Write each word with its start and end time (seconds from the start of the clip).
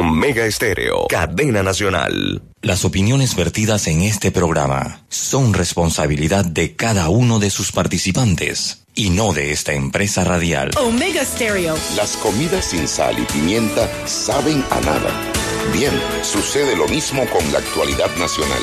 Omega 0.00 0.46
Estéreo, 0.46 1.08
cadena 1.10 1.62
nacional. 1.62 2.40
Las 2.62 2.86
opiniones 2.86 3.36
vertidas 3.36 3.86
en 3.86 4.00
este 4.00 4.32
programa 4.32 5.04
son 5.10 5.52
responsabilidad 5.52 6.42
de 6.46 6.74
cada 6.74 7.10
uno 7.10 7.38
de 7.38 7.50
sus 7.50 7.70
participantes 7.70 8.86
y 8.94 9.10
no 9.10 9.34
de 9.34 9.52
esta 9.52 9.74
empresa 9.74 10.24
radial. 10.24 10.70
Omega 10.78 11.22
Stereo. 11.22 11.76
Las 11.96 12.16
comidas 12.16 12.64
sin 12.64 12.88
sal 12.88 13.14
y 13.18 13.30
pimienta 13.30 13.90
saben 14.06 14.64
a 14.70 14.80
nada. 14.80 15.10
Bien, 15.70 15.92
sucede 16.22 16.74
lo 16.76 16.88
mismo 16.88 17.26
con 17.28 17.52
la 17.52 17.58
actualidad 17.58 18.08
nacional. 18.16 18.62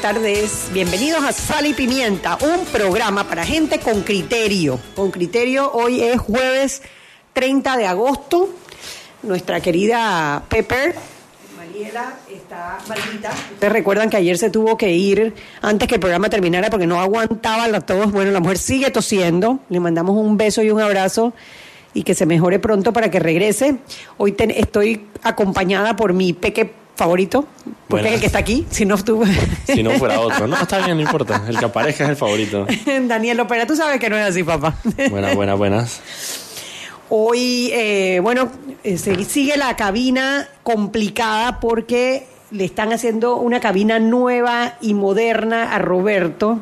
Buenas 0.00 0.14
tardes, 0.14 0.68
bienvenidos 0.72 1.24
a 1.24 1.32
Sal 1.32 1.66
y 1.66 1.74
Pimienta, 1.74 2.38
un 2.40 2.64
programa 2.66 3.24
para 3.24 3.44
gente 3.44 3.80
con 3.80 4.02
criterio. 4.02 4.78
Con 4.94 5.10
criterio, 5.10 5.72
hoy 5.72 6.00
es 6.00 6.20
jueves 6.20 6.82
30 7.32 7.76
de 7.76 7.86
agosto. 7.88 8.48
Nuestra 9.24 9.60
querida 9.60 10.44
Pepper, 10.48 10.94
Mariela, 11.56 12.14
está 12.30 12.78
maldita. 12.86 13.32
Ustedes 13.54 13.72
recuerdan 13.72 14.08
que 14.08 14.18
ayer 14.18 14.38
se 14.38 14.50
tuvo 14.50 14.76
que 14.76 14.92
ir 14.92 15.34
antes 15.62 15.88
que 15.88 15.96
el 15.96 16.00
programa 16.00 16.30
terminara 16.30 16.70
porque 16.70 16.86
no 16.86 17.00
aguantaba 17.00 17.66
la 17.66 17.80
tos. 17.80 18.12
Bueno, 18.12 18.30
la 18.30 18.38
mujer 18.38 18.58
sigue 18.58 18.92
tosiendo. 18.92 19.58
Le 19.68 19.80
mandamos 19.80 20.16
un 20.16 20.36
beso 20.36 20.62
y 20.62 20.70
un 20.70 20.80
abrazo 20.80 21.32
y 21.92 22.04
que 22.04 22.14
se 22.14 22.24
mejore 22.24 22.60
pronto 22.60 22.92
para 22.92 23.10
que 23.10 23.18
regrese. 23.18 23.78
Hoy 24.16 24.36
estoy 24.38 25.08
acompañada 25.24 25.96
por 25.96 26.12
mi 26.12 26.34
peque 26.34 26.72
favorito, 26.98 27.46
porque 27.86 28.08
es 28.08 28.14
el 28.14 28.20
que 28.20 28.26
está 28.26 28.40
aquí, 28.40 28.66
si 28.70 28.84
no 28.84 28.96
estuvo. 28.96 29.24
Si 29.66 29.82
no 29.82 29.92
fuera 29.92 30.20
otro. 30.28 30.46
No, 30.48 30.56
está 30.60 30.84
bien, 30.84 30.96
no 30.98 31.02
importa. 31.04 31.44
El 31.48 31.56
que 31.58 31.64
aparezca 31.64 32.04
es 32.04 32.10
el 32.10 32.16
favorito. 32.16 32.66
Daniel 33.06 33.38
Opera, 33.40 33.66
tú 33.66 33.76
sabes 33.76 33.98
que 34.00 34.10
no 34.10 34.16
es 34.16 34.26
así, 34.28 34.42
papá. 34.42 34.74
Buenas, 35.10 35.34
buenas, 35.36 35.56
buenas. 35.56 36.00
Hoy, 37.08 37.70
eh, 37.72 38.20
bueno, 38.22 38.50
eh, 38.84 38.98
se- 38.98 39.24
sigue 39.24 39.56
la 39.56 39.76
cabina 39.76 40.48
complicada 40.62 41.60
porque 41.60 42.26
le 42.50 42.64
están 42.64 42.92
haciendo 42.92 43.36
una 43.36 43.60
cabina 43.60 43.98
nueva 43.98 44.74
y 44.80 44.92
moderna 44.94 45.72
a 45.74 45.78
Roberto. 45.78 46.58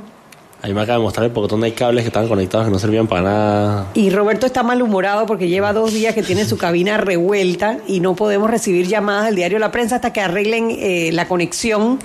Ahí 0.66 0.74
me 0.74 0.80
acaba 0.80 0.98
de 0.98 1.04
mostrar 1.04 1.24
el 1.24 1.30
pocotón 1.30 1.60
de 1.60 1.72
cables 1.74 2.02
que 2.02 2.08
estaban 2.08 2.28
conectados 2.28 2.66
que 2.66 2.72
no 2.72 2.80
servían 2.80 3.06
para 3.06 3.22
nada. 3.22 3.86
Y 3.94 4.10
Roberto 4.10 4.46
está 4.46 4.64
malhumorado 4.64 5.24
porque 5.24 5.46
lleva 5.46 5.72
dos 5.72 5.92
días 5.92 6.12
que 6.12 6.24
tiene 6.24 6.44
su 6.44 6.58
cabina 6.58 6.96
revuelta 6.96 7.78
y 7.86 8.00
no 8.00 8.16
podemos 8.16 8.50
recibir 8.50 8.88
llamadas 8.88 9.26
del 9.26 9.36
diario 9.36 9.60
La 9.60 9.70
Prensa 9.70 9.94
hasta 9.94 10.12
que 10.12 10.20
arreglen 10.20 10.72
eh, 10.72 11.10
la 11.12 11.28
conexión. 11.28 12.00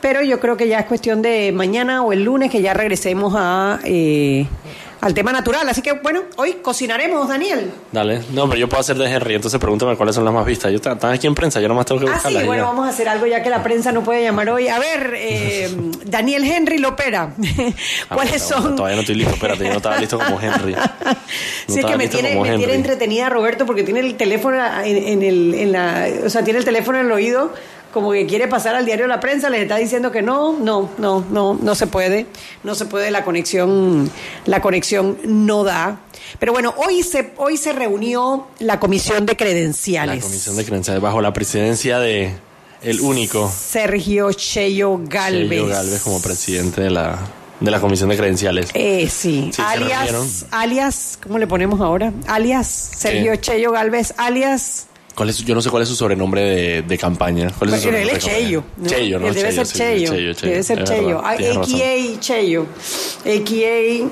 Pero 0.00 0.22
yo 0.22 0.38
creo 0.38 0.56
que 0.56 0.68
ya 0.68 0.78
es 0.78 0.86
cuestión 0.86 1.20
de 1.20 1.50
mañana 1.50 2.04
o 2.04 2.12
el 2.12 2.22
lunes 2.22 2.52
que 2.52 2.62
ya 2.62 2.74
regresemos 2.74 3.34
a, 3.36 3.80
eh, 3.82 4.46
al 5.00 5.14
tema 5.14 5.32
natural. 5.32 5.68
Así 5.68 5.82
que 5.82 5.92
bueno, 5.92 6.22
hoy 6.36 6.58
cocinaremos, 6.62 7.28
Daniel. 7.28 7.70
Dale. 7.92 8.22
No, 8.32 8.46
pero 8.48 8.58
yo 8.60 8.68
puedo 8.68 8.80
hacer 8.80 8.96
de 8.96 9.10
Henry, 9.10 9.34
entonces 9.34 9.58
pregúntame 9.60 9.96
cuáles 9.96 10.14
son 10.14 10.24
las 10.24 10.34
más 10.34 10.44
vistas. 10.44 10.70
Yo 10.70 10.76
está- 10.76 10.92
están 10.92 11.12
aquí 11.12 11.26
en 11.26 11.34
prensa, 11.34 11.60
yo 11.60 11.68
nomás 11.68 11.86
tengo 11.86 12.00
que 12.00 12.06
Ah, 12.06 12.10
sí, 12.10 12.14
buscarlas. 12.14 12.46
bueno, 12.46 12.62
ya. 12.64 12.68
vamos 12.68 12.86
a 12.86 12.90
hacer 12.90 13.08
algo 13.08 13.26
ya 13.26 13.42
que 13.42 13.50
la 13.50 13.62
prensa 13.62 13.92
no 13.92 14.02
puede 14.02 14.22
llamar 14.22 14.48
hoy. 14.50 14.68
A 14.68 14.78
ver, 14.78 15.14
eh, 15.16 15.70
Daniel 16.04 16.44
Henry 16.44 16.78
Lopera, 16.78 17.34
Ah, 18.10 18.14
¿cuáles 18.14 18.42
son? 18.42 18.76
Todavía 18.76 18.96
no 18.96 19.00
estoy 19.02 19.14
listo, 19.16 19.34
espérate, 19.34 19.64
yo 19.64 19.70
no 19.70 19.76
estaba 19.76 19.98
listo 19.98 20.18
como 20.18 20.40
Henry. 20.40 20.72
No 20.74 20.84
sí, 21.68 21.80
es 21.80 21.84
que 21.86 21.96
me 21.96 22.08
tiene, 22.08 22.34
me 22.40 22.56
tiene 22.56 22.74
entretenida 22.74 23.28
Roberto 23.28 23.66
porque 23.66 23.82
tiene 23.84 24.00
el 24.00 24.16
teléfono 24.16 24.58
en, 24.84 24.96
en 24.96 25.22
el, 25.22 25.54
en 25.54 25.72
la, 25.72 26.06
o 26.24 26.28
sea, 26.30 26.42
tiene 26.44 26.58
el 26.58 26.64
teléfono 26.64 26.98
en 26.98 27.06
el 27.06 27.12
oído 27.12 27.52
como 27.92 28.12
que 28.12 28.26
quiere 28.26 28.48
pasar 28.48 28.74
al 28.74 28.84
diario 28.84 29.06
La 29.06 29.20
Prensa, 29.20 29.50
les 29.50 29.62
está 29.62 29.76
diciendo 29.76 30.12
que 30.12 30.22
no, 30.22 30.58
no, 30.58 30.90
no, 30.98 31.24
no, 31.30 31.58
no 31.60 31.74
se 31.74 31.86
puede, 31.86 32.26
no 32.62 32.74
se 32.74 32.84
puede, 32.86 33.10
la 33.10 33.24
conexión, 33.24 34.10
la 34.46 34.60
conexión 34.60 35.18
no 35.24 35.64
da. 35.64 36.00
Pero 36.38 36.52
bueno, 36.52 36.74
hoy 36.76 37.02
se, 37.02 37.32
hoy 37.36 37.56
se 37.56 37.72
reunió 37.72 38.46
la 38.60 38.78
comisión 38.78 39.26
de 39.26 39.36
credenciales. 39.36 40.16
La 40.16 40.22
comisión 40.22 40.56
de 40.56 40.64
credenciales 40.64 41.02
bajo 41.02 41.20
la 41.20 41.32
presidencia 41.32 41.98
de 41.98 42.32
el 42.82 43.00
único 43.00 43.50
Sergio 43.50 44.32
Cheyo 44.32 44.98
Galvez. 45.04 45.48
Sergio 45.48 45.66
Galvez 45.66 46.02
como 46.02 46.22
presidente 46.22 46.80
de 46.82 46.90
la, 46.90 47.18
de 47.58 47.70
la 47.70 47.80
comisión 47.80 48.08
de 48.08 48.16
credenciales. 48.16 48.70
Eh, 48.74 49.08
sí, 49.10 49.50
Sí, 49.52 49.60
alias, 49.62 50.46
alias, 50.50 51.18
¿cómo 51.22 51.38
le 51.38 51.46
ponemos 51.46 51.80
ahora? 51.80 52.12
Alias 52.26 52.68
Sergio 52.96 53.32
¿Qué? 53.32 53.40
Cheyo 53.40 53.72
Galvez, 53.72 54.14
alias 54.16 54.86
¿Cuál 55.20 55.28
es, 55.28 55.36
su- 55.36 55.44
yo 55.44 55.54
no 55.54 55.60
sé 55.60 55.68
cuál 55.68 55.82
es 55.82 55.88
su 55.90 55.96
sobrenombre 55.96 56.40
de, 56.40 56.80
de 56.82 56.96
campaña. 56.96 57.50
¿Cuál 57.58 57.74
es 57.74 57.82
su 57.82 57.90
él 57.90 58.08
es? 58.08 58.24
Cheyo. 58.24 58.64
¿no? 58.78 58.88
Cheyo, 58.88 59.18
¿no? 59.18 59.26
Él 59.28 59.34
debe 59.34 59.50
Cheyo, 59.50 59.64
ser 59.66 59.66
sí, 59.66 59.78
Cheyo. 59.78 60.14
Cheyo, 60.14 60.32
Cheyo, 60.32 60.50
Debe 60.52 60.62
ser 60.62 60.84
Cheyo. 60.84 61.22
verdad, 61.22 61.22
Ah. 61.22 61.60
AKA 61.60 62.20
Cheyo. 62.20 62.66
AKA. 63.26 64.08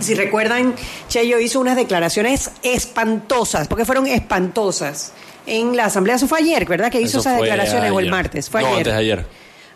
Si 0.00 0.14
recuerdan, 0.14 0.76
Cheyo 1.08 1.40
hizo 1.40 1.58
unas 1.58 1.74
declaraciones 1.74 2.52
espantosas, 2.62 3.66
porque 3.66 3.84
fueron 3.84 4.06
espantosas. 4.06 5.12
En 5.44 5.76
la 5.76 5.86
asamblea, 5.86 6.14
eso 6.14 6.28
fue 6.28 6.38
ayer, 6.38 6.64
¿verdad? 6.66 6.88
Que 6.88 7.00
hizo 7.00 7.18
Eso 7.18 7.28
esas 7.28 7.40
declaraciones 7.40 7.90
o 7.90 7.98
el 7.98 8.08
martes. 8.08 8.48
Fue 8.48 8.60
No, 8.60 8.68
ayer. 8.68 8.78
antes 8.78 8.92
de 8.92 8.98
ayer. 9.00 9.26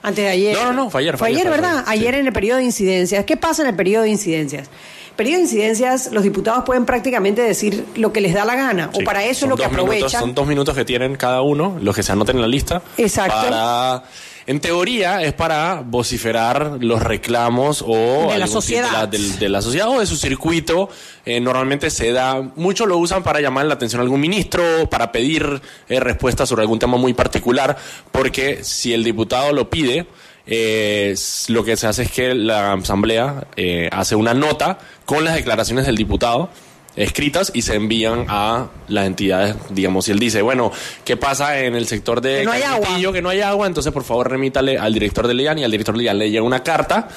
Antes 0.02 0.24
de 0.24 0.30
ayer. 0.30 0.56
No, 0.56 0.64
no, 0.64 0.72
no, 0.72 0.90
fue 0.90 1.02
ayer, 1.02 1.14
Fue 1.18 1.18
fue 1.18 1.28
ayer, 1.28 1.46
ayer, 1.46 1.52
fue 1.52 1.60
¿verdad? 1.68 1.84
ayer, 1.86 2.14
sí. 2.14 2.20
En 2.20 2.26
el 2.26 2.32
periodo 2.32 2.58
de 2.58 2.64
incidencias. 2.64 3.24
¿Qué 3.24 3.36
pasa 3.36 3.62
en 3.62 3.68
el 3.68 3.76
periodo 3.76 4.04
de 4.04 4.10
incidencias? 4.10 4.68
Periodo 5.16 5.36
de 5.36 5.42
incidencias, 5.42 6.10
los 6.12 6.22
diputados 6.22 6.64
pueden 6.64 6.86
prácticamente 6.86 7.42
decir 7.42 7.84
lo 7.96 8.10
que 8.12 8.22
les 8.22 8.32
da 8.32 8.44
la 8.46 8.54
gana, 8.54 8.88
o 8.94 9.04
para 9.04 9.22
eso 9.24 9.44
es 9.44 9.50
lo 9.50 9.56
que 9.56 9.64
minutos- 9.68 9.84
aprovechan. 9.90 10.20
son 10.20 10.34
dos 10.34 10.46
minutos 10.46 10.74
que 10.74 10.84
tienen 10.86 11.16
cada 11.16 11.42
uno, 11.42 11.76
los 11.82 11.94
que 11.94 12.02
se 12.02 12.12
anoten 12.12 12.36
en 12.36 12.42
la 12.42 12.48
lista. 12.48 12.80
Exacto. 12.96 13.34
Para, 13.36 14.02
en 14.50 14.58
teoría, 14.58 15.22
es 15.22 15.32
para 15.32 15.80
vociferar 15.86 16.78
los 16.80 17.00
reclamos 17.00 17.84
o 17.86 18.32
De 18.32 18.36
la 18.36 18.48
sociedad. 18.48 19.06
De 19.06 19.16
la, 19.20 19.36
de 19.36 19.48
la 19.48 19.62
sociedad 19.62 19.88
o 19.88 20.00
de 20.00 20.06
su 20.06 20.16
circuito. 20.16 20.88
Eh, 21.24 21.38
normalmente 21.38 21.88
se 21.88 22.10
da, 22.10 22.42
muchos 22.56 22.88
lo 22.88 22.98
usan 22.98 23.22
para 23.22 23.40
llamar 23.40 23.66
la 23.66 23.74
atención 23.74 24.00
a 24.00 24.02
algún 24.02 24.20
ministro, 24.20 24.90
para 24.90 25.12
pedir 25.12 25.62
eh, 25.88 26.00
respuestas 26.00 26.48
sobre 26.48 26.62
algún 26.62 26.80
tema 26.80 26.96
muy 26.96 27.14
particular, 27.14 27.76
porque 28.10 28.64
si 28.64 28.92
el 28.92 29.04
diputado 29.04 29.52
lo 29.52 29.70
pide, 29.70 30.08
eh, 30.48 31.14
lo 31.46 31.62
que 31.62 31.76
se 31.76 31.86
hace 31.86 32.02
es 32.02 32.10
que 32.10 32.34
la 32.34 32.72
asamblea 32.72 33.46
eh, 33.54 33.88
hace 33.92 34.16
una 34.16 34.34
nota 34.34 34.80
con 35.04 35.24
las 35.24 35.36
declaraciones 35.36 35.86
del 35.86 35.94
diputado 35.94 36.50
escritas 36.96 37.52
y 37.54 37.62
se 37.62 37.74
envían 37.74 38.26
a 38.28 38.68
las 38.88 39.06
entidades, 39.06 39.56
digamos, 39.70 40.04
si 40.04 40.12
él 40.12 40.18
dice, 40.18 40.42
bueno, 40.42 40.72
¿qué 41.04 41.16
pasa 41.16 41.60
en 41.60 41.74
el 41.74 41.86
sector 41.86 42.20
de 42.20 42.38
Que 42.38 42.44
no 42.44 42.52
hay 42.52 42.62
agua. 42.62 43.12
Que 43.12 43.22
no 43.22 43.28
hay 43.28 43.40
agua, 43.40 43.66
entonces 43.66 43.92
por 43.92 44.04
favor 44.04 44.30
remítale 44.30 44.78
al 44.78 44.92
director 44.92 45.26
de 45.26 45.34
Lean 45.34 45.58
y 45.58 45.64
al 45.64 45.70
director 45.70 45.96
de 45.96 46.12
le 46.12 46.30
llega 46.30 46.42
una 46.42 46.62
carta 46.62 47.08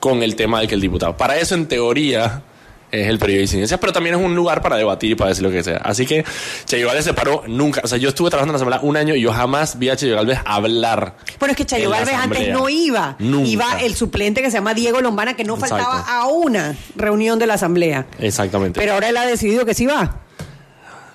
con 0.00 0.22
el 0.22 0.36
tema 0.36 0.60
del 0.60 0.68
que 0.68 0.74
el 0.74 0.80
diputado. 0.80 1.16
Para 1.16 1.36
eso, 1.38 1.54
en 1.54 1.66
teoría, 1.66 2.42
es 2.90 3.06
el 3.08 3.18
periodo 3.18 3.38
de 3.38 3.42
incidencias, 3.42 3.78
pero 3.80 3.92
también 3.92 4.14
es 4.16 4.20
un 4.24 4.34
lugar 4.34 4.62
para 4.62 4.76
debatir 4.76 5.10
y 5.10 5.14
para 5.14 5.28
decir 5.30 5.42
lo 5.44 5.50
que 5.50 5.62
sea. 5.62 5.76
Así 5.78 6.06
que 6.06 6.24
Che 6.64 6.82
Galvez 6.84 7.04
se 7.04 7.14
paró 7.14 7.42
nunca. 7.46 7.80
O 7.84 7.86
sea, 7.86 7.98
yo 7.98 8.08
estuve 8.08 8.30
trabajando 8.30 8.52
en 8.52 8.60
la 8.60 8.76
Asamblea 8.76 8.80
un 8.90 8.96
año 8.96 9.14
y 9.14 9.20
yo 9.20 9.32
jamás 9.32 9.78
vi 9.78 9.88
a 9.90 9.96
Che 9.96 10.08
Galvez 10.10 10.38
hablar. 10.44 11.16
Bueno, 11.38 11.52
es 11.52 11.56
que 11.56 11.66
Chayo 11.66 11.90
Galvez 11.90 12.14
antes 12.14 12.48
no 12.50 12.68
iba. 12.68 13.16
Nunca. 13.18 13.48
Iba 13.48 13.80
el 13.82 13.94
suplente 13.94 14.40
que 14.42 14.50
se 14.50 14.56
llama 14.56 14.74
Diego 14.74 15.00
Lombana, 15.00 15.34
que 15.34 15.44
no 15.44 15.54
Exacto. 15.54 15.76
faltaba 15.76 16.00
a 16.08 16.26
una 16.26 16.74
reunión 16.96 17.38
de 17.38 17.46
la 17.46 17.54
asamblea. 17.54 18.06
Exactamente. 18.18 18.80
Pero 18.80 18.94
ahora 18.94 19.08
él 19.08 19.16
ha 19.16 19.26
decidido 19.26 19.64
que 19.64 19.74
sí 19.74 19.86
va. 19.86 20.20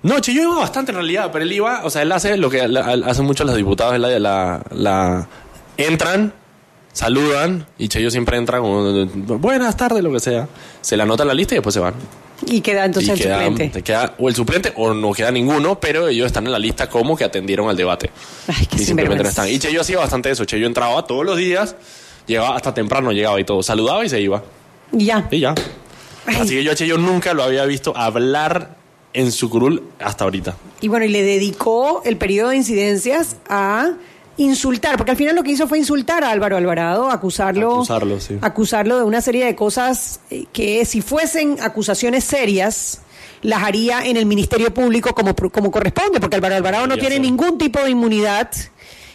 No, 0.03 0.19
Che, 0.19 0.33
yo 0.33 0.41
iba 0.43 0.55
bastante 0.59 0.91
en 0.91 0.97
realidad, 0.97 1.29
pero 1.31 1.43
él 1.45 1.51
iba, 1.53 1.81
o 1.85 1.89
sea, 1.89 2.01
él 2.01 2.11
hace 2.11 2.35
lo 2.37 2.49
que 2.49 2.61
hacen 2.61 3.25
muchos 3.25 3.47
los 3.47 3.55
diputados, 3.55 3.95
él 3.95 4.01
la, 4.01 4.19
la, 4.19 4.61
la- 4.71 5.27
entran, 5.77 6.33
saludan, 6.93 7.65
y 7.77 7.89
Che, 7.89 8.09
siempre 8.09 8.37
entra 8.37 8.59
como, 8.59 9.05
buenas 9.39 9.75
tardes, 9.75 10.03
lo 10.03 10.11
que 10.11 10.19
sea, 10.19 10.47
se 10.81 10.95
le 10.95 11.03
anota 11.03 11.23
en 11.23 11.27
la 11.27 11.33
lista 11.33 11.55
y 11.55 11.57
después 11.57 11.73
se 11.73 11.79
van. 11.79 11.95
Y 12.45 12.61
queda 12.61 12.85
entonces 12.85 13.09
y 13.09 13.11
el 13.11 13.19
queda, 13.19 13.45
suplente. 13.45 13.81
queda 13.83 14.15
o 14.17 14.29
el 14.29 14.35
suplente 14.35 14.73
o 14.75 14.93
no 14.93 15.11
queda 15.13 15.31
ninguno, 15.31 15.79
pero 15.79 16.07
ellos 16.07 16.27
están 16.27 16.45
en 16.45 16.51
la 16.51 16.59
lista 16.59 16.89
como 16.89 17.15
que 17.15 17.23
atendieron 17.23 17.69
al 17.69 17.75
debate. 17.75 18.09
Ay, 18.47 18.65
qué 18.65 18.77
y 18.77 18.85
simplemente 18.85 19.23
no 19.23 19.29
están. 19.29 19.49
Y 19.49 19.59
Cheyo 19.59 19.81
hacía 19.81 19.97
bastante 19.97 20.29
eso, 20.31 20.45
Cheyo 20.45 20.67
entraba 20.67 21.05
todos 21.05 21.25
los 21.25 21.37
días, 21.37 21.75
llegaba 22.27 22.55
hasta 22.55 22.73
temprano, 22.73 23.11
llegaba 23.11 23.39
y 23.39 23.43
todo, 23.43 23.63
saludaba 23.63 24.05
y 24.05 24.09
se 24.09 24.21
iba. 24.21 24.43
Y 24.91 25.05
ya. 25.05 25.27
Y 25.31 25.39
ya. 25.39 25.55
Ay. 26.25 26.37
Así 26.41 26.55
que 26.55 26.63
yo 26.63 26.71
a 26.71 26.75
Cheyo 26.75 26.97
nunca 26.97 27.33
lo 27.33 27.43
había 27.43 27.65
visto 27.65 27.95
hablar 27.95 28.75
en 29.13 29.31
su 29.31 29.49
curul 29.49 29.83
hasta 29.99 30.23
ahorita. 30.23 30.55
Y 30.81 30.87
bueno, 30.87 31.05
y 31.05 31.09
le 31.09 31.21
dedicó 31.23 32.01
el 32.03 32.17
periodo 32.17 32.49
de 32.49 32.57
incidencias 32.57 33.37
a 33.47 33.93
insultar, 34.37 34.97
porque 34.97 35.11
al 35.11 35.17
final 35.17 35.35
lo 35.35 35.43
que 35.43 35.51
hizo 35.51 35.67
fue 35.67 35.77
insultar 35.77 36.23
a 36.23 36.31
Álvaro 36.31 36.57
Alvarado, 36.57 37.09
acusarlo, 37.09 37.75
Acusarlo, 37.75 38.19
sí. 38.19 38.37
acusarlo 38.41 38.97
de 38.97 39.03
una 39.03 39.21
serie 39.21 39.45
de 39.45 39.55
cosas 39.55 40.19
eh, 40.29 40.45
que 40.51 40.85
si 40.85 41.01
fuesen 41.01 41.57
acusaciones 41.61 42.23
serias 42.23 43.01
las 43.41 43.61
haría 43.63 44.05
en 44.05 44.17
el 44.17 44.25
Ministerio 44.25 44.73
Público 44.73 45.13
como, 45.13 45.35
como 45.35 45.69
corresponde, 45.69 46.19
porque 46.19 46.37
Álvaro 46.37 46.55
Alvarado 46.55 46.87
no 46.87 46.97
tiene 46.97 47.19
ningún 47.19 47.57
tipo 47.57 47.79
de 47.79 47.89
inmunidad 47.89 48.49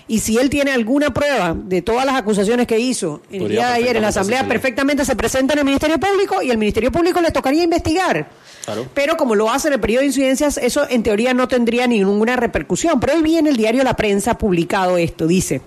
y 0.09 0.21
si 0.21 0.39
él 0.39 0.49
tiene 0.49 0.73
alguna 0.73 1.13
prueba 1.13 1.55
de 1.55 1.83
todas 1.83 2.07
las 2.07 2.17
acusaciones 2.17 2.67
que 2.67 2.79
hizo 2.79 3.21
el 3.31 3.49
día 3.49 3.69
de 3.69 3.75
ayer 3.75 3.97
en 3.97 4.03
la 4.03 4.09
Asamblea, 4.09 4.41
hacerlo. 4.41 4.55
perfectamente 4.55 5.05
se 5.05 5.15
presenta 5.15 5.53
en 5.53 5.61
el 5.61 5.65
Ministerio 5.67 6.01
Público 6.01 6.43
y 6.43 6.51
el 6.51 6.57
Ministerio 6.57 6.91
Público 6.91 7.21
le 7.21 7.31
tocaría 7.31 7.63
investigar. 7.63 8.31
Claro. 8.65 8.87
Pero 8.95 9.19
como 9.19 9.35
lo 9.35 9.51
hace 9.51 9.69
en 9.69 9.75
el 9.75 9.81
periodo 9.81 10.01
de 10.01 10.07
incidencias, 10.07 10.57
eso 10.57 10.87
en 10.89 11.03
teoría 11.03 11.35
no 11.35 11.47
tendría 11.47 11.87
ninguna 11.87 12.37
repercusión. 12.37 12.99
Pero 13.01 13.15
hoy 13.15 13.23
vi 13.23 13.37
en 13.37 13.47
el 13.47 13.57
diario 13.57 13.85
La 13.85 13.97
Prensa 13.97 14.39
publicado 14.39 14.97
esto, 14.97 15.27
dice. 15.27 15.61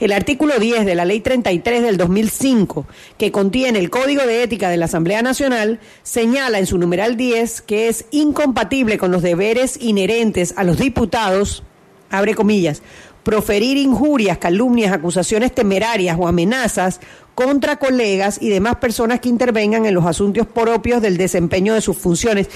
El 0.00 0.12
artículo 0.12 0.58
10 0.58 0.84
de 0.84 0.94
la 0.94 1.04
Ley 1.04 1.20
33 1.20 1.82
del 1.82 1.96
2005, 1.96 2.86
que 3.18 3.30
contiene 3.30 3.78
el 3.78 3.90
Código 3.90 4.22
de 4.22 4.42
Ética 4.42 4.68
de 4.68 4.76
la 4.76 4.86
Asamblea 4.86 5.22
Nacional, 5.22 5.80
señala 6.02 6.58
en 6.58 6.66
su 6.66 6.78
numeral 6.78 7.16
10 7.16 7.62
que 7.62 7.88
es 7.88 8.06
incompatible 8.10 8.98
con 8.98 9.12
los 9.12 9.22
deberes 9.22 9.78
inherentes 9.80 10.54
a 10.56 10.64
los 10.64 10.78
diputados, 10.78 11.62
abre 12.10 12.34
comillas, 12.34 12.82
proferir 13.22 13.76
injurias, 13.76 14.38
calumnias, 14.38 14.92
acusaciones 14.92 15.54
temerarias 15.54 16.16
o 16.18 16.26
amenazas 16.26 17.00
contra 17.34 17.76
colegas 17.76 18.38
y 18.40 18.48
demás 18.48 18.76
personas 18.76 19.20
que 19.20 19.28
intervengan 19.28 19.86
en 19.86 19.94
los 19.94 20.04
asuntos 20.06 20.46
propios 20.46 21.00
del 21.00 21.16
desempeño 21.16 21.74
de 21.74 21.80
sus 21.80 21.96
funciones. 21.96 22.48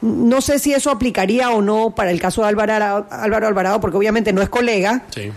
No 0.00 0.40
sé 0.40 0.58
si 0.58 0.72
eso 0.72 0.90
aplicaría 0.90 1.50
o 1.50 1.62
no 1.62 1.94
para 1.94 2.10
el 2.10 2.20
caso 2.20 2.42
de 2.42 2.48
Álvaro, 2.48 3.06
Alvarado, 3.10 3.80
porque 3.80 3.96
obviamente 3.96 4.32
no 4.32 4.42
es 4.42 4.48
colega 4.48 5.02
Sí. 5.14 5.30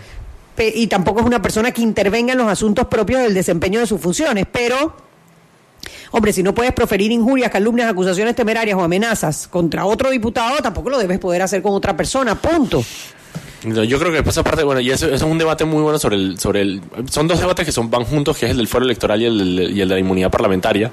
y 0.74 0.86
tampoco 0.88 1.20
es 1.20 1.26
una 1.26 1.40
persona 1.42 1.70
que 1.72 1.82
intervenga 1.82 2.32
en 2.32 2.38
los 2.38 2.48
asuntos 2.48 2.86
propios 2.86 3.22
del 3.22 3.34
desempeño 3.34 3.80
de 3.80 3.86
sus 3.86 4.00
funciones, 4.00 4.46
pero, 4.50 4.94
hombre, 6.10 6.32
si 6.32 6.42
no 6.42 6.54
puedes 6.54 6.72
proferir 6.72 7.12
injurias, 7.12 7.50
calumnias, 7.50 7.88
acusaciones 7.90 8.34
temerarias 8.34 8.76
o 8.76 8.82
amenazas 8.82 9.48
contra 9.48 9.84
otro 9.86 10.10
diputado, 10.10 10.56
tampoco 10.58 10.90
lo 10.90 10.98
debes 10.98 11.18
poder 11.18 11.42
hacer 11.42 11.62
con 11.62 11.72
otra 11.74 11.96
persona, 11.96 12.34
punto. 12.34 12.82
Yo 13.64 13.98
creo 13.98 14.10
que 14.10 14.18
después 14.18 14.38
aparte, 14.38 14.62
bueno, 14.62 14.80
y 14.80 14.90
eso, 14.90 15.12
es 15.12 15.20
un 15.22 15.36
debate 15.36 15.64
muy 15.64 15.82
bueno 15.82 15.98
sobre 15.98 16.14
el, 16.14 16.38
sobre 16.38 16.60
el, 16.60 16.80
son 17.10 17.26
dos 17.26 17.40
debates 17.40 17.66
que 17.66 17.72
son, 17.72 17.90
van 17.90 18.04
juntos, 18.04 18.36
que 18.36 18.46
es 18.46 18.52
el 18.52 18.58
del 18.58 18.68
fuero 18.68 18.86
electoral 18.86 19.20
y 19.20 19.24
el, 19.26 19.76
y 19.76 19.80
el 19.80 19.88
de 19.88 19.94
la 19.94 19.98
inmunidad 19.98 20.30
parlamentaria. 20.30 20.92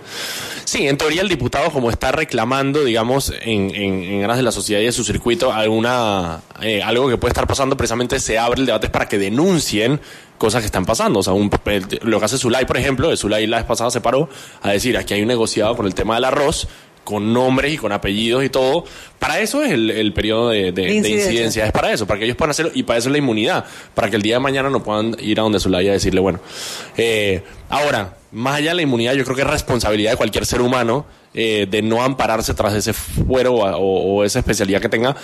Sí, 0.64 0.88
en 0.88 0.98
teoría 0.98 1.22
el 1.22 1.30
diputado 1.30 1.70
como 1.70 1.92
está 1.92 2.12
reclamando, 2.12 2.84
digamos, 2.84 3.32
en, 3.42 3.74
en, 3.76 4.04
en 4.04 4.24
aras 4.24 4.38
de 4.38 4.44
la 4.44 4.52
sociedad 4.52 4.82
y 4.82 4.86
de 4.86 4.92
su 4.92 5.04
circuito, 5.04 5.54
alguna, 5.54 6.42
eh, 6.60 6.82
algo 6.82 7.08
que 7.08 7.18
puede 7.18 7.32
estar 7.32 7.46
pasando, 7.46 7.78
precisamente 7.78 8.20
se 8.20 8.40
abre 8.40 8.62
el 8.62 8.66
debate 8.66 8.90
para 8.90 9.08
que 9.08 9.20
denuncien 9.20 10.02
cosas 10.40 10.62
que 10.62 10.66
están 10.66 10.86
pasando. 10.86 11.20
O 11.20 11.24
sea, 11.24 11.34
un, 11.34 11.52
lo 12.02 12.20
que 12.20 12.26
hace 12.26 12.40
Zulay, 12.40 12.66
por 12.66 12.78
ejemplo, 12.78 13.16
Zulay 13.16 13.46
la 13.46 13.58
vez 13.58 13.66
pasada 13.68 13.92
se 13.92 14.02
paró 14.02 14.28
a 14.64 14.72
decir, 14.72 14.98
aquí 14.98 15.14
hay 15.14 15.22
un 15.22 15.28
negociado 15.28 15.76
con 15.76 15.86
el 15.86 15.94
tema 15.94 16.16
del 16.16 16.26
arroz, 16.26 16.68
con 17.04 17.32
nombres 17.32 17.74
y 17.74 17.78
con 17.78 17.92
apellidos 17.92 18.44
y 18.44 18.50
todo. 18.50 18.84
Para 19.28 19.40
eso 19.40 19.64
es 19.64 19.72
el, 19.72 19.90
el 19.92 20.14
periodo 20.14 20.50
de, 20.50 20.72
de- 20.72 20.82
de 20.84 20.94
incidencia. 21.10 21.66
Es 21.66 21.72
para 21.72 21.92
eso, 21.92 22.06
para 22.06 22.20
que 22.20 22.26
ellos 22.26 22.38
puedan 22.38 22.52
hacerlo 22.52 22.72
y 22.76 22.84
para 22.84 23.00
eso 23.00 23.10
es 23.10 23.12
la 23.14 23.18
inmunidad. 23.18 23.66
Para 23.94 24.10
que 24.10 24.16
el 24.18 24.22
día 24.22 24.36
de 24.36 24.40
mañana 24.42 24.70
no 24.70 24.84
puedan 24.84 25.16
ir 25.20 25.40
a 25.40 25.44
donde 25.44 25.60
Zulay 25.60 25.88
a 25.90 25.94
decirle, 25.94 26.20
bueno. 26.20 26.40
eh, 26.98 27.42
ahora, 27.70 28.18
más 28.32 28.56
allá 28.58 28.70
de 28.72 28.76
la 28.76 28.82
inmunidad, 28.84 29.14
yo 29.14 29.24
creo 29.24 29.36
que 29.36 29.42
es 29.44 29.48
responsabilidad 29.50 30.12
de 30.12 30.18
cualquier 30.18 30.46
ser 30.46 30.62
humano 30.62 31.06
eh, 31.38 31.68
de 31.70 31.82
no 31.82 32.02
ampararse 32.02 32.54
tras 32.54 32.74
ese 32.74 32.94
fuero 32.94 33.56
o, 33.56 33.66
o 34.20 34.24
esa 34.24 34.40
especialidad 34.40 34.80
que 34.80 34.88
tenga 34.88 35.16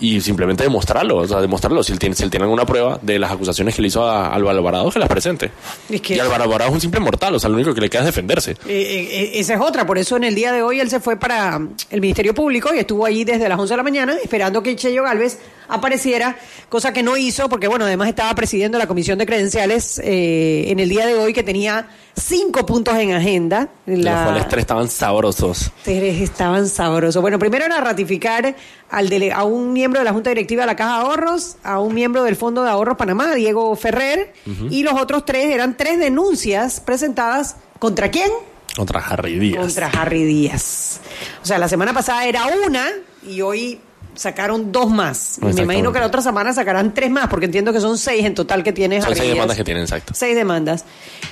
y 0.00 0.20
simplemente 0.20 0.64
demostrarlo. 0.64 1.18
O 1.18 1.28
sea, 1.28 1.40
demostrarlo. 1.40 1.82
Si 1.84 1.92
él 1.92 1.98
tiene, 2.00 2.16
si 2.16 2.24
él 2.24 2.30
tiene 2.30 2.42
alguna 2.44 2.66
prueba 2.66 2.98
de 3.02 3.20
las 3.20 3.30
acusaciones 3.30 3.76
que 3.76 3.82
le 3.82 3.86
hizo 3.88 4.04
a 4.04 4.34
Álvaro 4.34 4.58
Alvarado, 4.58 4.90
que 4.90 4.98
las 4.98 5.08
presente. 5.08 5.50
Es 5.88 6.00
que- 6.00 6.16
Y 6.16 6.18
Álvaro 6.18 6.42
Alvarado 6.44 6.70
es 6.70 6.74
un 6.74 6.80
simple 6.80 6.98
mortal, 7.00 7.34
o 7.36 7.38
sea, 7.38 7.48
lo 7.50 7.54
único 7.56 7.72
que 7.72 7.80
le 7.82 7.88
queda 7.90 8.00
es 8.00 8.06
defenderse. 8.06 8.52
Eh, 8.52 8.56
eh, 8.66 9.30
esa 9.34 9.54
es 9.54 9.60
otra, 9.60 9.86
por 9.86 9.96
eso 9.98 10.16
en 10.16 10.24
el 10.24 10.34
día 10.34 10.50
de 10.52 10.62
hoy 10.62 10.80
él 10.80 10.90
se 10.90 10.98
fue 10.98 11.16
para 11.16 11.60
el 11.90 12.00
Ministerio 12.00 12.34
Público 12.34 12.74
y 12.74 12.78
estuvo 12.80 13.06
allí 13.06 13.22
desde 13.24 13.48
las 13.50 13.58
11 13.58 13.72
de 13.74 13.76
la 13.76 13.82
mañana 13.82 14.14
esperando 14.22 14.62
que 14.62 14.74
Cheyo 14.76 15.02
Galvez 15.02 15.38
apareciera, 15.68 16.36
cosa 16.68 16.92
que 16.92 17.02
no 17.02 17.16
hizo 17.16 17.48
porque, 17.48 17.68
bueno, 17.68 17.84
además 17.84 18.08
estaba 18.08 18.34
presidiendo 18.34 18.78
la 18.78 18.86
Comisión 18.88 19.18
de 19.18 19.26
Credenciales 19.26 20.00
eh, 20.02 20.64
en 20.68 20.80
el 20.80 20.88
día 20.88 21.06
de 21.06 21.14
hoy 21.14 21.32
que 21.32 21.42
tenía 21.44 21.88
cinco 22.18 22.66
puntos 22.66 22.96
en 22.96 23.12
agenda. 23.12 23.68
Los 23.86 24.04
cuales 24.04 24.48
tres 24.48 24.62
estaban 24.62 24.88
sabrosos. 24.88 25.70
Tres 25.84 26.20
estaban 26.22 26.66
sabrosos. 26.68 27.22
Bueno, 27.22 27.38
primero 27.38 27.64
era 27.66 27.80
ratificar 27.80 28.56
al 28.90 29.08
dele- 29.08 29.32
a 29.32 29.44
un 29.44 29.72
miembro 29.72 30.00
de 30.00 30.04
la 30.04 30.12
Junta 30.12 30.30
Directiva 30.30 30.62
de 30.62 30.66
la 30.66 30.76
Caja 30.76 30.98
de 30.98 31.04
Ahorros, 31.06 31.56
a 31.62 31.78
un 31.78 31.94
miembro 31.94 32.24
del 32.24 32.34
Fondo 32.36 32.64
de 32.64 32.70
Ahorros 32.70 32.96
Panamá, 32.96 33.34
Diego 33.34 33.74
Ferrer, 33.76 34.32
y 34.70 34.82
los 34.82 34.94
otros 35.00 35.24
tres 35.24 35.46
eran 35.46 35.76
tres 35.76 35.98
denuncias 36.00 36.80
presentadas 36.80 37.56
contra 37.78 38.10
quién? 38.10 38.30
Contra 38.76 39.00
Harry 39.00 39.38
Díaz. 39.38 39.60
Contra 39.60 39.86
Harry 39.88 40.24
Díaz. 40.24 41.00
O 41.42 41.46
sea, 41.46 41.58
la 41.58 41.68
semana 41.68 41.92
pasada 41.92 42.24
era 42.26 42.44
una 42.66 42.86
y 43.26 43.40
hoy 43.40 43.80
sacaron 44.14 44.72
dos 44.72 44.90
más. 44.90 45.38
Y 45.40 45.46
me 45.46 45.62
imagino 45.62 45.92
que 45.92 46.00
la 46.00 46.06
otra 46.06 46.22
semana 46.22 46.52
sacarán 46.52 46.94
tres 46.94 47.10
más, 47.10 47.28
porque 47.28 47.46
entiendo 47.46 47.72
que 47.72 47.80
son 47.80 47.98
seis 47.98 48.24
en 48.24 48.34
total 48.34 48.62
que 48.62 48.72
tiene 48.72 49.00
Son 49.00 49.14
seis 49.14 49.30
demandas 49.30 49.56
que 49.56 49.64
tienen, 49.64 49.82
exacto. 49.82 50.12
Seis 50.14 50.34
demandas. 50.34 50.84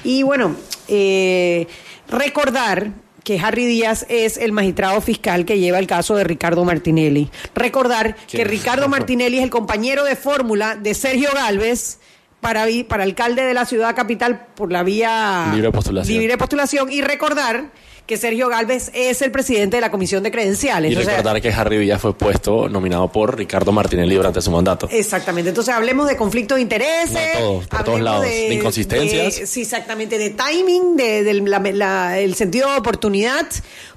Y 0.05 0.23
bueno, 0.23 0.55
eh, 0.88 1.67
recordar 2.08 2.93
que 3.25 3.38
Harry 3.40 3.67
Díaz 3.67 4.06
es 4.08 4.38
el 4.38 4.52
magistrado 4.52 5.00
fiscal 5.02 5.44
que 5.44 5.58
lleva 5.58 5.79
el 5.79 5.87
caso 5.87 6.17
de 6.17 6.25
Ricardo 6.25 6.64
Martinelli. 6.64 7.31
Recordar 7.55 8.17
que. 8.17 8.44
Ricardo 8.44 8.88
Martinelli 8.88 9.38
es 9.38 9.44
el 9.44 9.50
compañero 9.50 10.05
de 10.05 10.17
fórmula 10.17 10.76
de 10.76 10.94
Sergio 10.94 11.29
Galvez 11.34 11.99
para, 12.41 12.67
para 12.88 13.02
alcalde 13.02 13.43
de 13.43 13.52
la 13.52 13.67
ciudad 13.67 13.94
capital 13.94 14.46
por 14.55 14.73
la 14.73 14.82
vía 14.82 15.50
Libre 15.52 15.73
postulación. 15.73 16.19
libre 16.19 16.38
postulación. 16.38 16.91
Y 16.91 17.02
recordar 17.02 17.70
que 18.08 18.16
Sergio 18.16 18.49
Galvez 18.49 18.90
es 18.94 19.20
el 19.20 19.31
presidente 19.31 19.76
de 19.76 19.82
la 19.82 19.90
Comisión 19.90 20.22
de 20.22 20.31
Credenciales. 20.31 20.90
Y 20.93 20.96
O 20.96 21.02
sea, 21.02 21.10
recordar 21.19 21.43
que 21.43 21.50
Harry 21.52 21.76
Díaz 21.76 22.00
fue 22.00 22.14
puesto, 22.16 22.66
nominado 22.66 23.12
por 23.12 23.37
Ricardo 23.37 23.70
Martinelli 23.70 24.14
durante 24.14 24.40
su 24.40 24.50
mandato. 24.50 24.88
Exactamente. 24.90 25.50
Entonces 25.50 25.75
hablemos 25.75 26.08
de 26.08 26.16
conflicto 26.16 26.55
de 26.55 26.62
intereses. 26.62 27.12
De 27.12 27.38
todo, 27.38 27.60
por 27.69 27.84
todos 27.84 28.00
lados. 28.00 28.22
De 28.22 28.55
inconsistencias. 28.55 29.38
de- 29.40 29.46
sí, 29.46 29.60
exactamente. 29.60 30.16
De 30.16 30.31
timing, 30.31 30.96
de, 30.96 31.22
del- 31.22 31.44
la- 31.50 31.58
la- 31.60 32.19
el 32.19 32.34
sentido 32.34 32.72
de 32.72 32.78
oportunidad. 32.78 33.46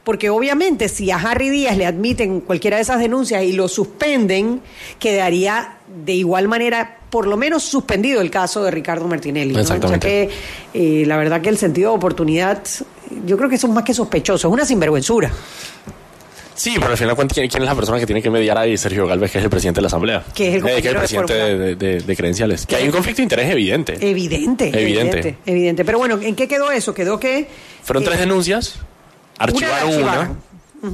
Porque 0.04 0.30
obviamente 0.30 0.90
si 0.90 1.10
a 1.10 1.16
Harry 1.16 1.50
Díaz 1.50 1.78
le 1.78 1.86
admiten 1.86 2.42
cualquiera 2.42 2.75
de 2.78 2.84
esas 2.84 3.00
denuncias 3.00 3.44
y 3.44 3.54
lo 3.54 3.69
suspenden, 3.69 4.60
quedaría 5.00 5.78
de 6.04 6.13
igual 6.13 6.50
manera 6.50 6.98
por 7.10 7.28
lo 7.28 7.38
menos 7.38 7.63
suspendido 7.63 8.19
el 8.22 8.30
caso 8.31 8.63
de 8.63 8.72
Ricardo 8.72 9.08
Martinelli. 9.08 9.54
¿no? 9.54 9.60
Exactamente. 9.62 10.08
Ya 10.08 10.28
que 10.74 11.02
eh, 11.02 11.06
la 11.06 11.18
verdad 11.18 11.42
que 11.42 11.50
el 11.50 11.58
sentido 11.58 11.92
de 11.92 11.98
oportunidad, 11.98 12.63
yo 13.25 13.38
creo 13.38 13.50
que 13.50 13.56
eso 13.56 13.68
es 13.68 13.74
más 13.74 13.84
que 13.84 13.94
sospechoso, 13.94 14.48
es 14.48 14.54
una 14.54 14.66
sinvergüenzura. 14.66 15.31
Sí, 16.54 16.74
pero 16.78 16.92
al 16.92 16.98
final, 16.98 17.16
¿cuánto- 17.16 17.34
¿quién, 17.34 17.48
quién 17.50 17.63
es 17.63 17.69
la 17.69 17.74
persona 17.75 17.98
que 18.00 18.06
tiene 18.06 18.22
que 18.22 18.30
mediar 18.30 18.58
ahí? 18.58 18.78
Sergio 18.78 19.08
Galvez, 19.08 19.31
que 19.31 19.40
es 19.40 19.44
el 19.44 19.50
presidente 19.50 19.78
de 19.80 19.81
la 19.84 19.88
Asamblea. 19.88 20.24
Que 20.36 20.50
es 20.50 20.56
el 20.56 20.60
Eh, 20.62 20.63
que 20.63 20.78
es 20.80 20.86
el 20.86 20.94
compañero 20.94 20.94
de 20.94 21.00
presidente 21.00 21.34
de, 21.34 21.40
fórmula. 21.42 21.66
de- 21.66 21.75
de- 21.75 22.00
de 22.02 22.16
credenciales. 22.16 22.66
Que 22.68 22.75
hay 22.75 22.86
un 22.86 22.92
conflicto 22.92 23.18
de 23.18 23.24
interés 23.24 23.50
evidente. 23.52 23.94
Evidente, 23.94 24.68
evidente, 24.68 24.81
Evidente. 25.19 25.38
evidente. 25.46 25.86
Pero 25.86 25.98
bueno, 25.98 26.19
¿en 26.22 26.36
qué 26.36 26.48
quedó 26.48 26.72
eso? 26.72 26.94
Quedó 26.94 27.19
que... 27.19 27.48
Fueron 27.84 28.03
eh, 28.03 28.06
tres 28.06 28.20
denuncias, 28.20 28.75
archivaron 29.39 30.03
una, 30.03 30.32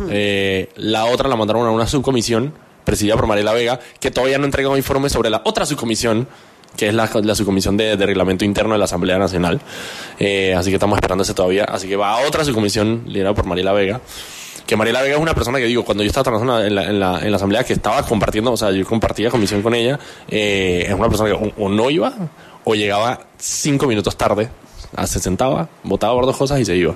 eh, 0.10 0.70
la 0.76 1.06
otra 1.06 1.28
la 1.28 1.36
mandaron 1.36 1.66
a 1.68 1.72
una 1.72 1.88
subcomisión 1.88 2.54
presidida 2.86 3.16
por 3.16 3.28
Mariela 3.28 3.52
Vega, 3.52 3.80
que 4.00 4.10
todavía 4.12 4.38
no 4.38 4.44
ha 4.44 4.48
entregado 4.48 4.78
informes 4.78 5.12
sobre 5.12 5.30
la 5.30 5.42
otra 5.44 5.66
subcomisión, 5.66 6.28
que 6.76 6.88
es 6.90 6.94
la, 6.94 7.10
la 7.24 7.36
subcomisión 7.36 7.78
de, 7.78 7.96
de 7.98 8.06
reglamento 8.06 8.46
interno 8.46 8.74
de 8.74 8.80
la 8.80 8.86
Asamblea 8.86 9.18
Nacional. 9.18 9.60
Eh, 10.20 10.54
así 10.56 10.70
que 10.70 10.76
estamos 10.76 10.98
esperando 10.98 11.24
ese 11.24 11.34
todavía. 11.34 11.64
Así 11.64 11.88
que 11.88 11.96
va 11.96 12.14
a 12.14 12.28
otra 12.28 12.44
subcomisión 12.44 13.04
liderada 13.08 13.34
por 13.36 13.46
Mariela 13.46 13.74
Vega. 13.74 14.02
Que 14.66 14.76
Mariela 14.76 15.02
Vega 15.02 15.16
es 15.16 15.22
una 15.22 15.34
persona 15.34 15.60
que 15.60 15.66
digo, 15.66 15.86
cuando 15.86 16.04
yo 16.04 16.08
estaba 16.08 16.26
trabajando 16.26 16.62
en 16.64 16.76
la, 16.76 16.84
en 16.84 17.00
la, 17.00 17.20
en 17.22 17.32
la 17.32 17.38
asamblea 17.38 17.64
que 17.64 17.74
estaba 17.74 18.04
compartiendo, 18.04 18.52
o 18.52 18.58
sea, 18.58 18.70
yo 18.72 18.86
compartía 18.86 19.30
comisión 19.30 19.62
con 19.62 19.74
ella, 19.74 19.98
eh, 20.28 20.84
es 20.88 20.94
una 20.94 21.08
persona 21.08 21.30
que 21.30 21.36
o, 21.36 21.66
o 21.66 21.70
no 21.70 21.90
iba 21.90 22.14
o 22.66 22.76
llegaba 22.76 23.18
cinco 23.38 23.88
minutos 23.88 24.18
tarde, 24.18 24.50
ah, 24.96 25.08
se 25.08 25.20
sentaba, 25.22 25.70
votaba 25.84 26.14
por 26.16 26.26
dos 26.26 26.36
cosas 26.36 26.60
y 26.60 26.66
se 26.66 26.76
iba. 26.76 26.94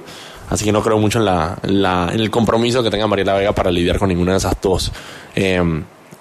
Así 0.50 0.66
que 0.66 0.74
no 0.74 0.84
creo 0.84 0.98
mucho 0.98 1.20
en, 1.20 1.26
la, 1.26 1.58
en, 1.64 1.82
la- 1.82 2.10
en 2.14 2.20
el 2.20 2.30
compromiso 2.30 2.84
que 2.84 2.90
tenga 2.90 3.08
Mariela 3.08 3.36
Vega 3.36 3.54
para 3.54 3.72
lidiar 3.72 3.98
con 4.00 4.10
ninguna 4.10 4.34
de 4.34 4.40
esas 4.40 4.54
dos. 4.62 4.92
eh, 5.36 5.64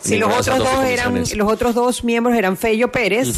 Ninguna 0.08 0.36
los 0.36 0.48
otros 0.48 0.58
dos 0.58 0.84
eran, 0.84 1.24
los 1.36 1.52
otros 1.52 1.74
dos 1.74 2.04
miembros 2.04 2.36
eran 2.36 2.56
Fello 2.56 2.90
Pérez 2.90 3.28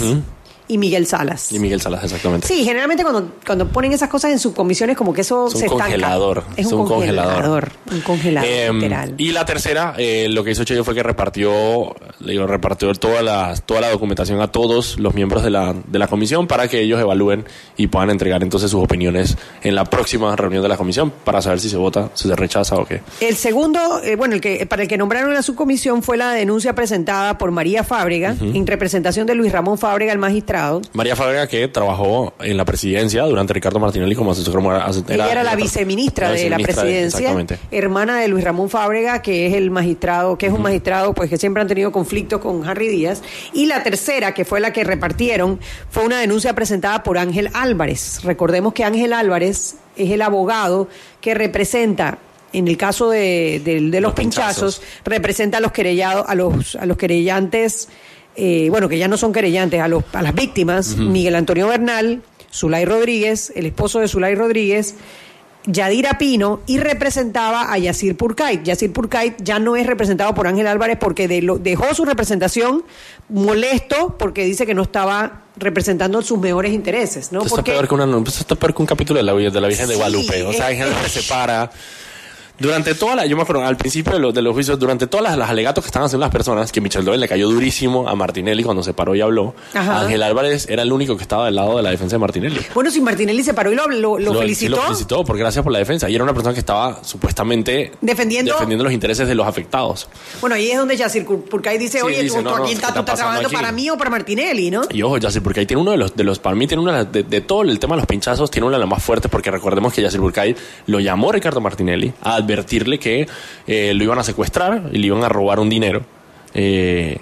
y 0.69 0.79
Miguel 0.79 1.07
Salas. 1.07 1.53
Y 1.53 1.59
Miguel 1.59 1.81
Salas, 1.81 2.05
exactamente. 2.05 2.47
Sí, 2.47 2.65
generalmente 2.65 3.03
cuando, 3.03 3.33
cuando 3.47 3.69
ponen 3.69 3.93
esas 3.93 4.09
cosas 4.09 4.31
en 4.33 4.39
subcomisiones, 4.39 4.97
como 4.97 5.13
que 5.13 5.21
eso 5.23 5.47
Es 5.49 5.55
un 5.55 5.61
se 5.61 5.67
estanca. 5.67 5.85
congelador. 5.85 6.45
Es 6.57 6.67
un, 6.73 6.87
congelador. 6.87 7.71
Un 7.91 8.01
congelador, 8.01 8.49
Eh, 8.49 8.71
literal. 8.73 9.15
y 9.19 9.33
la 9.33 9.45
tercera, 9.45 9.95
eh, 9.99 10.29
lo 10.31 10.45
que 10.45 10.53
hizo 10.53 10.65
Cheyo 10.65 10.85
fue 10.85 10.95
que 10.95 11.03
repartió, 11.03 11.95
digo, 12.21 12.47
repartió 12.47 12.93
toda 12.95 13.23
la, 13.23 13.55
toda 13.67 13.81
la 13.81 13.91
documentación 13.91 14.41
a 14.41 14.49
todos 14.49 14.99
los 14.99 15.15
miembros 15.15 15.43
de 15.43 15.51
la, 15.51 15.75
de 15.87 15.99
la 15.99 16.07
comisión 16.09 16.47
para 16.47 16.69
que 16.69 16.81
ellos 16.81 17.01
evalúen 17.01 17.45
y 17.77 17.89
puedan 17.89 18.11
entregar 18.11 18.43
entonces 18.43 18.71
sus 18.71 18.83
opiniones 18.83 19.37
en 19.63 19.75
la 19.75 19.85
próxima 19.85 20.35
reunión 20.37 20.63
de 20.63 20.69
la 20.69 20.77
comisión 20.77 21.11
para 21.25 21.43
saber 21.43 21.61
si 21.61 21.69
se 21.69 21.77
vota, 21.77 22.11
si 22.15 22.29
se 22.29 22.37
rechaza 22.37 22.77
o 22.77 22.85
qué. 22.85 23.01
El 23.21 23.37
segundo, 23.37 24.01
eh, 24.05 24.17
bueno, 24.17 24.35
el 24.35 24.41
que 24.41 24.65
para 24.67 24.83
el 24.83 24.89
que 24.89 24.97
nombraron 24.97 25.35
la 25.35 25.43
subcomisión 25.43 26.03
fue 26.03 26.17
la 26.17 26.31
denuncia 26.33 26.75
presentada 26.75 27.37
por 27.39 27.51
María 27.51 27.85
Fábrega, 27.85 28.35
en 28.41 28.67
representación 28.67 29.27
de 29.27 29.35
Luis 29.35 29.53
Ramón 29.53 29.79
Fábrega, 29.79 30.13
el 30.13 30.19
magistrado 30.19 30.52
magistrado. 30.53 30.83
María 30.93 31.17
Fábrega, 31.17 31.47
que 31.47 31.69
trabajó 31.69 32.35
en 32.41 32.57
la 32.57 32.65
presidencia 32.65 33.25
durante 33.25 33.53
Ricardo 33.53 33.79
Martinelli 33.79 34.15
como 34.15 34.33
asesor. 34.33 34.63
Ella 35.09 35.31
era 35.31 35.43
la 35.43 35.57
viceministra 35.57 36.31
de 36.31 36.51
la 36.51 36.59
presidencia, 36.59 37.35
hermana 37.71 38.19
de 38.19 38.29
Luis 38.29 38.45
Ramón 38.45 38.69
Fábrega, 38.69 39.23
que 39.23 39.47
es 39.47 39.55
el 39.55 39.71
magistrado, 39.71 40.37
que 40.37 40.47
es 40.47 40.53
un 40.53 40.63
magistrado 40.63 41.15
pues 41.15 41.31
que 41.31 41.39
siempre 41.39 41.63
han 41.63 41.69
tenido 41.69 41.93
conflictos 41.93 42.41
con 42.41 42.67
Harry 42.69 42.89
Díaz. 42.89 43.23
Y 43.53 43.67
la 43.67 43.83
tercera, 43.83 44.35
que 44.35 44.45
fue 44.45 44.61
la 44.61 44.73
que 44.73 44.85
repartieron, 44.85 45.59
fue 45.91 46.05
una 46.05 46.21
denuncia 46.21 46.55
presentada 46.55 47.03
por 47.03 47.19
Ángel 47.19 47.51
Álvarez. 47.55 48.21
Recordemos 48.23 48.73
que 48.75 48.85
Ángel 48.85 49.13
Álvarez 49.13 49.77
es 49.97 50.11
el 50.11 50.23
abogado 50.23 50.89
que 51.21 51.35
representa 51.35 52.19
en 52.53 52.69
el 52.69 52.77
caso 52.77 53.09
de, 53.09 53.61
los, 54.03 54.13
pinchazos, 54.13 54.83
representa 55.05 55.57
a 55.57 55.61
los 55.61 55.73
querellados, 55.73 56.27
a 56.29 56.35
los, 56.35 56.77
a 56.77 56.85
los 56.85 56.99
querellantes, 56.99 57.89
eh, 58.37 58.69
bueno, 58.71 58.89
que 58.89 58.99
ya 58.99 59.09
no 59.09 59.17
son 59.17 59.33
querellantes, 59.33 59.81
a, 59.81 59.89
los, 59.89 60.05
a 60.13 60.23
las 60.23 60.35
víctimas, 60.35 60.97
Miguel 60.97 61.35
Antonio 61.35 61.69
Bernal, 61.69 62.23
Zulay 62.53 62.85
Rodríguez, 62.85 63.53
el 63.55 63.67
esposo 63.67 64.01
de 64.01 64.09
Zulay 64.09 64.35
Rodríguez, 64.35 64.95
Yadira 65.65 66.19
Pino 66.19 66.61
y 66.67 66.79
representaba 66.79 67.73
a 67.73 67.79
Yacir 67.79 68.17
Purkait. 68.17 68.63
Yacir 68.65 68.93
Purkait 68.93 69.41
ya 69.43 69.59
no 69.59 69.77
es 69.77 69.87
representado 69.87 70.35
por 70.35 70.47
Ángel 70.47 70.67
Álvarez 70.67 70.99
porque 70.99 71.29
dejó 71.29 71.95
su 71.95 72.05
representación 72.05 72.85
molesto 73.29 74.17
porque 74.19 74.45
dice 74.45 74.67
que 74.67 74.75
no 74.75 74.83
estaba 74.83 75.43
representando 75.57 76.21
sus 76.23 76.39
mejores 76.39 76.73
intereses, 76.73 77.31
¿no? 77.31 77.43
Esto, 77.43 77.61
está, 77.61 77.73
peor 77.73 77.87
que 77.87 77.95
una, 77.95 78.23
está 78.27 78.57
peor 78.57 78.75
que 78.75 78.83
un 78.83 78.87
capítulo 78.87 79.19
de 79.19 79.25
la, 79.25 79.35
de 79.35 79.61
la 79.61 79.69
Virgen 79.69 79.89
de 79.89 79.95
Guadalupe. 79.95 80.43
O 80.43 80.53
sea, 80.53 80.67
Ángel 80.69 80.89
se 81.09 81.23
para 81.23 81.71
durante 82.63 82.95
toda 82.95 83.17
la, 83.17 83.27
yo 83.27 83.37
me 83.37 83.43
acuerdo 83.43 83.65
al 83.65 83.77
principio 83.77 84.13
de 84.13 84.21
los, 84.21 84.33
de 84.33 84.41
los 84.41 84.55
juicios, 84.55 84.79
durante 84.79 85.09
todas 85.09 85.37
las, 85.37 85.51
alegatos 85.51 85.85
que 85.85 85.89
estaban 85.89 86.07
haciendo 86.07 86.25
las 86.25 86.33
personas, 86.33 86.71
que 86.71 86.81
Michel 86.81 87.05
Doyle 87.05 87.21
le 87.21 87.29
cayó 87.29 87.49
durísimo 87.49 88.09
a 88.09 88.15
Martinelli 88.15 88.63
cuando 88.63 88.83
se 88.83 88.95
paró 88.95 89.15
y 89.15 89.21
habló, 89.21 89.55
Ángel 89.75 90.23
Álvarez 90.23 90.67
era 90.71 90.83
el 90.83 90.93
único 90.93 91.17
que 91.17 91.23
estaba 91.23 91.47
del 91.47 91.57
lado 91.57 91.77
de 91.77 91.83
la 91.83 91.91
defensa 91.91 92.15
de 92.15 92.21
Martinelli. 92.21 92.61
Bueno, 92.73 92.91
si 92.91 93.01
Martinelli 93.01 93.43
se 93.43 93.53
paró 93.53 93.73
y 93.73 93.75
lo, 93.75 94.19
lo, 94.19 94.35
felicitó. 94.35 94.77
Sí, 94.77 94.81
lo 94.81 94.83
felicitó, 94.83 95.25
porque 95.25 95.41
gracias 95.41 95.65
por 95.65 95.73
la 95.73 95.81
defensa. 95.81 96.09
Y 96.09 96.15
era 96.15 96.23
una 96.23 96.33
persona 96.33 96.55
que 96.55 96.61
estaba 96.61 97.03
supuestamente 97.03 97.93
defendiendo, 98.01 98.53
defendiendo 98.53 98.85
los 98.85 98.93
intereses 98.93 99.27
de 99.27 99.35
los 99.35 99.47
afectados. 99.47 100.09
Bueno, 100.41 100.55
ahí 100.55 100.71
es 100.71 100.79
donde 100.79 100.97
Yacir 100.97 101.27
Purkay 101.27 101.79
dice, 101.79 102.03
oye, 102.03 102.29
tú, 102.29 102.49
aquí 102.49 102.73
estás, 102.73 102.95
tú 102.95 103.01
estás 103.01 103.17
trabajando 103.17 103.51
para 103.51 103.73
mí 103.73 103.91
o 103.91 103.99
para 103.99 104.11
Martinelli, 104.11 104.71
¿no? 104.71 104.83
Y 104.91 105.03
ojo, 105.03 105.19
Yacir 105.19 105.43
Purkay 105.43 105.67
tiene 105.67 105.83
uno 105.83 105.91
de 105.91 105.97
los, 105.97 106.15
de 106.15 106.23
los 106.23 106.39
para 106.39 106.55
mí 106.55 106.67
tiene 106.69 106.83
una 106.83 107.05
de, 107.05 107.25
de, 107.25 107.41
todo 107.41 107.63
el 107.63 107.79
tema 107.81 107.97
de 107.97 108.03
los 108.03 108.07
pinchazos, 108.07 108.51
tiene 108.51 108.69
una 108.69 108.77
de 108.77 108.81
las 108.81 108.89
más 108.89 109.03
fuertes, 109.03 109.31
porque 109.31 109.51
recordemos 109.51 109.93
que 109.93 110.03
Yacir 110.03 110.21
Purkay 110.21 110.55
lo 110.87 111.01
llamó 111.01 111.33
Ricardo 111.33 111.61
Martinelli 111.61 112.13
a 112.23 112.41
advertirle 112.53 112.99
que 112.99 113.27
eh, 113.67 113.95
lo 113.95 114.05
iban 114.05 114.19
a 114.19 114.25
secuestrar 114.25 114.91
y 114.93 114.99
le 114.99 115.07
iban 115.07 115.25
a 115.25 115.29
robar 115.29 115.61
un 115.61 115.69
dinero. 115.69 116.05
Eh, 116.55 117.19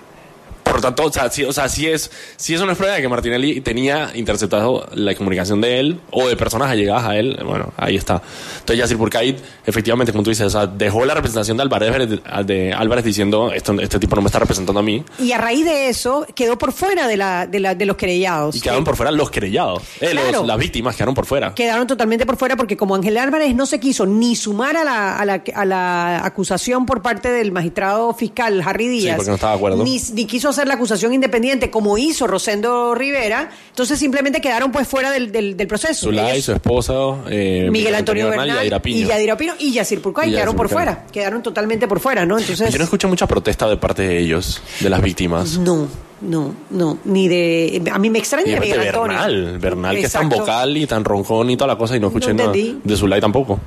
por 0.70 0.76
lo 0.76 0.82
tanto, 0.82 1.04
o 1.04 1.12
sea, 1.12 1.28
sí, 1.30 1.42
o 1.42 1.52
sea, 1.52 1.64
es, 1.64 2.10
sí 2.36 2.54
es 2.54 2.60
una 2.60 2.76
prueba 2.76 2.94
de 2.94 3.02
que 3.02 3.08
Martinelli 3.08 3.60
tenía 3.60 4.12
interceptado 4.14 4.86
la 4.94 5.16
comunicación 5.16 5.60
de 5.60 5.80
él 5.80 6.00
o 6.12 6.28
de 6.28 6.36
personas 6.36 6.70
allegadas 6.70 7.04
a 7.06 7.16
él. 7.16 7.40
Bueno, 7.44 7.72
ahí 7.76 7.96
está. 7.96 8.22
Entonces, 8.60 8.78
Yacir 8.78 8.96
Purkait, 8.96 9.36
efectivamente, 9.66 10.12
como 10.12 10.22
tú 10.22 10.30
dices, 10.30 10.46
o 10.46 10.50
sea, 10.50 10.68
dejó 10.68 11.04
la 11.04 11.14
representación 11.14 11.56
de 11.56 11.64
Álvarez, 11.64 12.08
de, 12.46 12.72
Álvarez 12.72 13.04
diciendo, 13.04 13.50
este 13.52 13.98
tipo 13.98 14.14
no 14.14 14.22
me 14.22 14.26
está 14.26 14.38
representando 14.38 14.78
a 14.78 14.82
mí. 14.84 15.04
Y 15.18 15.32
a 15.32 15.38
raíz 15.38 15.64
de 15.64 15.88
eso, 15.88 16.24
quedó 16.36 16.56
por 16.56 16.72
fuera 16.72 17.08
de, 17.08 17.16
la, 17.16 17.48
de, 17.48 17.58
la, 17.58 17.74
de 17.74 17.86
los 17.86 17.96
querellados. 17.96 18.54
Y 18.54 18.60
quedaron 18.60 18.84
por 18.84 18.94
fuera 18.94 19.10
los 19.10 19.28
querellados. 19.28 19.82
Eh, 20.00 20.14
las 20.14 20.58
víctimas 20.58 20.94
quedaron 20.94 21.16
por 21.16 21.26
fuera. 21.26 21.52
Quedaron 21.52 21.88
totalmente 21.88 22.26
por 22.26 22.36
fuera 22.36 22.56
porque 22.56 22.76
como 22.76 22.94
Ángel 22.94 23.16
Álvarez 23.16 23.56
no 23.56 23.66
se 23.66 23.80
quiso 23.80 24.06
ni 24.06 24.36
sumar 24.36 24.76
a 24.76 24.84
la, 24.84 25.16
a 25.16 25.24
la, 25.24 25.42
a 25.52 25.64
la 25.64 26.24
acusación 26.24 26.86
por 26.86 27.02
parte 27.02 27.28
del 27.28 27.50
magistrado 27.50 28.14
fiscal 28.14 28.62
Harry 28.64 28.86
Díaz. 28.86 29.14
Sí, 29.14 29.16
porque 29.16 29.30
no 29.30 29.34
estaba 29.34 29.54
de 29.54 29.56
acuerdo. 29.58 29.82
Ni, 29.82 30.00
ni 30.14 30.26
quiso 30.26 30.48
hacer 30.50 30.59
la 30.66 30.74
acusación 30.74 31.12
independiente 31.12 31.70
como 31.70 31.98
hizo 31.98 32.26
Rosendo 32.26 32.94
Rivera, 32.94 33.50
entonces 33.68 33.98
simplemente 33.98 34.40
quedaron 34.40 34.72
pues 34.72 34.86
fuera 34.86 35.10
del, 35.10 35.32
del, 35.32 35.66
proceso. 35.66 36.06
Zulay, 36.06 36.40
su 36.42 36.52
esposo, 36.52 37.24
eh, 37.28 37.68
Miguel 37.70 37.94
Antonio, 37.94 38.28
Bernal, 38.28 38.48
y 38.48 38.52
Yadira 38.52 38.82
Pino. 38.82 38.98
Y 38.98 39.04
Yadira 39.04 39.36
Pino 39.36 39.54
y 39.58 39.72
Yacir 39.72 40.00
Purcay 40.00 40.30
quedaron 40.30 40.56
por 40.56 40.68
fuera, 40.68 41.06
quedaron 41.12 41.42
totalmente 41.42 41.86
por 41.88 42.00
fuera, 42.00 42.26
¿no? 42.26 42.38
Entonces... 42.38 42.72
Yo 42.72 42.78
no 42.78 42.84
escucho 42.84 43.08
mucha 43.08 43.26
protesta 43.26 43.68
de 43.68 43.76
parte 43.76 44.02
de 44.02 44.18
ellos, 44.18 44.60
de 44.80 44.90
las 44.90 45.02
víctimas. 45.02 45.58
No, 45.58 45.88
no, 46.20 46.54
no, 46.70 46.98
ni 47.04 47.28
de... 47.28 47.82
A 47.92 47.98
mí 47.98 48.10
me 48.10 48.18
extraña 48.18 48.58
Miguel 48.58 48.80
Antonio. 48.80 49.18
Bernal, 49.18 49.58
Bernal 49.58 49.96
que 49.96 50.02
es 50.02 50.12
tan 50.12 50.28
vocal 50.28 50.76
y 50.76 50.86
tan 50.86 51.04
ronjón 51.04 51.50
y 51.50 51.56
toda 51.56 51.68
la 51.68 51.78
cosa 51.78 51.96
y 51.96 52.00
no 52.00 52.08
escuché 52.08 52.34
nada 52.34 52.52
de 52.52 52.96
Zulay 52.96 53.20
tampoco. 53.20 53.58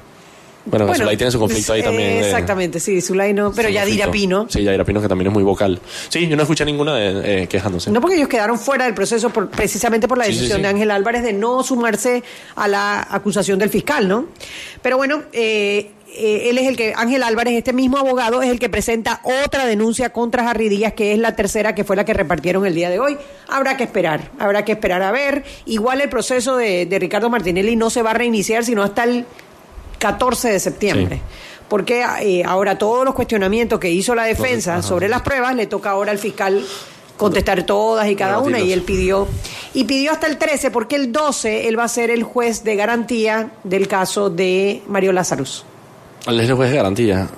Bueno, 0.65 0.85
bueno 0.85 1.03
Zulay 1.03 1.17
tiene 1.17 1.31
su 1.31 1.39
conflicto 1.39 1.73
ahí 1.73 1.83
también. 1.83 2.23
Exactamente, 2.23 2.79
sí, 2.79 3.01
Zulay 3.01 3.33
no, 3.33 3.51
pero 3.51 3.69
Yadira 3.69 4.09
Pino. 4.09 4.47
Sí, 4.49 4.63
Yadira 4.63 4.85
Pino 4.85 5.01
que 5.01 5.09
también 5.09 5.27
es 5.27 5.33
muy 5.33 5.43
vocal. 5.43 5.79
Sí, 6.09 6.27
yo 6.27 6.35
no 6.35 6.43
escuché 6.43 6.63
ninguna 6.63 6.95
de, 6.95 7.43
eh, 7.43 7.47
quejándose. 7.47 7.91
No, 7.91 7.99
porque 7.99 8.15
ellos 8.15 8.29
quedaron 8.29 8.57
fuera 8.57 8.85
del 8.85 8.93
proceso 8.93 9.29
precisamente 9.29 10.07
por 10.07 10.17
la 10.17 10.25
decisión 10.25 10.61
de 10.61 10.67
Ángel 10.69 10.91
Álvarez 10.91 11.23
de 11.23 11.33
no 11.33 11.63
sumarse 11.63 12.23
a 12.55 12.67
la 12.67 13.05
acusación 13.09 13.59
del 13.59 13.69
fiscal, 13.69 14.07
¿no? 14.07 14.27
Pero 14.81 14.95
bueno, 14.97 15.23
eh, 15.33 15.91
eh, 16.15 16.49
él 16.49 16.57
es 16.57 16.67
el 16.67 16.77
que, 16.77 16.93
Ángel 16.95 17.23
Álvarez, 17.23 17.55
este 17.55 17.73
mismo 17.73 17.97
abogado, 17.97 18.41
es 18.41 18.49
el 18.49 18.59
que 18.59 18.69
presenta 18.69 19.19
otra 19.23 19.65
denuncia 19.65 20.11
contra 20.11 20.49
Harry 20.49 20.69
Díaz, 20.69 20.93
que 20.93 21.11
es 21.11 21.19
la 21.19 21.35
tercera 21.35 21.75
que 21.75 21.83
fue 21.83 21.95
la 21.95 22.05
que 22.05 22.13
repartieron 22.13 22.65
el 22.65 22.75
día 22.75 22.89
de 22.89 22.99
hoy. 22.99 23.17
Habrá 23.49 23.75
que 23.75 23.83
esperar, 23.83 24.31
habrá 24.39 24.63
que 24.63 24.73
esperar 24.73 25.01
a 25.01 25.11
ver. 25.11 25.43
Igual 25.65 26.01
el 26.01 26.09
proceso 26.09 26.55
de, 26.55 26.85
de 26.85 26.99
Ricardo 26.99 27.29
Martinelli 27.29 27.75
no 27.75 27.89
se 27.89 28.01
va 28.01 28.11
a 28.11 28.13
reiniciar, 28.13 28.63
sino 28.63 28.83
hasta 28.83 29.03
el 29.03 29.25
14 30.03 30.49
de 30.49 30.59
septiembre. 30.59 31.21
Porque 31.69 32.05
eh, 32.21 32.43
ahora 32.45 32.77
todos 32.77 33.05
los 33.05 33.15
cuestionamientos 33.15 33.79
que 33.79 33.89
hizo 33.89 34.13
la 34.13 34.25
defensa 34.25 34.81
sobre 34.81 35.07
las 35.07 35.21
pruebas 35.21 35.55
le 35.55 35.65
toca 35.65 35.91
ahora 35.91 36.11
al 36.11 36.17
fiscal 36.17 36.61
contestar 37.15 37.63
todas 37.63 38.09
y 38.09 38.15
cada 38.17 38.39
una 38.39 38.59
y 38.59 38.73
él 38.73 38.81
pidió 38.81 39.27
y 39.73 39.85
pidió 39.85 40.11
hasta 40.11 40.27
el 40.27 40.37
13 40.37 40.71
porque 40.71 40.97
el 40.97 41.13
12 41.13 41.69
él 41.69 41.79
va 41.79 41.85
a 41.85 41.87
ser 41.87 42.09
el 42.11 42.23
juez 42.23 42.65
de 42.65 42.75
garantía 42.75 43.51
del 43.63 43.87
caso 43.87 44.29
de 44.29 44.81
Mario 44.87 45.13
Lazarus. 45.13 45.63
¿El 46.27 46.39
es 46.39 46.49
el 46.49 46.55
juez 46.55 46.71
de 46.71 46.75
garantía? 46.75 47.29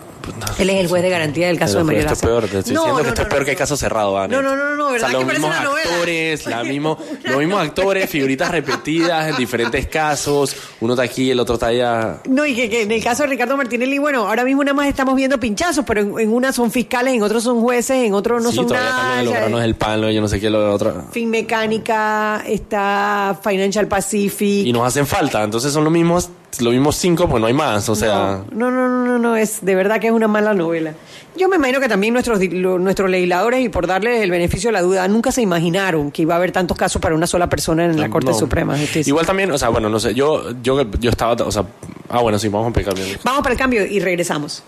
Él 0.57 0.69
es 0.69 0.75
el 0.77 0.87
juez 0.87 1.03
de 1.03 1.09
garantía 1.09 1.47
del 1.47 1.59
caso 1.59 1.83
de 1.83 1.99
Esto 1.99 2.15
peor, 2.15 2.47
te 2.47 2.59
estoy 2.59 2.75
diciendo 2.75 3.01
que 3.01 3.09
esto 3.09 3.21
es 3.21 3.27
peor 3.27 3.45
que 3.45 3.51
el 3.51 3.57
caso 3.57 3.77
cerrado, 3.77 4.27
No, 4.27 4.41
no, 4.41 4.55
no, 4.55 4.75
no, 4.75 4.91
¿verdad 4.91 5.09
o 5.09 5.11
sea, 5.11 5.19
los 5.19 5.31
mismos 5.31 5.55
actores, 5.55 6.45
la 6.45 6.63
mismo, 6.65 6.97
los 7.23 7.37
mismos 7.37 7.61
actores, 7.61 8.09
figuritas 8.09 8.51
repetidas 8.51 9.29
en 9.29 9.37
diferentes 9.37 9.87
casos, 9.87 10.55
uno 10.81 10.93
está 10.93 11.03
aquí, 11.03 11.31
el 11.31 11.39
otro 11.39 11.55
está 11.55 11.67
allá. 11.67 12.21
No, 12.27 12.45
y 12.45 12.55
que, 12.55 12.81
en 12.81 12.91
el 12.91 13.03
caso 13.03 13.23
de 13.23 13.29
Ricardo 13.29 13.57
Martinelli, 13.57 13.97
bueno, 13.97 14.27
ahora 14.27 14.43
mismo 14.43 14.63
nada 14.63 14.73
más 14.73 14.87
estamos 14.87 15.15
viendo 15.15 15.39
pinchazos, 15.39 15.85
pero 15.85 16.01
en, 16.19 16.33
una 16.33 16.51
son 16.53 16.71
fiscales, 16.71 17.13
en 17.13 17.23
otros 17.23 17.43
son 17.43 17.61
jueces, 17.61 17.97
en 17.97 18.13
otros 18.13 18.43
no 18.43 18.51
son 18.51 18.67
nada. 18.67 19.19
Sí, 19.19 19.25
todavía 19.25 19.49
no 19.49 19.59
es 19.59 19.65
el 19.65 19.75
palo, 19.75 20.09
yo 20.11 20.21
no 20.21 20.27
sé 20.27 20.39
qué 20.39 20.49
lo 20.49 20.73
otro. 20.73 21.05
Fin 21.11 21.29
Mecánica, 21.29 22.43
está 22.47 23.37
Financial 23.43 23.87
Pacific. 23.87 24.65
Y 24.65 24.73
nos 24.73 24.87
hacen 24.87 25.07
falta, 25.07 25.43
entonces 25.43 25.71
son 25.73 25.83
los 25.83 25.93
mismos 25.93 26.29
lo 26.61 26.71
mismos 26.71 26.95
cinco, 26.95 27.27
pues 27.27 27.41
no 27.41 27.47
hay 27.47 27.53
más, 27.53 27.89
o 27.89 27.95
sea... 27.95 28.43
No, 28.51 28.71
no, 28.71 28.87
no, 28.87 29.05
no, 29.05 29.19
no, 29.19 29.35
es 29.35 29.63
de 29.63 29.75
verdad 29.75 29.99
que 29.99 30.07
es 30.07 30.13
una 30.13 30.27
mala 30.27 30.53
novela. 30.53 30.93
Yo 31.35 31.49
me 31.49 31.57
imagino 31.57 31.79
que 31.79 31.87
también 31.89 32.13
nuestros, 32.13 32.39
nuestros 32.39 33.09
legisladores, 33.09 33.63
y 33.63 33.69
por 33.69 33.87
darles 33.87 34.21
el 34.21 34.31
beneficio 34.31 34.69
de 34.69 34.73
la 34.73 34.81
duda, 34.81 35.07
nunca 35.07 35.31
se 35.31 35.41
imaginaron 35.41 36.11
que 36.11 36.21
iba 36.21 36.33
a 36.33 36.37
haber 36.37 36.51
tantos 36.51 36.77
casos 36.77 37.01
para 37.01 37.15
una 37.15 37.27
sola 37.27 37.49
persona 37.49 37.85
en 37.85 37.99
la 37.99 38.09
Corte 38.09 38.33
Suprema 38.33 38.77
Igual 39.05 39.25
también, 39.25 39.51
o 39.51 39.57
sea, 39.57 39.69
bueno, 39.69 39.89
no 39.89 39.99
sé, 39.99 40.13
yo, 40.13 40.51
yo, 40.61 40.89
yo 40.99 41.09
estaba, 41.09 41.33
o 41.33 41.51
sea, 41.51 41.65
ah, 42.09 42.21
bueno, 42.21 42.39
sí, 42.39 42.47
vamos 42.47 42.71
para 42.73 42.81
el 42.81 42.95
cambio. 42.95 43.19
Vamos 43.23 43.41
para 43.41 43.53
el 43.53 43.59
cambio 43.59 43.85
y 43.85 43.99
regresamos. 43.99 44.63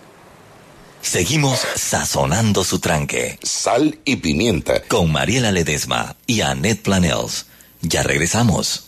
Seguimos 1.01 1.65
sazonando 1.75 2.63
su 2.63 2.79
tranque. 2.79 3.39
Sal 3.41 3.97
y 4.03 4.17
pimienta. 4.17 4.81
Con 4.81 5.11
Mariela 5.11 5.51
Ledesma 5.51 6.15
y 6.25 6.41
Annette 6.41 6.81
Planels. 6.81 7.45
Ya 7.81 8.03
regresamos. 8.03 8.87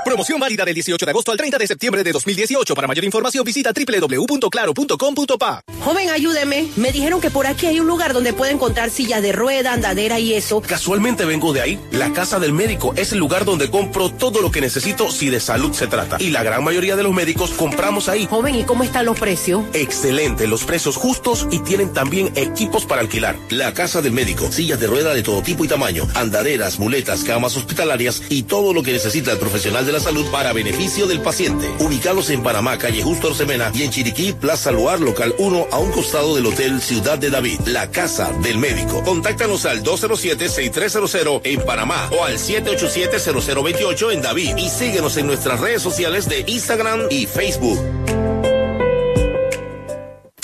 Promoción 0.03 0.39
válida 0.39 0.65
del 0.65 0.73
18 0.75 1.05
de 1.05 1.09
agosto 1.09 1.31
al 1.31 1.37
30 1.37 1.57
de 1.57 1.67
septiembre 1.67 2.03
de 2.03 2.11
2018. 2.11 2.75
Para 2.75 2.87
mayor 2.87 3.05
información 3.05 3.45
visita 3.45 3.71
www.claro.com.pa. 3.71 5.61
Joven, 5.83 6.09
ayúdeme. 6.09 6.67
Me 6.75 6.91
dijeron 6.91 7.21
que 7.21 7.29
por 7.29 7.47
aquí 7.47 7.67
hay 7.67 7.79
un 7.79 7.87
lugar 7.87 8.13
donde 8.13 8.33
puede 8.33 8.51
encontrar 8.51 8.89
sillas 8.89 9.21
de 9.21 9.31
rueda, 9.31 9.73
andadera 9.73 10.19
y 10.19 10.33
eso. 10.33 10.61
Casualmente 10.61 11.25
vengo 11.25 11.53
de 11.53 11.61
ahí. 11.61 11.79
La 11.91 12.11
casa 12.11 12.39
del 12.39 12.53
médico 12.53 12.93
es 12.95 13.13
el 13.13 13.19
lugar 13.19 13.45
donde 13.45 13.69
compro 13.69 14.09
todo 14.09 14.41
lo 14.41 14.51
que 14.51 14.61
necesito 14.61 15.09
si 15.09 15.29
de 15.29 15.39
salud 15.39 15.73
se 15.73 15.87
trata. 15.87 16.17
Y 16.19 16.31
la 16.31 16.43
gran 16.43 16.63
mayoría 16.63 16.95
de 16.95 17.03
los 17.03 17.13
médicos 17.13 17.51
compramos 17.51 18.09
ahí. 18.09 18.27
Joven, 18.29 18.55
¿y 18.55 18.63
cómo 18.65 18.83
están 18.83 19.05
los 19.05 19.19
precios? 19.19 19.63
Excelente, 19.73 20.47
los 20.47 20.63
precios 20.65 20.97
justos 20.97 21.47
y 21.51 21.59
tienen 21.59 21.93
también 21.93 22.31
equipos 22.35 22.85
para 22.85 23.01
alquilar. 23.01 23.37
La 23.49 23.73
casa 23.73 24.01
del 24.01 24.11
médico, 24.11 24.51
sillas 24.51 24.79
de 24.79 24.87
rueda 24.87 25.13
de 25.13 25.23
todo 25.23 25.41
tipo 25.41 25.63
y 25.63 25.67
tamaño, 25.67 26.07
andaderas, 26.13 26.79
muletas, 26.79 27.23
camas 27.23 27.55
hospitalarias 27.55 28.21
y 28.29 28.43
todo 28.43 28.73
lo 28.73 28.83
que 28.83 28.91
necesita 28.91 29.31
el 29.31 29.37
profesional 29.37 29.85
de 29.85 29.92
la 29.93 29.99
salud 29.99 30.25
para 30.31 30.53
beneficio 30.53 31.05
del 31.05 31.21
paciente. 31.21 31.69
Ubicados 31.79 32.31
en 32.31 32.41
Panamá, 32.41 32.77
calle 32.77 33.03
Justo 33.03 33.27
Orsemena 33.27 33.71
y 33.73 33.83
en 33.83 33.91
Chiriquí, 33.91 34.33
Plaza 34.33 34.71
Luar, 34.71 34.99
local 34.99 35.35
1, 35.37 35.67
a 35.71 35.77
un 35.77 35.91
costado 35.91 36.35
del 36.35 36.47
Hotel 36.47 36.81
Ciudad 36.81 37.17
de 37.17 37.29
David, 37.29 37.59
la 37.67 37.89
casa 37.91 38.31
del 38.41 38.57
médico. 38.57 39.03
Contáctanos 39.03 39.65
al 39.65 39.83
207-6300 39.83 41.41
en 41.43 41.61
Panamá 41.61 42.09
o 42.11 42.25
al 42.25 42.39
787-0028 42.39 44.13
en 44.13 44.21
David 44.21 44.57
y 44.57 44.69
síguenos 44.69 45.15
en 45.17 45.27
nuestras 45.27 45.59
redes 45.59 45.81
sociales 45.81 46.27
de 46.27 46.43
Instagram 46.47 47.01
y 47.09 47.27
Facebook. 47.27 47.79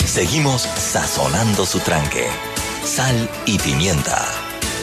Seguimos 0.04 0.62
sazonando 0.62 1.66
su 1.66 1.80
tranque. 1.80 2.26
Sal 2.84 3.28
y 3.46 3.58
pimienta. 3.58 4.24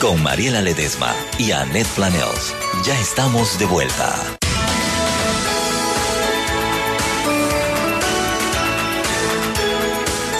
Con 0.02 0.22
Mariela 0.22 0.62
Ledesma 0.62 1.14
y 1.38 1.52
Annette 1.52 1.88
Planels. 1.96 2.54
Ya 2.86 3.00
estamos 3.00 3.58
de 3.60 3.66
vuelta. 3.66 4.38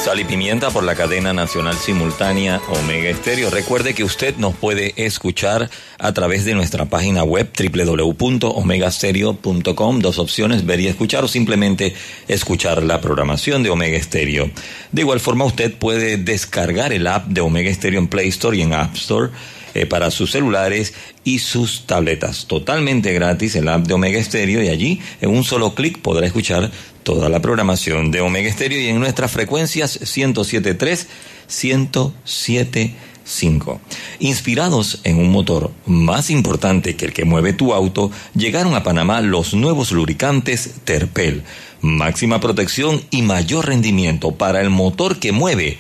Sal 0.08 0.22
y 0.22 0.24
Pimienta 0.24 0.70
por 0.70 0.86
la 0.86 0.96
cadena 0.96 1.34
nacional 1.34 1.76
simultánea 1.76 2.62
Omega 2.70 3.10
Estéreo. 3.10 3.50
Recuerde 3.50 3.94
que 3.94 4.06
usted 4.06 4.38
nos 4.38 4.56
puede 4.56 4.94
escuchar 4.96 5.70
a 6.00 6.14
través 6.14 6.46
de 6.46 6.54
nuestra 6.54 6.86
página 6.86 7.26
web 7.26 7.52
www.omegastereo.com. 7.54 10.00
Dos 10.00 10.18
opciones, 10.18 10.66
ver 10.66 10.80
y 10.80 10.88
escuchar 10.88 11.26
o 11.26 11.28
simplemente 11.28 11.94
escuchar 12.30 12.84
la 12.84 13.02
programación 13.02 13.64
de 13.64 13.70
Omega 13.70 13.98
Estéreo. 13.98 14.50
De 14.94 15.02
igual 15.02 15.20
forma, 15.20 15.44
usted 15.44 15.74
puede 15.74 16.16
descargar 16.16 16.94
el 16.94 17.06
app 17.06 17.28
de 17.28 17.42
Omega 17.42 17.70
Estéreo 17.70 18.00
en 18.00 18.08
Play 18.08 18.30
Store 18.30 18.56
y 18.56 18.62
en 18.62 18.76
App 18.76 18.96
Store 18.96 19.32
eh, 19.74 19.86
para 19.86 20.10
sus 20.10 20.32
celulares 20.32 20.94
y 21.26 21.40
sus 21.40 21.86
tabletas. 21.86 22.46
Totalmente 22.48 23.12
gratis 23.12 23.58
el 23.58 23.68
app 23.68 23.86
de 23.86 23.94
Omega 23.94 24.24
Stereo 24.24 24.64
y 24.64 24.70
allí 24.70 25.02
en 25.20 25.30
un 25.30 25.44
solo 25.44 25.76
clic 25.76 26.00
podrá 26.00 26.26
escuchar 26.26 26.72
toda 27.08 27.30
la 27.30 27.40
programación 27.40 28.12
de 28.12 28.20
Omega 28.20 28.52
Stereo 28.52 28.82
y 28.82 28.88
en 28.88 29.00
nuestras 29.00 29.32
frecuencias 29.32 30.02
107.3, 30.02 31.08
107.5. 31.48 33.80
Inspirados 34.20 35.00
en 35.06 35.18
un 35.18 35.32
motor 35.32 35.72
más 35.86 36.30
importante 36.30 36.98
que 36.98 37.06
el 37.06 37.14
que 37.14 37.24
mueve 37.24 37.54
tu 37.54 37.74
auto, 37.74 38.12
llegaron 38.36 38.76
a 38.76 38.84
Panamá 38.84 39.22
los 39.22 39.54
nuevos 39.54 39.94
lubricantes 39.94 40.82
Terpel. 40.84 41.44
Máxima 41.80 42.42
protección 42.42 43.02
y 43.10 43.22
mayor 43.22 43.68
rendimiento 43.68 44.34
para 44.34 44.60
el 44.60 44.70
motor 44.70 45.18
que 45.18 45.32
mueve 45.32 45.78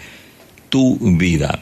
tu 0.70 0.98
vida. 1.02 1.60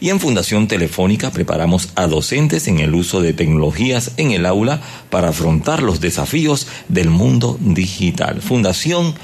Y 0.00 0.08
en 0.08 0.18
Fundación 0.18 0.66
Telefónica 0.66 1.30
preparamos 1.30 1.90
a 1.94 2.06
docentes 2.06 2.66
en 2.68 2.80
el 2.80 2.94
uso 2.94 3.20
de 3.20 3.34
tecnologías 3.34 4.12
en 4.16 4.30
el 4.30 4.46
aula 4.46 4.80
para 5.10 5.28
afrontar 5.28 5.82
los 5.82 6.00
desafíos 6.00 6.66
del 6.88 7.10
mundo 7.10 7.58
digital. 7.60 8.40
Fundación 8.40 9.14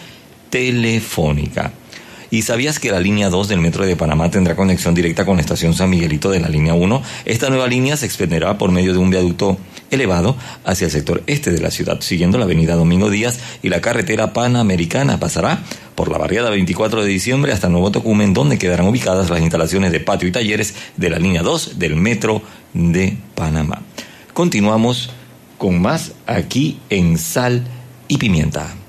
Telefónica. 0.51 1.73
¿Y 2.31 2.43
sabías 2.43 2.79
que 2.79 2.91
la 2.91 3.01
línea 3.01 3.31
2 3.31 3.49
del 3.49 3.61
Metro 3.61 3.87
de 3.87 3.97
Panamá 3.97 4.31
tendrá 4.31 4.55
conexión 4.55 4.95
directa 4.95 5.25
con 5.25 5.37
la 5.37 5.43
estación 5.43 5.75
San 5.75 5.89
Miguelito 5.89 6.31
de 6.31 6.41
la 6.41 6.49
línea 6.49 6.75
1? 6.75 7.03
Esta 7.25 7.49
nueva 7.49 7.69
línea 7.69 7.97
se 7.97 8.05
extenderá 8.05 8.59
por 8.59 8.71
medio 8.71 8.93
de 8.93 8.99
un 8.99 9.11
viaducto 9.11 9.57
elevado 9.91 10.37
hacia 10.65 10.87
el 10.87 10.91
sector 10.91 11.23
este 11.27 11.51
de 11.51 11.61
la 11.61 11.71
ciudad, 11.71 12.01
siguiendo 12.01 12.39
la 12.39 12.45
avenida 12.45 12.75
Domingo 12.75 13.11
Díaz 13.11 13.39
y 13.63 13.69
la 13.69 13.81
carretera 13.81 14.33
panamericana. 14.33 15.19
Pasará 15.19 15.63
por 15.95 16.11
la 16.11 16.19
barriada 16.19 16.51
24 16.51 17.03
de 17.03 17.09
diciembre 17.09 17.53
hasta 17.53 17.69
Nuevo 17.69 17.91
Tocumen, 17.91 18.35
donde 18.35 18.59
quedarán 18.59 18.89
ubicadas 18.89 19.31
las 19.31 19.41
instalaciones 19.41 19.93
de 19.93 20.01
patio 20.01 20.29
y 20.29 20.33
talleres 20.33 20.75
de 20.97 21.11
la 21.11 21.19
línea 21.19 21.43
2 21.43 21.79
del 21.79 21.97
Metro 21.97 22.43
de 22.75 23.17
Panamá. 23.35 23.83
Continuamos 24.33 25.11
con 25.59 25.81
más 25.81 26.13
aquí 26.27 26.79
en 26.91 27.19
Sal 27.19 27.65
y 28.09 28.19
Pimienta. 28.19 28.86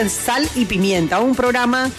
En 0.00 0.10
Sal 0.10 0.46
y 0.54 0.66
Pimienta, 0.66 1.20
un 1.20 1.34
programa 1.34 1.90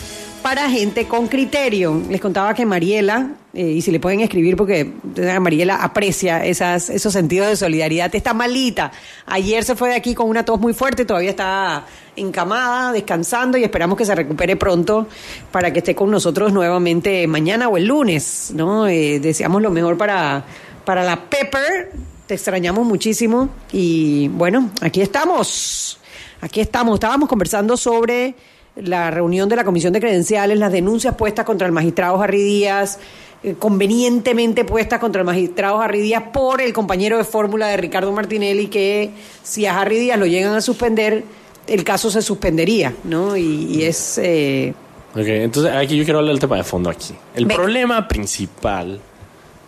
para 0.43 0.69
gente 0.69 1.07
con 1.07 1.27
criterio. 1.27 1.99
Les 2.09 2.21
contaba 2.21 2.53
que 2.53 2.63
Mariela, 2.63 3.31
eh, 3.55 3.69
y 3.69 3.81
si 3.81 3.89
le 3.89 3.99
pueden 3.99 4.19
escribir 4.19 4.55
porque 4.55 4.93
Mariela 5.41 5.77
aprecia 5.77 6.45
esas, 6.45 6.91
esos 6.91 7.11
sentidos 7.11 7.47
de 7.47 7.55
solidaridad, 7.55 8.13
está 8.13 8.35
malita. 8.35 8.91
Ayer 9.25 9.63
se 9.63 9.75
fue 9.75 9.89
de 9.89 9.95
aquí 9.95 10.13
con 10.13 10.29
una 10.29 10.45
tos 10.45 10.59
muy 10.59 10.73
fuerte, 10.73 11.05
todavía 11.05 11.31
está 11.31 11.85
encamada, 12.15 12.91
descansando 12.91 13.57
y 13.57 13.63
esperamos 13.63 13.97
que 13.97 14.05
se 14.05 14.13
recupere 14.13 14.55
pronto 14.55 15.07
para 15.51 15.73
que 15.73 15.79
esté 15.79 15.95
con 15.95 16.11
nosotros 16.11 16.53
nuevamente 16.53 17.25
mañana 17.25 17.67
o 17.67 17.77
el 17.77 17.85
lunes, 17.85 18.51
¿no? 18.53 18.87
Eh, 18.87 19.19
deseamos 19.19 19.61
lo 19.63 19.71
mejor 19.71 19.97
para, 19.97 20.45
para 20.85 21.03
la 21.03 21.29
Pepper, 21.29 21.93
te 22.27 22.35
extrañamos 22.35 22.85
muchísimo 22.85 23.49
y 23.71 24.27
bueno, 24.27 24.69
aquí 24.81 25.01
estamos. 25.01 25.99
Aquí 26.41 26.59
estamos, 26.61 26.95
estábamos 26.95 27.27
conversando 27.29 27.77
sobre 27.77 28.35
la 28.75 29.09
reunión 29.09 29.49
de 29.49 29.55
la 29.55 29.63
Comisión 29.63 29.91
de 29.93 29.99
Credenciales, 29.99 30.57
las 30.59 30.71
denuncias 30.71 31.15
puestas 31.15 31.45
contra 31.45 31.65
el 31.65 31.73
magistrado 31.73 32.21
Harry 32.21 32.43
Díaz, 32.43 32.99
eh, 33.43 33.55
convenientemente 33.57 34.63
puestas 34.65 34.99
contra 34.99 35.21
el 35.21 35.25
magistrado 35.25 35.79
Harry 35.81 35.99
Díaz 36.01 36.23
por 36.31 36.61
el 36.61 36.73
compañero 36.73 37.17
de 37.17 37.23
fórmula 37.23 37.67
de 37.67 37.77
Ricardo 37.77 38.11
Martinelli, 38.11 38.67
que 38.67 39.09
si 39.43 39.65
a 39.65 39.79
Harry 39.79 39.97
Díaz 39.97 40.19
lo 40.19 40.27
llegan 40.27 40.53
a 40.53 40.61
suspender, 40.61 41.23
el 41.67 41.83
caso 41.83 42.11
se 42.11 42.21
suspendería, 42.21 42.93
¿no? 43.03 43.35
Y, 43.35 43.65
y 43.69 43.83
es... 43.83 44.17
eh, 44.19 44.73
Ok, 45.15 45.25
entonces 45.27 45.73
aquí 45.73 45.97
yo 45.97 46.03
quiero 46.03 46.19
hablar 46.19 46.33
del 46.33 46.39
tema 46.39 46.57
de 46.57 46.63
fondo 46.63 46.91
aquí. 46.91 47.15
El 47.33 47.47
problema 47.47 48.07
principal 48.07 48.99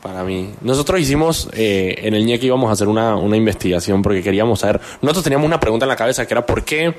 para 0.01 0.23
mí, 0.23 0.53
nosotros 0.61 0.99
hicimos 0.99 1.49
eh, 1.53 1.95
en 2.03 2.13
el 2.13 2.25
ñeque 2.25 2.45
íbamos 2.45 2.69
a 2.69 2.73
hacer 2.73 2.87
una, 2.87 3.15
una 3.15 3.35
investigación 3.35 4.01
porque 4.01 4.23
queríamos 4.23 4.61
saber, 4.61 4.79
nosotros 5.01 5.23
teníamos 5.23 5.45
una 5.45 5.59
pregunta 5.59 5.85
en 5.85 5.89
la 5.89 5.95
cabeza 5.95 6.25
que 6.25 6.33
era 6.33 6.45
por 6.45 6.63
qué 6.63 6.95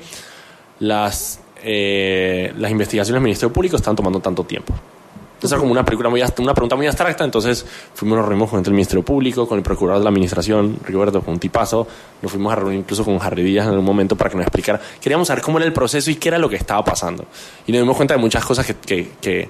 las, 0.79 1.39
eh, 1.63 2.53
las 2.57 2.69
investigaciones 2.69 3.15
del 3.15 3.23
Ministerio 3.23 3.51
Público 3.51 3.75
están 3.75 3.95
tomando 3.95 4.19
tanto 4.19 4.43
tiempo. 4.43 4.73
Entonces 5.41 5.53
era 5.53 5.59
como 5.59 5.71
una, 5.71 5.83
película 5.83 6.07
muy, 6.07 6.21
una 6.37 6.53
pregunta 6.53 6.75
muy 6.75 6.85
abstracta, 6.85 7.23
entonces 7.23 7.65
fuimos, 7.95 8.15
nos 8.15 8.27
reunimos 8.27 8.51
con 8.51 8.63
el 8.63 8.71
Ministerio 8.71 9.03
Público, 9.03 9.47
con 9.47 9.57
el 9.57 9.63
Procurador 9.63 9.99
de 9.99 10.03
la 10.03 10.11
Administración, 10.11 10.77
Rigoberto, 10.85 11.23
con 11.23 11.39
nos 11.41 12.31
fuimos 12.31 12.53
a 12.53 12.55
reunir 12.57 12.77
incluso 12.77 13.03
con 13.03 13.17
Harry 13.19 13.41
Díaz 13.41 13.65
en 13.65 13.71
algún 13.71 13.85
momento 13.85 14.15
para 14.15 14.29
que 14.29 14.37
nos 14.37 14.45
explicara, 14.45 14.79
queríamos 15.01 15.27
saber 15.27 15.43
cómo 15.43 15.57
era 15.57 15.65
el 15.65 15.73
proceso 15.73 16.11
y 16.11 16.15
qué 16.17 16.29
era 16.29 16.37
lo 16.37 16.47
que 16.47 16.57
estaba 16.57 16.83
pasando. 16.83 17.25
Y 17.65 17.71
nos 17.71 17.81
dimos 17.81 17.97
cuenta 17.97 18.13
de 18.13 18.19
muchas 18.19 18.45
cosas 18.45 18.67
que, 18.67 18.75
que, 18.75 18.95
que, 19.19 19.49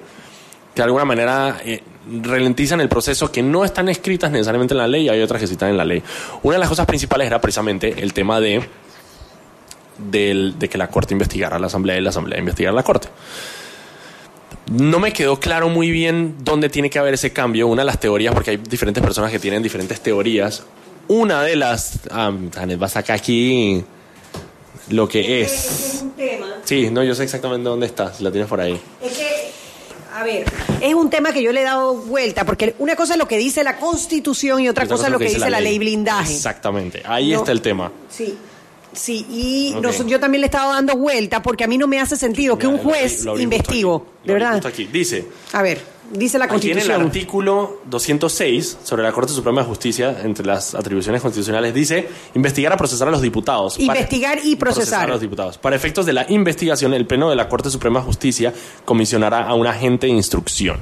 de 0.74 0.82
alguna 0.82 1.04
manera 1.04 1.60
eh, 1.62 1.82
ralentizan 2.22 2.80
el 2.80 2.88
proceso, 2.88 3.30
que 3.30 3.42
no 3.42 3.64
están 3.64 3.88
escritas 3.88 4.30
necesariamente 4.30 4.74
en 4.74 4.78
la 4.78 4.88
ley, 4.88 5.04
y 5.04 5.08
hay 5.08 5.20
otras 5.22 5.40
que 5.40 5.46
sí 5.46 5.52
están 5.54 5.70
en 5.70 5.76
la 5.76 5.84
ley. 5.84 6.02
Una 6.42 6.54
de 6.56 6.60
las 6.60 6.68
cosas 6.68 6.86
principales 6.86 7.26
era 7.26 7.40
precisamente 7.40 7.94
el 8.02 8.12
tema 8.12 8.40
de, 8.40 8.62
del- 10.10 10.58
de 10.58 10.68
que 10.68 10.78
la 10.78 10.88
Corte 10.88 11.14
investigara 11.14 11.56
a 11.56 11.58
la 11.58 11.66
Asamblea 11.66 11.96
y 11.98 12.00
la 12.00 12.10
Asamblea 12.10 12.38
investigara 12.38 12.72
a 12.72 12.76
la 12.76 12.82
Corte. 12.82 13.08
No 14.70 15.00
me 15.00 15.12
quedó 15.12 15.38
claro 15.40 15.68
muy 15.68 15.90
bien 15.90 16.36
dónde 16.40 16.68
tiene 16.68 16.88
que 16.88 16.98
haber 16.98 17.14
ese 17.14 17.32
cambio. 17.32 17.66
Una 17.66 17.82
de 17.82 17.86
las 17.86 18.00
teorías, 18.00 18.32
porque 18.32 18.50
hay 18.52 18.56
diferentes 18.56 19.02
personas 19.02 19.30
que 19.30 19.38
tienen 19.38 19.62
diferentes 19.62 20.00
teorías. 20.00 20.62
Una 21.08 21.42
de 21.42 21.56
las. 21.56 21.98
ah, 22.10 22.30
va 22.30 22.86
a 22.86 22.88
sacar 22.88 23.16
aquí 23.16 23.84
lo 24.88 25.08
que 25.08 25.42
es. 25.42 26.04
Sí, 26.64 26.90
no, 26.90 27.02
yo 27.02 27.14
sé 27.14 27.24
exactamente 27.24 27.68
dónde 27.68 27.86
está, 27.86 28.14
si 28.14 28.22
la 28.22 28.30
tienes 28.30 28.48
por 28.48 28.60
ahí. 28.60 28.80
Es 29.02 29.12
que 29.18 29.31
A 30.22 30.24
ver, 30.24 30.44
es 30.80 30.94
un 30.94 31.10
tema 31.10 31.32
que 31.32 31.42
yo 31.42 31.50
le 31.50 31.62
he 31.62 31.64
dado 31.64 31.94
vuelta, 31.94 32.44
porque 32.46 32.76
una 32.78 32.94
cosa 32.94 33.14
es 33.14 33.18
lo 33.18 33.26
que 33.26 33.36
dice 33.38 33.64
la 33.64 33.76
Constitución 33.76 34.60
y 34.60 34.68
otra, 34.68 34.86
cosa 34.86 35.06
es 35.06 35.12
lo 35.12 35.18
que, 35.18 35.24
dice 35.24 35.50
la 35.50 35.58
ley, 35.60 35.78
blindaje. 35.80 36.32
Exactamente, 36.32 37.02
ahí 37.04 37.32
No. 37.32 37.38
está 37.38 37.50
el 37.50 37.60
tema. 37.60 37.90
Sí. 38.08 38.36
Sí, 38.92 39.26
y 39.30 39.74
nos- 39.80 40.06
yo 40.06 40.20
también 40.20 40.42
le 40.42 40.46
he 40.46 40.50
estado 40.50 40.70
dando 40.74 40.94
vuelta 40.96 41.42
porque 41.42 41.64
a 41.64 41.66
mí 41.66 41.76
no 41.78 41.88
me 41.88 41.98
hace 41.98 42.14
sentido 42.14 42.56
que 42.58 42.66
un 42.66 42.78
juez 42.78 43.26
aquí, 43.26 43.82
de 44.24 44.32
verdad. 44.32 44.64
aquí. 44.64 44.84
Dice, 44.84 45.24
A 45.52 45.62
ver, 45.62 45.80
dice 46.12 46.38
la 46.38 46.44
Aquí 46.46 46.70
en 46.70 46.78
el 46.78 46.90
artículo 46.90 47.80
206 47.86 48.78
sobre 48.84 49.02
la 49.02 49.12
Corte 49.12 49.32
Suprema 49.32 49.62
de 49.62 49.66
Justicia, 49.66 50.16
entre 50.22 50.46
las 50.46 50.74
atribuciones 50.74 51.20
constitucionales, 51.22 51.74
dice 51.74 52.08
investigar 52.34 52.72
a 52.72 52.76
procesar 52.76 53.08
a 53.08 53.10
los 53.10 53.22
diputados. 53.22 53.74
Para- 53.78 53.84
Investigar 53.98 54.38
y 54.44 54.56
procesar. 54.56 55.04
a 55.08 55.12
los 55.12 55.20
diputados. 55.20 55.58
Para 55.58 55.74
efectos 55.76 56.06
de 56.06 56.12
la 56.12 56.26
investigación, 56.28 56.94
el 56.94 57.06
Pleno 57.06 57.28
de 57.30 57.36
la 57.36 57.48
Corte 57.48 57.70
Suprema 57.70 58.00
de 58.00 58.06
Justicia 58.06 58.52
comisionará 58.84 59.46
a 59.46 59.54
un 59.54 59.66
agente 59.66 60.06
de 60.06 60.12
instrucción. 60.12 60.78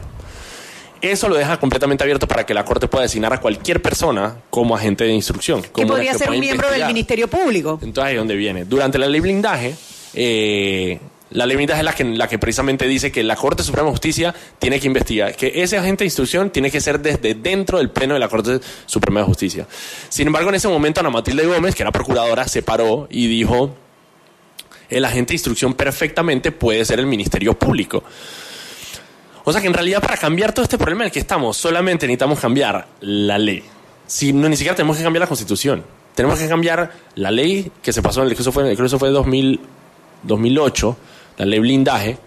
Eso 1.02 1.30
lo 1.30 1.34
deja 1.36 1.58
completamente 1.58 2.04
abierto 2.04 2.28
para 2.28 2.44
que 2.44 2.52
la 2.52 2.64
Corte 2.64 2.86
pueda 2.86 3.04
designar 3.04 3.32
a 3.32 3.40
cualquier 3.40 3.80
persona 3.80 4.36
como 4.50 4.76
agente 4.76 5.04
de 5.04 5.12
instrucción. 5.12 5.62
que 5.62 5.70
como 5.70 5.86
la 5.86 5.92
podría 5.94 6.14
ser 6.14 6.28
un 6.30 6.40
miembro 6.40 6.70
del. 6.70 6.86
Ministerio 6.86 7.26
Público. 7.28 7.78
Entonces 7.82 8.04
ahí 8.04 8.14
es 8.14 8.18
donde 8.18 8.36
viene. 8.36 8.64
Durante 8.66 8.98
la 8.98 9.06
ley 9.08 9.20
blindaje, 9.20 9.74
eh, 10.12 11.00
la 11.30 11.46
ley 11.46 11.56
blindaje 11.56 11.80
es 11.80 11.84
la 11.84 11.94
que, 11.94 12.04
la 12.04 12.28
que 12.28 12.38
precisamente 12.38 12.86
dice 12.86 13.12
que 13.12 13.22
la 13.22 13.36
Corte 13.36 13.62
Suprema 13.62 13.86
de 13.86 13.92
Justicia 13.92 14.34
tiene 14.58 14.80
que 14.80 14.86
investigar, 14.86 15.36
que 15.36 15.62
ese 15.62 15.78
agente 15.78 16.04
de 16.04 16.06
instrucción 16.06 16.50
tiene 16.50 16.70
que 16.70 16.80
ser 16.80 17.00
desde 17.00 17.34
dentro 17.34 17.78
del 17.78 17.90
pleno 17.90 18.14
de 18.14 18.20
la 18.20 18.28
Corte 18.28 18.60
Suprema 18.86 19.20
de 19.20 19.26
Justicia. 19.26 19.66
Sin 20.08 20.26
embargo, 20.26 20.48
en 20.48 20.56
ese 20.56 20.68
momento 20.68 21.00
Ana 21.00 21.10
Matilde 21.10 21.46
Gómez, 21.46 21.74
que 21.74 21.82
era 21.82 21.92
procuradora, 21.92 22.48
se 22.48 22.62
paró 22.62 23.06
y 23.10 23.28
dijo, 23.28 23.74
el 24.88 25.04
agente 25.04 25.30
de 25.30 25.34
instrucción 25.36 25.74
perfectamente 25.74 26.50
puede 26.50 26.84
ser 26.84 26.98
el 26.98 27.06
Ministerio 27.06 27.54
Público. 27.54 28.02
O 29.44 29.52
sea 29.52 29.60
que 29.60 29.68
en 29.68 29.74
realidad 29.74 30.00
para 30.00 30.16
cambiar 30.16 30.52
todo 30.52 30.64
este 30.64 30.78
problema 30.78 31.04
en 31.04 31.06
el 31.06 31.12
que 31.12 31.20
estamos, 31.20 31.56
solamente 31.56 32.06
necesitamos 32.06 32.40
cambiar 32.40 32.86
la 33.00 33.38
ley. 33.38 33.62
Si 34.06 34.32
no, 34.32 34.48
ni 34.48 34.56
siquiera 34.56 34.74
tenemos 34.74 34.96
que 34.96 35.04
cambiar 35.04 35.20
la 35.20 35.26
constitución. 35.28 35.84
Tenemos 36.14 36.38
que 36.38 36.48
cambiar 36.48 36.92
la 37.14 37.30
ley 37.30 37.70
que 37.82 37.92
se 37.92 38.02
pasó 38.02 38.22
en 38.22 38.28
el 38.28 38.34
que 38.34 38.42
eso 38.42 38.52
fue, 38.52 38.64
creo 38.64 38.76
que 38.76 38.84
eso 38.84 38.98
fue 38.98 39.10
2000, 39.10 39.60
2008, 40.24 40.96
la 41.40 41.46
ley 41.46 41.58
blindaje, 41.58 42.18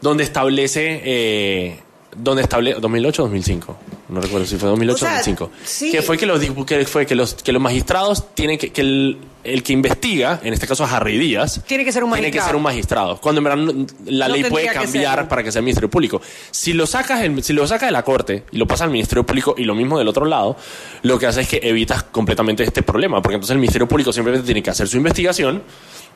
donde 0.00 0.24
establece, 0.24 1.00
eh, 1.04 1.80
donde 2.16 2.42
establece 2.42 2.80
2008 2.80 3.22
o 3.22 3.26
2005, 3.26 3.76
no 4.08 4.20
recuerdo 4.20 4.46
si 4.46 4.56
fue 4.56 4.68
2008 4.68 4.92
o, 4.92 4.94
O 4.94 4.98
sea, 4.98 5.18
2005, 5.18 5.50
sí. 5.64 5.90
que 5.90 6.02
fue 6.02 6.16
que 6.16 6.26
los 6.26 6.40
que 6.40 6.84
fue 6.86 7.06
que 7.06 7.14
los 7.14 7.34
que 7.34 7.52
los 7.52 7.60
magistrados 7.60 8.34
tienen 8.34 8.58
que, 8.58 8.70
que 8.72 8.80
el, 8.80 9.18
el 9.44 9.62
que 9.62 9.72
investiga, 9.72 10.40
en 10.42 10.52
este 10.54 10.66
caso 10.66 10.84
Harry 10.84 11.18
Díaz, 11.18 11.60
Tiene 11.66 11.84
que 11.84 11.92
ser 11.92 12.04
un 12.04 12.10
tiene 12.12 12.30
que 12.30 12.38
magistrado. 12.38 12.48
ser 12.48 12.56
un 12.56 12.62
magistrado. 12.62 13.20
Cuando 13.20 13.38
en 13.40 13.44
verdad 13.44 13.86
la 14.06 14.28
No 14.28 14.34
ley 14.34 14.44
puede 14.44 14.68
que 14.68 14.74
cambiar 14.74 15.28
para 15.28 15.42
que 15.42 15.52
sea 15.52 15.60
el 15.60 15.64
Ministerio 15.64 15.90
Público. 15.90 16.20
Si 16.50 16.72
lo 16.72 16.86
sacas, 16.86 17.20
el- 17.22 17.42
si 17.42 17.52
lo 17.52 17.66
sacas 17.66 17.88
de 17.88 17.92
la 17.92 18.02
Corte 18.02 18.44
y 18.52 18.56
lo 18.58 18.66
pasas 18.66 18.82
al 18.86 18.90
Ministerio 18.90 19.24
Público 19.26 19.54
y 19.58 19.64
lo 19.64 19.74
mismo 19.74 19.98
del 19.98 20.08
otro 20.08 20.24
lado, 20.24 20.56
lo 21.02 21.18
que 21.18 21.26
hace 21.26 21.42
es 21.42 21.48
que 21.48 21.60
evitas 21.62 22.02
completamente 22.04 22.62
este 22.64 22.82
problema, 22.82 23.20
porque 23.22 23.34
entonces 23.36 23.52
el 23.52 23.58
Ministerio 23.58 23.86
Público 23.88 24.12
simplemente 24.12 24.44
tiene 24.46 24.62
que 24.62 24.70
hacer 24.70 24.88
su 24.88 24.96
investigación 24.96 25.62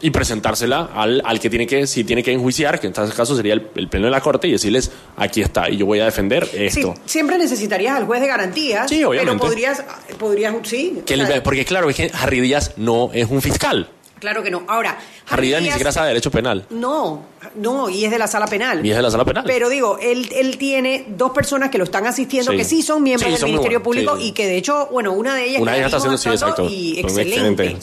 y 0.03 0.11
presentársela 0.11 0.91
al, 0.95 1.23
al 1.25 1.41
que 1.41 1.49
tiene 1.49 1.67
que, 1.67 1.87
si 1.87 2.05
tiene 2.05 2.23
que 2.23 2.33
enjuiciar, 2.33 2.81
que 2.81 2.88
en 2.88 2.93
este 2.93 3.17
caso 3.17 3.35
sería 3.37 3.55
el, 3.55 3.69
el 3.77 3.88
pleno 3.88 4.07
de 4.07 4.11
la 4.11 4.21
Corte, 4.21 4.49
y 4.49 4.53
decirles, 4.53 4.91
aquí 5.17 5.41
está, 5.41 5.71
y 5.71 5.77
yo 5.79 5.87
voy 5.87 6.01
a 6.01 6.05
defender 6.05 6.45
Sí, 6.47 6.57
esto. 6.65 6.95
siempre 7.07 7.38
necesitarías 7.38 7.97
al 7.97 8.05
juez 8.05 8.21
de 8.21 8.27
garantías. 8.27 8.91
Sí, 8.91 9.03
obviamente. 9.05 9.38
Pero 9.38 9.49
podrías, 9.49 9.85
podrías 10.19 10.55
sí. 10.65 11.01
O 11.03 11.27
sea, 11.27 11.43
porque 11.43 11.65
claro, 11.65 11.88
es 11.88 11.97
que 11.97 12.11
Harry 12.21 12.41
Díaz 12.41 12.73
no 12.77 13.11
es 13.15 13.31
un 13.31 13.41
fiscal. 13.41 13.88
Claro 14.23 14.43
que 14.45 14.51
no. 14.53 14.63
Ahora, 14.69 14.97
Harry 15.29 15.49
Díaz 15.49 15.61
ni 15.63 15.69
siquiera 15.69 15.91
sabe 15.91 16.09
derecho 16.09 16.31
penal. 16.31 16.65
No, 16.71 17.25
no, 17.57 17.91
y 17.91 18.05
es 18.05 18.11
de 18.13 18.19
la 18.21 18.29
sala 18.29 18.47
penal. 18.47 18.87
Y 18.87 18.91
es 18.91 18.97
de 18.97 19.03
la 19.03 19.11
sala 19.11 19.25
penal. 19.25 19.43
Pero 19.47 19.69
digo, 19.69 19.99
él, 20.01 20.29
él 20.33 20.57
tiene 20.59 21.07
dos 21.09 21.33
personas 21.33 21.71
que 21.71 21.79
lo 21.79 21.85
están 21.85 22.07
asistiendo 22.07 22.53
Sí. 22.53 22.57
que 22.57 22.65
sí 22.65 22.83
son 22.83 23.03
miembros 23.03 23.27
Sí, 23.27 23.33
del 23.33 23.41
son 23.41 23.51
Ministerio 23.51 23.83
Público 23.83 24.17
sí, 24.17 24.29
y 24.29 24.33
que 24.33 24.47
de 24.47 24.57
hecho, 24.57 24.89
bueno, 24.93 25.11
una 25.13 25.35
de 25.35 25.49
ellas 25.49 25.61
Una 25.61 25.73
ellas 25.77 25.87
está 25.87 25.97
haciendo- 25.97 26.17
sí, 26.19 26.29
exacto. 26.29 26.67
y 26.71 27.01
excelente. 27.01 27.77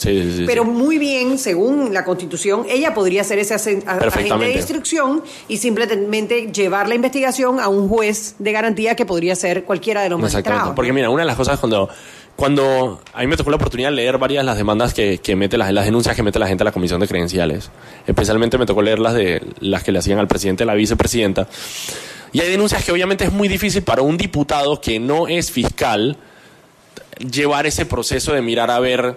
Pero 0.46 0.64
muy 0.64 0.96
bien, 0.98 1.38
según 1.38 1.92
la 1.92 2.04
Constitución, 2.06 2.64
ella 2.70 2.94
podría 2.94 3.22
ser 3.22 3.38
ese 3.38 3.54
agente 3.54 3.84
de 4.38 4.52
instrucción 4.54 5.22
y 5.46 5.58
simplemente 5.58 6.50
llevar 6.52 6.88
la 6.88 6.94
investigación 6.94 7.60
a 7.60 7.68
un 7.68 7.88
juez 7.88 8.34
de 8.38 8.52
garantía 8.52 8.94
que 8.96 9.04
podría 9.04 9.36
ser 9.36 9.64
cualquiera 9.64 10.00
de 10.02 10.08
los 10.08 10.18
magistrados. 10.18 10.72
Porque 10.74 10.92
mira, 10.92 11.10
una 11.10 11.22
de 11.22 11.26
las 11.26 11.36
cosas 11.36 11.60
cuando, 11.60 11.88
cuando 12.36 13.02
a 13.12 13.20
mí 13.20 13.26
me 13.26 13.36
tocó 13.36 13.50
la 13.50 13.56
oportunidad 13.56 13.90
de 13.90 13.96
leer 13.96 14.18
varias 14.18 14.42
de 14.42 14.46
las 14.46 14.56
demandas 14.56 14.94
que, 14.94 15.18
que 15.18 15.36
mete 15.36 15.58
las, 15.58 15.68
denuncias 15.84 16.16
que 16.16 16.22
mete 16.22 16.38
la 16.38 16.48
gente 16.48 16.62
a 16.62 16.66
la 16.66 16.72
comisión 16.72 17.00
de 17.00 17.06
credenciales. 17.06 17.70
Especialmente 18.06 18.56
me 18.56 18.66
tocó 18.66 18.80
leer 18.82 18.98
las 18.98 19.14
de 19.14 19.42
las 19.60 19.82
que 19.82 19.92
le 19.92 19.98
hacían 19.98 20.18
al 20.18 20.28
presidente 20.28 20.62
a 20.62 20.66
la 20.66 20.74
vicepresidenta. 20.74 21.48
Y 22.32 22.40
hay 22.40 22.50
denuncias 22.50 22.84
que 22.84 22.92
obviamente 22.92 23.24
es 23.24 23.32
muy 23.32 23.48
difícil 23.48 23.82
para 23.82 24.02
un 24.02 24.16
diputado 24.16 24.80
que 24.80 24.98
no 24.98 25.28
es 25.28 25.50
fiscal 25.50 26.16
llevar 27.18 27.66
ese 27.66 27.84
proceso 27.86 28.32
de 28.32 28.40
mirar 28.40 28.70
a 28.70 28.80
ver, 28.80 29.16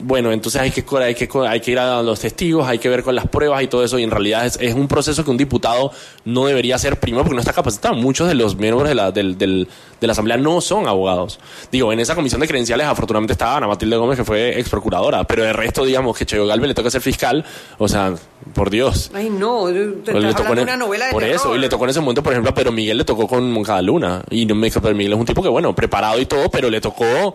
bueno, 0.00 0.30
entonces 0.32 0.60
hay 0.60 0.70
que, 0.70 0.84
hay 1.02 1.14
que, 1.14 1.28
hay 1.48 1.60
que 1.60 1.70
ir 1.72 1.78
a 1.78 2.02
los 2.02 2.20
testigos, 2.20 2.66
hay 2.68 2.78
que 2.78 2.88
ver 2.88 3.02
con 3.02 3.14
las 3.14 3.26
pruebas 3.26 3.62
y 3.62 3.66
todo 3.66 3.82
eso, 3.84 3.98
y 3.98 4.04
en 4.04 4.10
realidad 4.10 4.46
es, 4.46 4.56
es 4.60 4.74
un 4.74 4.86
proceso 4.88 5.24
que 5.24 5.30
un 5.30 5.36
diputado 5.36 5.90
no 6.24 6.46
debería 6.46 6.76
hacer 6.76 7.00
primero 7.00 7.24
porque 7.24 7.34
no 7.34 7.40
está 7.40 7.52
capacitado. 7.52 7.94
Muchos 7.94 8.28
de 8.28 8.34
los 8.34 8.56
miembros 8.56 8.88
de 8.88 8.94
la, 8.94 9.10
del- 9.10 9.36
del- 9.36 9.68
de 10.00 10.06
la 10.06 10.12
Asamblea 10.12 10.36
no 10.36 10.60
son 10.60 10.86
abogados. 10.86 11.40
Digo, 11.72 11.92
en 11.92 11.98
esa 11.98 12.14
comisión 12.14 12.40
de 12.40 12.46
credenciales 12.46 12.86
afortunadamente 12.86 13.32
estaba 13.32 13.56
Ana 13.56 13.66
Matilde 13.66 13.96
Gómez, 13.96 14.16
que 14.16 14.24
fue 14.24 14.58
ex 14.60 14.68
procuradora, 14.68 15.24
pero 15.24 15.44
el 15.44 15.52
resto, 15.54 15.84
digamos, 15.84 16.16
que 16.16 16.24
Cheo 16.24 16.46
Galvez 16.46 16.68
le 16.68 16.74
toca 16.74 16.90
ser 16.90 17.00
fiscal, 17.00 17.44
o 17.78 17.88
sea, 17.88 18.14
por 18.54 18.70
Dios. 18.70 19.10
Ay, 19.12 19.28
no, 19.30 19.66
te 19.66 20.12
Pues 20.12 20.22
le 20.24 20.34
tocó 20.34 20.52
en- 20.52 20.60
una 20.60 20.76
novela 20.76 21.06
de 21.06 21.12
por 21.12 21.24
eso, 21.24 21.56
y 21.56 21.58
le 21.58 21.68
tocó 21.68 21.84
en 21.84 21.90
ese 21.90 22.00
momento, 22.00 22.22
por 22.22 22.32
ejemplo, 22.32 22.50
a 22.50 22.54
Pedro 22.54 22.70
Miguel 22.70 22.98
le 22.98 23.04
tocó 23.04 23.26
con 23.26 23.50
Moncada 23.50 23.82
Luna. 23.82 24.22
Y 24.30 24.46
no 24.46 24.54
me 24.54 24.68
dijo, 24.68 24.80
Pedro 24.80 24.94
Miguel 24.94 25.14
es 25.14 25.18
un 25.18 25.26
tipo 25.26 25.42
que, 25.42 25.48
bueno, 25.48 25.74
preparado 25.74 26.20
y 26.20 26.26
todo, 26.26 26.48
pero 26.48 26.70
le 26.70 26.80
tocó, 26.80 27.34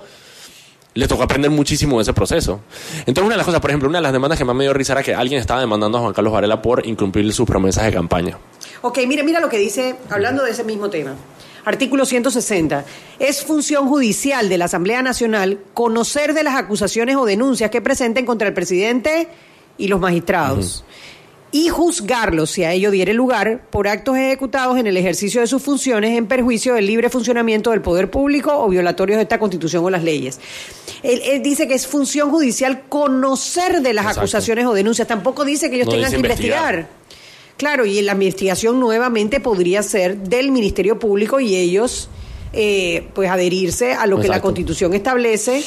le 0.93 1.07
tocó 1.07 1.23
aprender 1.23 1.51
muchísimo 1.51 1.97
de 1.97 2.03
ese 2.03 2.13
proceso. 2.13 2.61
Entonces, 3.05 3.23
una 3.23 3.33
de 3.33 3.37
las 3.37 3.45
cosas, 3.45 3.61
por 3.61 3.69
ejemplo, 3.71 3.89
una 3.89 3.97
de 3.97 4.03
las 4.03 4.13
demandas 4.13 4.37
que 4.37 4.45
más 4.45 4.55
me 4.55 4.63
dio 4.63 4.73
risa 4.73 4.93
era 4.93 5.03
que 5.03 5.15
alguien 5.15 5.39
estaba 5.39 5.59
demandando 5.59 5.97
a 5.97 6.01
Juan 6.01 6.13
Carlos 6.13 6.33
Varela 6.33 6.61
por 6.61 6.85
incumplir 6.85 7.31
sus 7.33 7.47
promesas 7.47 7.85
de 7.85 7.93
campaña. 7.93 8.37
Ok, 8.81 8.99
mira, 9.07 9.23
mira 9.23 9.39
lo 9.39 9.49
que 9.49 9.57
dice, 9.57 9.95
hablando 10.09 10.43
de 10.43 10.51
ese 10.51 10.63
mismo 10.63 10.89
tema. 10.89 11.15
Artículo 11.65 12.05
160. 12.05 12.83
Es 13.19 13.43
función 13.43 13.87
judicial 13.87 14.49
de 14.49 14.57
la 14.57 14.65
Asamblea 14.65 15.01
Nacional 15.01 15.59
conocer 15.73 16.33
de 16.33 16.43
las 16.43 16.55
acusaciones 16.55 17.15
o 17.15 17.25
denuncias 17.25 17.71
que 17.71 17.81
presenten 17.81 18.25
contra 18.25 18.49
el 18.49 18.53
presidente 18.53 19.29
y 19.77 19.87
los 19.87 19.99
magistrados. 19.99 20.83
Y 21.55 21.69
juzgarlos, 21.69 22.49
si 22.49 22.63
a 22.63 22.73
ello 22.73 22.89
diere 22.89 23.13
lugar, 23.13 23.61
por 23.69 23.87
actos 23.87 24.17
ejecutados 24.17 24.75
en 24.79 24.87
el 24.87 24.97
ejercicio 24.97 25.39
de 25.39 25.45
sus 25.45 25.61
funciones 25.61 26.17
en 26.17 26.25
perjuicio 26.25 26.73
del 26.73 26.87
libre 26.87 27.11
funcionamiento 27.11 27.69
del 27.69 27.81
poder 27.81 28.09
público 28.09 28.51
o 28.57 28.67
violatorios 28.69 29.17
de 29.17 29.21
esta 29.23 29.37
Constitución 29.37 29.85
o 29.85 29.89
las 29.91 30.03
leyes. 30.03 30.39
Él, 31.03 31.21
él 31.23 31.43
dice 31.43 31.67
que 31.67 31.75
es 31.75 31.85
función 31.85 32.31
judicial 32.31 32.85
conocer 32.89 33.81
de 33.83 33.93
las 33.93 34.03
Exacto. 34.05 34.21
acusaciones 34.21 34.65
o 34.65 34.73
denuncias. 34.73 35.07
Tampoco 35.07 35.45
dice 35.45 35.69
que 35.69 35.75
ellos 35.75 35.85
No 35.89 35.93
tengan 35.93 36.09
que 36.09 36.15
investigar. 36.17 36.73
investigar. 36.73 37.03
Claro, 37.55 37.85
y 37.85 38.01
la 38.01 38.13
investigación 38.13 38.79
nuevamente 38.79 39.39
podría 39.39 39.83
ser 39.83 40.17
del 40.17 40.49
Ministerio 40.51 40.97
Público 40.97 41.39
y 41.39 41.55
ellos, 41.55 42.09
eh, 42.51 43.07
pues, 43.13 43.29
adherirse 43.29 43.93
a 43.93 44.07
lo 44.07 44.19
que 44.19 44.27
la. 44.27 44.41
Constitución 44.41 44.95
establece. 44.95 45.63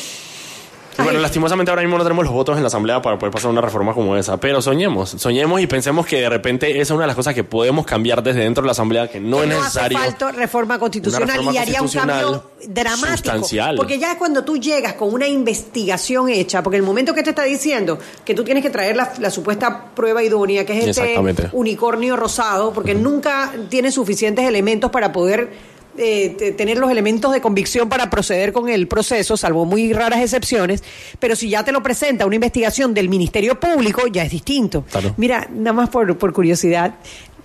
Y 0.98 1.02
bueno, 1.02 1.18
Ay. 1.18 1.22
lastimosamente 1.22 1.70
ahora 1.70 1.82
mismo 1.82 1.98
no 1.98 2.04
tenemos 2.04 2.24
los 2.24 2.32
votos 2.32 2.56
en 2.56 2.62
la 2.62 2.68
Asamblea 2.68 3.02
para 3.02 3.18
poder 3.18 3.32
pasar 3.32 3.50
una 3.50 3.61
reforma 3.61 3.92
como 3.92 4.16
esa, 4.16 4.38
pero 4.38 4.62
soñemos, 4.62 5.11
soñemos 5.11 5.61
y 5.61 5.66
pensemos 5.66 6.06
que 6.06 6.20
de 6.22 6.28
repente 6.28 6.70
esa 6.70 6.80
es 6.80 6.90
una 6.92 7.02
de 7.02 7.06
las 7.09 7.16
cosas 7.16 7.35
que 7.35 7.44
podemos 7.44 7.85
cambiar 7.85 8.22
desde 8.22 8.40
dentro 8.40 8.62
de 8.62 8.66
la 8.66 8.72
Asamblea, 8.72 9.09
que 9.11 9.20
no 9.20 9.38
que 9.38 9.44
es 9.44 9.48
no 9.50 9.56
necesario. 9.59 9.98
hace 9.98 10.06
falta 10.11 10.32
reforma 10.32 10.78
constitucional 10.78 11.28
reforma 11.28 11.52
y 11.52 11.59
haría 11.59 11.82
un 11.82 11.88
cambio 11.88 12.44
dramático. 12.66 13.09
sustancial. 13.16 13.76
Porque 13.76 13.98
ya 13.98 14.16
cuando 14.16 14.42
tú 14.44 14.56
llegas 14.56 14.94
con 14.94 15.12
una 15.12 15.26
investigación 15.26 16.28
hecha, 16.30 16.62
porque 16.62 16.76
el 16.78 16.82
momento 16.82 17.12
que 17.14 17.22
te 17.22 17.30
está 17.30 17.42
diciendo 17.44 17.98
que 18.24 18.35
tú 18.35 18.42
tienes 18.44 18.62
que 18.62 18.70
traer 18.70 18.96
la, 18.96 19.12
la 19.18 19.30
supuesta 19.30 19.87
prueba 19.94 20.22
idónea, 20.22 20.64
que 20.64 20.78
es 20.78 20.96
este 20.98 21.18
unicornio 21.52 22.16
rosado, 22.16 22.72
porque 22.72 22.94
nunca 22.94 23.52
tiene 23.68 23.90
suficientes 23.90 24.46
elementos 24.46 24.90
para 24.90 25.12
poder 25.12 25.75
eh, 25.98 26.35
te- 26.38 26.52
tener 26.52 26.78
los 26.78 26.90
elementos 26.90 27.32
de 27.32 27.40
convicción 27.40 27.88
para 27.88 28.11
proceder 28.11 28.52
con 28.52 28.68
el 28.68 28.87
proceso, 28.88 29.37
salvo 29.37 29.64
muy 29.64 29.92
raras 29.92 30.20
excepciones, 30.20 30.82
pero 31.18 31.37
si 31.37 31.48
ya 31.48 31.64
te 31.64 31.72
lo 31.72 31.82
presenta 31.82 32.26
una 32.26 32.35
investigación 32.35 32.94
del 32.94 33.09
Ministerio 33.09 33.59
Público, 33.61 34.06
ya 34.06 34.22
es 34.24 34.30
distinto. 34.30 34.85
Claro. 34.90 35.14
Mira, 35.16 35.48
nada 35.52 35.72
más 35.72 35.88
por, 35.90 36.16
por 36.18 36.32
curiosidad, 36.32 36.94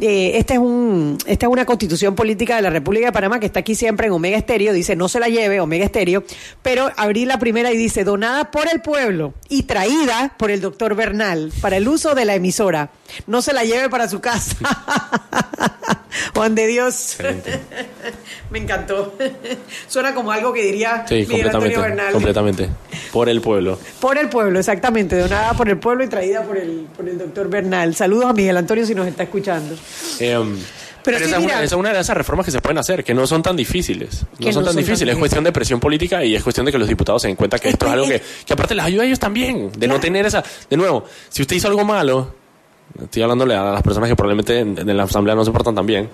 eh, 0.01 0.37
esta, 0.37 0.55
es 0.55 0.59
un, 0.59 1.17
esta 1.27 1.45
es 1.45 1.51
una 1.51 1.65
constitución 1.65 2.15
política 2.15 2.55
de 2.55 2.63
la 2.63 2.71
República 2.71 3.05
de 3.05 3.11
Panamá 3.11 3.39
que 3.39 3.45
está 3.45 3.59
aquí 3.59 3.75
siempre 3.75 4.07
en 4.07 4.13
Omega 4.13 4.35
Estéreo, 4.35 4.73
dice 4.73 4.95
no 4.95 5.07
se 5.07 5.19
la 5.19 5.27
lleve, 5.27 5.59
Omega 5.59 5.85
Estéreo, 5.85 6.23
pero 6.63 6.91
abrí 6.97 7.25
la 7.25 7.37
primera 7.37 7.71
y 7.71 7.77
dice 7.77 8.03
donada 8.03 8.49
por 8.49 8.67
el 8.67 8.81
pueblo 8.81 9.35
y 9.47 9.63
traída 9.63 10.33
por 10.37 10.49
el 10.49 10.59
doctor 10.59 10.95
Bernal 10.95 11.51
para 11.61 11.77
el 11.77 11.87
uso 11.87 12.15
de 12.15 12.25
la 12.25 12.33
emisora. 12.33 12.89
No 13.27 13.41
se 13.41 13.53
la 13.53 13.63
lleve 13.63 13.89
para 13.89 14.09
su 14.09 14.21
casa. 14.21 14.55
Juan 16.33 16.55
de 16.55 16.67
Dios. 16.67 17.17
Me 18.51 18.59
encantó. 18.59 19.15
Suena 19.87 20.13
como 20.13 20.31
algo 20.31 20.51
que 20.53 20.63
diría 20.63 21.05
Sí, 21.07 21.15
Miguel 21.15 21.51
completamente, 21.51 21.75
Antonio 21.75 21.81
Bernal. 21.81 22.13
completamente. 22.13 22.69
Por 23.11 23.29
el 23.29 23.41
pueblo. 23.41 23.79
Por 23.99 24.17
el 24.17 24.29
pueblo, 24.29 24.59
exactamente, 24.59 25.17
donada 25.17 25.53
por 25.53 25.69
el 25.69 25.77
pueblo 25.77 26.03
y 26.03 26.07
traída 26.07 26.43
por 26.43 26.57
el, 26.57 26.87
por 26.95 27.07
el 27.07 27.17
doctor 27.17 27.49
Bernal. 27.49 27.95
Saludos 27.95 28.25
a 28.25 28.33
Miguel 28.33 28.57
Antonio 28.57 28.85
si 28.85 28.95
nos 28.95 29.07
está 29.07 29.23
escuchando. 29.23 29.75
Eh, 30.19 30.37
Pero 31.03 31.17
Pero 31.17 31.17
sí, 31.17 31.23
esa, 31.25 31.37
es 31.37 31.43
una, 31.43 31.53
esa 31.55 31.63
es 31.63 31.73
una 31.73 31.93
de 31.93 31.99
esas 31.99 32.15
reformas 32.15 32.45
que 32.45 32.51
se 32.51 32.61
pueden 32.61 32.77
hacer, 32.77 33.03
que 33.03 33.13
no 33.13 33.25
son 33.25 33.41
tan 33.41 33.55
difíciles. 33.55 34.23
No 34.39 34.51
son 34.51 34.61
no 34.61 34.67
tan 34.67 34.73
son 34.73 34.75
difíciles. 34.83 35.13
Es 35.13 35.19
cuestión 35.19 35.43
de 35.43 35.51
presión 35.51 35.79
política 35.79 36.23
y 36.23 36.35
es 36.35 36.43
cuestión 36.43 36.65
de 36.65 36.71
que 36.71 36.77
los 36.77 36.87
diputados 36.87 37.21
se 37.23 37.27
den 37.27 37.35
cuenta 37.35 37.57
que 37.57 37.69
Es 37.69 37.73
esto 37.73 37.87
es 37.87 37.91
algo 37.91 38.07
que, 38.07 38.21
que 38.45 38.53
aparte 38.53 38.75
les 38.75 38.85
ayuda 38.85 39.03
a 39.03 39.05
ellos 39.05 39.19
también. 39.19 39.71
De 39.77 39.87
no 39.87 39.99
tener 39.99 40.25
esa. 40.25 40.43
De 40.69 40.77
nuevo, 40.77 41.05
si 41.29 41.41
usted 41.41 41.55
hizo 41.55 41.67
algo 41.67 41.83
malo, 41.83 42.35
estoy 43.01 43.23
hablándole 43.23 43.55
a 43.55 43.63
las 43.63 43.81
personas 43.81 44.09
que 44.09 44.15
probablemente 44.15 44.59
en, 44.59 44.77
en 44.77 44.95
la 44.97 45.03
asamblea 45.03 45.35
no 45.35 45.43
se 45.43 45.51
portan 45.51 45.73
tan 45.73 45.85
bien. 45.87 46.09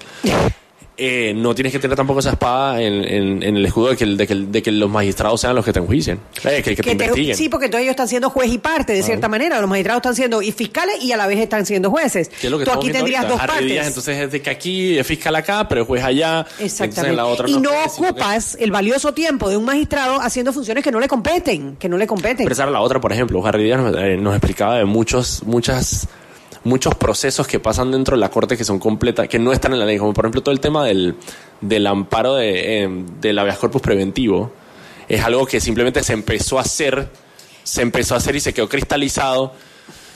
Eh, 1.00 1.34
no 1.36 1.54
tienes 1.54 1.72
que 1.72 1.78
tener 1.80 1.96
tampoco 1.96 2.20
esa 2.22 2.32
espada 2.32 2.82
en, 2.82 3.04
en- 3.06 3.44
en 3.44 3.56
el 3.58 3.66
escudo 3.66 3.90
de 3.90 3.98
que, 3.98 4.06
de, 4.06 4.26
que, 4.28 4.34
de 4.36 4.64
que 4.64 4.72
los 4.72 4.90
magistrados 4.90 5.40
sean 5.42 5.56
los 5.56 5.64
que 5.64 5.72
te 5.72 5.80
enjuicien, 5.80 6.20
eh, 6.44 6.62
que, 6.64 6.76
que 6.76 6.76
te 6.78 6.84
Que 6.84 6.84
te- 6.84 6.92
investiguen. 7.06 7.36
sí, 7.38 7.50
porque 7.50 7.70
todos 7.70 7.82
ellos 7.84 7.92
están 7.92 8.08
siendo 8.08 8.30
juez 8.32 8.52
y 8.52 8.58
parte, 8.58 8.94
de 8.94 9.04
cierta 9.04 9.28
manera. 9.28 9.60
Los 9.62 9.70
magistrados 9.70 10.00
están 10.00 10.16
siendo 10.16 10.42
y 10.42 10.52
fiscales 10.52 10.96
y 11.04 11.12
a 11.12 11.18
la 11.18 11.28
vez 11.28 11.40
están 11.40 11.66
siendo 11.68 11.92
jueces. 11.92 12.32
Es 12.42 12.50
lo 12.50 12.58
que 12.58 12.66
Tú 12.66 12.72
aquí 12.72 12.90
tendrías 12.92 13.26
ahorita. 13.26 13.44
dos 13.46 13.56
Arredillas, 13.56 13.76
partes. 13.78 13.88
entonces 13.90 14.18
es 14.26 14.32
de 14.32 14.42
que 14.42 14.50
aquí 14.50 14.98
es 14.98 15.06
fiscal 15.06 15.36
acá, 15.36 15.68
pero 15.68 15.82
es 15.82 15.88
juez 15.88 16.04
allá. 16.04 16.46
Exactamente. 16.60 17.10
en 17.12 17.16
la 17.18 17.26
otra 17.26 17.48
y 17.50 17.60
no 17.60 17.70
ocupas 17.86 18.58
el 18.60 18.72
valioso 18.72 19.14
tiempo 19.14 19.50
de 19.50 19.58
un 19.58 19.66
magistrado 19.66 20.20
haciendo 20.20 20.52
funciones 20.52 20.84
que 20.84 20.92
no 20.92 21.00
le 21.00 21.08
competen, 21.08 21.76
que 21.78 21.88
no 21.90 21.98
le 21.98 22.08
competen. 22.08 22.38
Pero 22.46 22.54
esa 22.54 22.64
era 22.64 22.72
la 22.72 22.82
otra, 22.82 23.00
por 23.00 23.14
ejemplo. 23.14 23.46
Harry 23.46 23.64
Díaz 23.66 23.80
nos, 23.82 23.96
eh, 23.96 24.18
nos 24.18 24.34
explicaba 24.36 24.78
de 24.78 24.86
muchos, 24.86 25.44
muchas, 25.46 26.08
muchos 26.68 26.96
procesos 26.96 27.48
que 27.48 27.60
pasan 27.60 27.92
dentro 27.92 28.16
de 28.16 28.20
la 28.22 28.30
corte 28.30 28.58
que 28.58 28.64
son 28.64 28.78
completas, 28.80 29.28
que 29.28 29.40
no 29.40 29.54
están 29.54 29.74
en 29.74 29.80
la 29.80 29.86
ley. 29.86 29.98
Como 29.98 30.14
por 30.14 30.26
ejemplo 30.26 30.42
todo 30.42 30.54
el 30.54 30.60
tema 30.60 30.86
del, 30.86 31.16
del 31.62 31.88
amparo 31.88 32.36
de, 32.36 32.84
eh, 32.84 32.90
del 33.22 33.40
habeas 33.40 33.58
corpus 33.58 33.82
preventivo. 33.82 34.52
Es 35.08 35.24
algo 35.24 35.46
que 35.46 35.60
simplemente 35.62 36.04
se 36.04 36.14
empezó 36.14 36.58
a 36.60 36.62
hacer, 36.62 37.10
se 37.64 37.82
empezó 37.82 38.14
a 38.14 38.18
hacer 38.18 38.36
y 38.36 38.40
se 38.42 38.54
quedó 38.54 38.68
cristalizado. 38.68 39.54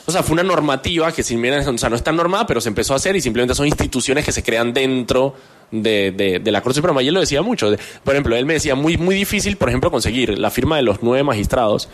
O 0.06 0.12
sea, 0.12 0.24
fue 0.24 0.34
una 0.34 0.44
normativa 0.44 1.12
que, 1.12 1.24
si 1.24 1.36
bien, 1.36 1.54
o 1.68 1.78
sea, 1.78 1.90
no 1.90 1.96
está 1.96 2.12
normada, 2.12 2.46
pero 2.48 2.60
se 2.60 2.70
empezó 2.70 2.94
a 2.94 2.98
hacer 2.98 3.16
y 3.16 3.22
simplemente 3.22 3.56
son 3.56 3.68
instituciones 3.68 4.26
que 4.26 4.32
se 4.32 4.44
crean 4.44 4.74
dentro 4.74 5.36
de, 5.72 6.40
de- 6.44 6.52
la 6.52 6.62
Corte 6.62 6.78
Suprema. 6.78 7.02
Y 7.02 7.08
él 7.08 7.14
lo 7.14 7.20
decía 7.22 7.42
mucho. 7.42 7.72
Por 8.04 8.14
ejemplo, 8.14 8.36
él 8.36 8.46
me 8.46 8.54
decía 8.56 8.76
muy, 8.76 8.98
muy 8.98 9.16
difícil, 9.16 9.56
por 9.56 9.70
ejemplo, 9.70 9.90
conseguir 9.92 10.38
la 10.38 10.50
firma 10.50 10.76
de 10.76 10.82
los 10.82 10.98
nueve 11.02 11.24
magistrados 11.24 11.88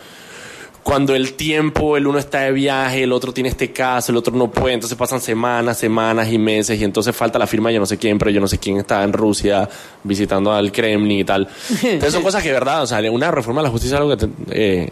cuando 0.88 1.14
el 1.14 1.34
tiempo, 1.34 1.98
el 1.98 2.06
uno 2.06 2.18
está 2.18 2.40
de 2.40 2.52
viaje, 2.52 3.02
el 3.02 3.12
otro 3.12 3.30
tiene 3.30 3.50
este 3.50 3.72
caso, 3.72 4.10
el 4.10 4.16
otro 4.16 4.34
no 4.34 4.50
puede, 4.50 4.72
entonces 4.72 4.96
pasan 4.96 5.20
semanas, 5.20 5.76
semanas 5.76 6.32
y 6.32 6.38
meses 6.38 6.80
y 6.80 6.84
entonces 6.84 7.14
falta 7.14 7.38
la 7.38 7.46
firma 7.46 7.68
de 7.68 7.74
yo 7.74 7.80
no 7.80 7.84
sé 7.84 7.98
quién, 7.98 8.16
pero 8.18 8.30
yo 8.30 8.40
no 8.40 8.48
sé 8.48 8.56
quién 8.56 8.78
está 8.78 9.04
en 9.04 9.12
Rusia 9.12 9.68
visitando 10.02 10.50
al 10.50 10.72
Kremlin 10.72 11.18
y 11.18 11.24
tal. 11.24 11.46
Entonces 11.82 12.14
son 12.14 12.22
cosas 12.28 12.42
que, 12.42 12.50
verdad, 12.52 12.84
o 12.84 12.86
sea, 12.86 13.00
una 13.12 13.30
reforma 13.30 13.60
de 13.60 13.64
la 13.66 13.70
justicia 13.70 13.96
es 13.96 14.00
algo 14.00 14.16
que 14.16 14.26
te- 14.26 14.32
eh, 14.52 14.90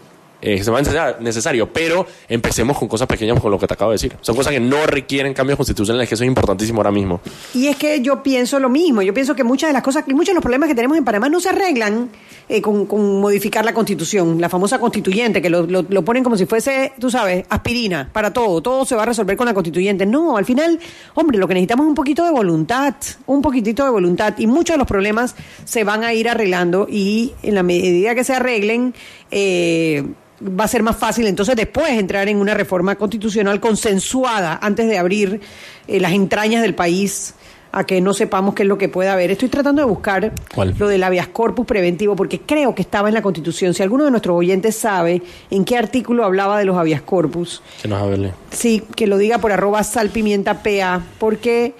eh, 0.55 0.63
se 0.63 0.69
a 0.71 0.73
necesitar- 0.73 1.19
necesario, 1.21 1.71
pero 1.71 2.05
empecemos 2.29 2.77
con 2.77 2.87
cosas 2.87 3.07
pequeñas 3.07 3.37
como 3.39 3.49
lo 3.51 3.59
que 3.59 3.67
te 3.67 3.73
acabo 3.73 3.91
de 3.91 3.95
decir. 3.95 4.15
Son 4.21 4.35
cosas 4.35 4.53
que 4.53 4.59
no 4.59 4.85
requieren 4.85 5.33
cambios 5.33 5.57
constitucionales, 5.57 6.07
que 6.07 6.15
eso 6.15 6.23
es 6.23 6.27
importantísimo 6.27 6.79
ahora 6.79 6.91
mismo. 6.91 7.19
Y 7.53 7.67
es 7.67 7.75
que 7.75 8.01
yo 8.01 8.23
pienso 8.23 8.59
lo 8.59 8.69
mismo. 8.69 9.01
Yo 9.01 9.13
pienso 9.13 9.35
que 9.35 9.43
muchas 9.43 9.69
de 9.69 9.73
las 9.73 9.81
cosas, 9.83 10.05
muchos 10.07 10.27
de 10.29 10.33
los 10.35 10.41
problemas 10.43 10.69
que 10.69 10.75
tenemos 10.75 10.97
en 10.97 11.03
Panamá 11.05 11.29
no 11.29 11.39
se 11.39 11.49
arreglan 11.49 12.09
eh, 12.49 12.61
con, 12.61 12.85
con 12.85 13.19
modificar 13.19 13.65
la 13.65 13.73
constitución, 13.73 14.39
la 14.39 14.49
famosa 14.49 14.79
constituyente, 14.79 15.41
que 15.41 15.49
lo, 15.49 15.67
lo- 15.67 15.85
lo 15.87 16.01
ponen 16.05 16.23
como 16.23 16.37
si 16.37 16.45
fuese, 16.45 16.93
tú 16.99 17.09
sabes, 17.11 17.45
aspirina 17.49 18.09
para 18.13 18.31
todo. 18.31 18.61
Todo 18.61 18.85
se 18.85 18.95
va 18.95 19.03
a 19.03 19.05
resolver 19.07 19.35
con 19.35 19.45
la 19.47 19.53
constituyente. 19.53 20.05
No, 20.05 20.37
al 20.37 20.45
final, 20.45 20.79
hombre, 21.15 21.37
lo 21.37 21.47
que 21.47 21.53
necesitamos 21.55 21.85
es 21.85 21.89
un 21.89 21.95
poquito 21.95 22.23
de 22.23 22.31
voluntad, 22.31 22.95
un 23.25 23.41
poquitito 23.41 23.83
de 23.83 23.89
voluntad. 23.89 24.33
Y 24.37 24.47
muchos 24.47 24.75
de 24.75 24.77
los 24.77 24.87
problemas 24.87 25.35
se 25.65 25.83
van 25.83 26.03
a 26.03 26.13
ir 26.13 26.29
arreglando 26.29 26.87
y 26.89 27.33
en 27.43 27.55
la 27.55 27.63
medida 27.63 28.15
que 28.15 28.23
se 28.23 28.33
arreglen, 28.33 28.93
eh, 29.31 30.03
va 30.41 30.65
a 30.65 30.67
ser 30.67 30.83
más 30.83 30.97
fácil 30.97 31.25
entonces 31.27 31.55
después 31.55 31.89
entrar 31.89 32.27
en 32.29 32.37
una 32.37 32.53
reforma 32.53 32.95
constitucional 32.95 33.59
consensuada 33.59 34.59
antes 34.61 34.87
de 34.87 34.97
abrir 34.97 35.41
eh, 35.87 35.99
las 35.99 36.11
entrañas 36.13 36.61
del 36.61 36.75
país 36.75 37.33
a 37.71 37.85
que 37.85 38.01
no 38.01 38.13
sepamos 38.13 38.55
qué 38.55 38.63
es 38.63 38.69
lo 38.69 38.77
que 38.77 38.89
puede 38.89 39.09
haber. 39.09 39.29
Estoy 39.29 39.49
tratando 39.49 39.81
de 39.81 39.87
buscar 39.87 40.31
¿Cuál? 40.55 40.73
lo 40.77 40.87
del 40.87 41.03
habeas 41.03 41.27
corpus 41.27 41.65
preventivo 41.65 42.15
porque 42.15 42.39
creo 42.39 42.73
que 42.73 42.81
estaba 42.81 43.07
en 43.07 43.13
la 43.13 43.21
Constitución. 43.21 43.73
Si 43.73 43.83
alguno 43.83 44.05
de 44.05 44.11
nuestros 44.11 44.35
oyentes 44.35 44.75
sabe 44.75 45.21
en 45.51 45.65
qué 45.65 45.77
artículo 45.77 46.23
hablaba 46.23 46.57
de 46.57 46.65
los 46.65 46.77
habeas 46.77 47.01
corpus, 47.01 47.61
Que 47.81 47.87
nos 47.87 48.01
hable. 48.01 48.33
Sí, 48.51 48.83
que 48.95 49.05
lo 49.05 49.17
diga 49.17 49.37
por 49.39 49.51
arroba 49.51 49.83
salpimienta 49.83 50.63
PA, 50.63 51.03
porque 51.19 51.75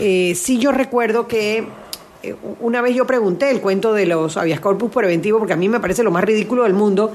eh, 0.00 0.34
sí 0.34 0.58
yo 0.58 0.72
recuerdo 0.72 1.28
que 1.28 1.66
eh, 2.22 2.34
una 2.60 2.80
vez 2.80 2.94
yo 2.94 3.06
pregunté 3.06 3.50
el 3.50 3.60
cuento 3.60 3.92
de 3.92 4.06
los 4.06 4.36
habeas 4.36 4.60
corpus 4.60 4.90
preventivo, 4.90 5.38
porque 5.38 5.52
a 5.52 5.56
mí 5.56 5.68
me 5.68 5.80
parece 5.80 6.02
lo 6.02 6.10
más 6.10 6.24
ridículo 6.24 6.64
del 6.64 6.74
mundo. 6.74 7.12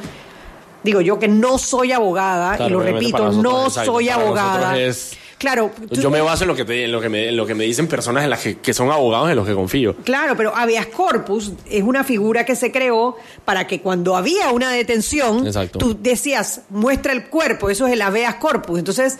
Digo 0.84 1.02
yo 1.02 1.20
que 1.20 1.28
no 1.28 1.58
soy 1.58 1.92
abogada, 1.92 2.56
Claro, 2.58 2.70
y 2.70 2.74
lo 2.74 2.80
repito, 2.82 3.18
nosotros, 3.20 3.44
no 3.44 3.68
exacto, 3.68 3.92
soy 3.94 4.10
abogada. 4.10 4.78
es- 4.80 5.18
Claro, 5.38 5.72
tú- 5.90 6.00
Yo 6.00 6.12
me 6.12 6.22
baso 6.22 6.44
en 6.44 6.50
lo 6.50 6.56
que, 6.56 6.66
te- 6.66 6.86
en 6.86 6.92
lo 6.92 7.02
que, 7.02 7.10
me, 7.10 7.30
en 7.30 7.36
lo 7.36 7.48
que 7.48 7.56
me 7.56 7.64
dicen 7.64 7.88
personas 7.88 8.24
en 8.24 8.30
las 8.30 8.42
que, 8.42 8.60
que 8.60 8.76
son 8.76 8.92
abogados 8.92 9.28
en 9.32 9.36
los 9.36 9.48
que 9.48 9.56
confío. 9.56 9.96
Claro, 10.04 10.36
pero 10.38 10.56
habeas 10.56 10.86
corpus 10.86 11.54
es 11.68 11.82
una 11.82 12.04
figura 12.04 12.46
que 12.46 12.56
se 12.56 12.72
creó 12.72 13.18
para 13.44 13.66
que 13.66 13.82
cuando 13.82 14.16
había 14.16 14.52
una 14.52 14.70
detención, 14.72 15.48
Exacto. 15.48 15.80
tú 15.80 15.98
decías, 16.00 16.62
muestra 16.70 17.12
el 17.14 17.26
cuerpo, 17.26 17.72
eso 17.72 17.88
es 17.88 17.94
el 17.94 18.04
habeas 18.04 18.36
corpus. 18.36 18.78
Entonces, 18.78 19.18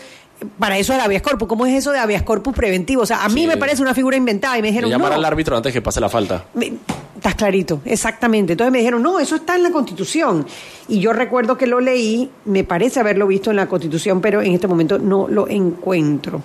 para 0.58 0.78
eso 0.78 0.92
es 0.92 0.98
el 0.98 1.04
habeas 1.04 1.22
corpus. 1.22 1.48
¿Cómo 1.48 1.66
es 1.66 1.74
eso 1.74 1.90
de 1.92 1.98
habeas 1.98 2.22
corpus 2.22 2.54
preventivo? 2.54 3.02
O 3.02 3.06
sea, 3.06 3.24
a 3.24 3.28
mí 3.28 3.42
Sí. 3.42 3.46
me 3.46 3.56
parece 3.56 3.82
una 3.82 3.94
figura 3.94 4.16
inventada 4.16 4.56
y 4.58 4.62
me 4.62 4.68
De 4.68 4.72
dijeron, 4.72 4.90
llamar 4.90 5.10
no. 5.12 5.16
al 5.18 5.24
árbitro 5.24 5.56
antes 5.56 5.72
que 5.72 5.82
pase 5.82 6.00
la 6.00 6.08
falta. 6.08 6.44
Me- 6.54 6.72
Estás 7.16 7.36
clarito, 7.36 7.80
exactamente. 7.84 8.54
Entonces 8.54 8.72
me 8.72 8.78
dijeron, 8.78 9.00
no, 9.00 9.20
eso 9.20 9.36
está 9.36 9.54
en 9.54 9.62
la 9.62 9.70
Constitución. 9.70 10.44
Y 10.88 10.98
yo 10.98 11.12
recuerdo 11.12 11.56
que 11.56 11.68
lo 11.68 11.78
leí, 11.78 12.28
me 12.46 12.64
parece 12.64 12.98
haberlo 12.98 13.28
visto 13.28 13.50
en 13.50 13.56
la 13.56 13.66
Constitución, 13.68 14.20
pero 14.20 14.42
en 14.42 14.52
este 14.54 14.66
momento 14.66 14.98
no 14.98 15.28
lo 15.28 15.46
encuentro. 15.48 16.42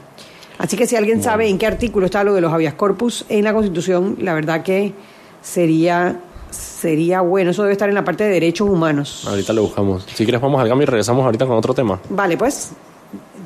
Así 0.59 0.77
que 0.77 0.85
si 0.85 0.95
alguien 0.95 1.23
sabe 1.23 1.47
en 1.49 1.57
qué 1.57 1.65
artículo 1.65 2.05
está 2.05 2.23
lo 2.23 2.35
de 2.35 2.41
los 2.41 2.53
habeas 2.53 2.75
corpus 2.75 3.25
en 3.27 3.43
la 3.45 3.53
Constitución, 3.53 4.17
la 4.21 4.35
verdad 4.35 4.61
que 4.61 4.93
sería, 5.41 6.19
sería 6.51 7.21
bueno. 7.21 7.51
Eso 7.51 7.63
debe 7.63 7.73
estar 7.73 7.89
en 7.89 7.95
la 7.95 8.03
parte 8.03 8.23
de 8.25 8.29
derechos 8.29 8.69
humanos. 8.69 9.25
Ahorita 9.27 9.53
lo 9.53 9.63
buscamos. 9.63 10.05
Si 10.13 10.25
quieres 10.25 10.41
vamos 10.41 10.61
al 10.61 10.67
cambio 10.69 10.83
y 10.83 10.87
regresamos 10.87 11.25
ahorita 11.25 11.45
con 11.47 11.55
otro 11.57 11.73
tema. 11.73 11.99
Vale, 12.09 12.37
pues, 12.37 12.71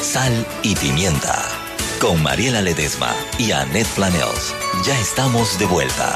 Sal 0.00 0.46
y 0.62 0.76
pimienta. 0.76 1.42
Con 2.00 2.22
Mariela 2.22 2.62
Ledesma 2.62 3.12
y 3.36 3.50
Annette 3.50 3.88
Planels. 3.96 4.54
Ya 4.86 4.98
estamos 5.00 5.58
de 5.58 5.66
vuelta. 5.66 6.14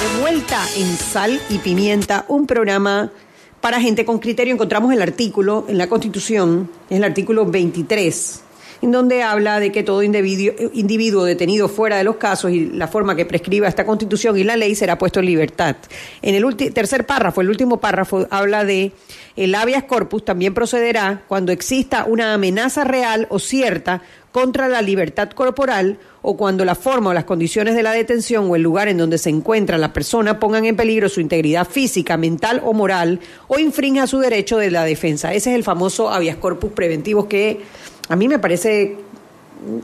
De 0.00 0.20
vuelta 0.20 0.66
en 0.76 0.96
Sal 0.96 1.40
y 1.48 1.58
Pimienta, 1.58 2.24
un 2.26 2.48
programa 2.48 3.12
para 3.60 3.80
gente 3.80 4.04
con 4.04 4.18
criterio. 4.18 4.52
Encontramos 4.52 4.92
el 4.92 5.00
artículo 5.00 5.64
en 5.68 5.78
la 5.78 5.88
Constitución, 5.88 6.68
es 6.90 6.96
el 6.96 7.04
artículo 7.04 7.46
23, 7.46 8.42
en 8.82 8.90
donde 8.90 9.22
habla 9.22 9.60
de 9.60 9.70
que 9.70 9.84
todo 9.84 10.02
individuo, 10.02 11.24
detenido 11.24 11.68
fuera 11.68 11.96
de 11.96 12.04
los 12.04 12.16
casos 12.16 12.50
y 12.50 12.66
la 12.66 12.88
forma 12.88 13.14
que 13.14 13.24
prescriba 13.24 13.68
esta 13.68 13.86
Constitución 13.86 14.36
y 14.36 14.44
la 14.44 14.56
ley 14.56 14.74
será 14.74 14.98
puesto 14.98 15.20
en 15.20 15.26
libertad. 15.26 15.76
En 16.20 16.34
el 16.34 16.56
tercer 16.56 17.06
párrafo, 17.06 17.40
el 17.40 17.48
último 17.48 17.78
párrafo, 17.78 18.26
habla 18.30 18.64
de 18.64 18.92
el 19.36 19.54
habeas 19.54 19.84
corpus 19.84 20.24
también 20.24 20.52
procederá 20.52 21.22
cuando 21.28 21.52
exista 21.52 22.04
una 22.04 22.34
amenaza 22.34 22.84
real 22.84 23.26
o 23.30 23.38
cierta 23.38 24.02
contra 24.32 24.68
la 24.68 24.82
libertad 24.82 25.30
corporal 25.30 25.98
o 26.22 26.36
cuando 26.36 26.64
la 26.64 26.74
forma 26.74 27.10
o 27.10 27.14
las 27.14 27.24
condiciones 27.24 27.74
de 27.74 27.82
la 27.82 27.92
detención 27.92 28.50
o 28.50 28.56
el 28.56 28.62
lugar 28.62 28.88
en 28.88 28.98
donde 28.98 29.18
se 29.18 29.30
encuentra 29.30 29.78
la 29.78 29.92
persona 29.92 30.40
pongan 30.40 30.64
en 30.64 30.76
peligro 30.76 31.08
su 31.08 31.20
integridad 31.20 31.68
física, 31.68 32.16
mental 32.16 32.62
o 32.64 32.72
moral 32.72 33.20
o 33.48 33.58
infrinja 33.58 34.06
su 34.06 34.18
derecho 34.18 34.58
de 34.58 34.70
la 34.70 34.84
defensa. 34.84 35.32
Ese 35.34 35.50
es 35.50 35.56
el 35.56 35.64
famoso 35.64 36.10
habeas 36.10 36.36
corpus 36.36 36.72
preventivo 36.72 37.28
que 37.28 37.60
a 38.08 38.16
mí 38.16 38.28
me 38.28 38.38
parece 38.38 38.96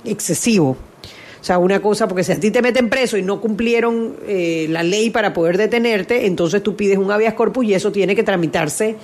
excesivo. 0.04 0.76
O 1.40 1.44
sea, 1.44 1.58
una 1.58 1.80
cosa, 1.80 2.08
porque 2.08 2.24
si 2.24 2.32
a 2.32 2.40
ti 2.40 2.50
te 2.50 2.62
meten 2.62 2.90
preso 2.90 3.16
y 3.16 3.22
no 3.22 3.40
cumplieron 3.40 4.16
eh, 4.26 4.66
la 4.70 4.82
ley 4.82 5.10
para 5.10 5.32
poder 5.32 5.56
detenerte, 5.56 6.26
entonces 6.26 6.62
tú 6.62 6.74
pides 6.74 6.98
un 6.98 7.10
habeas 7.10 7.34
corpus 7.34 7.64
y 7.64 7.74
eso 7.74 7.92
tiene 7.92 8.16
que 8.16 8.24
tramitarse 8.24 8.96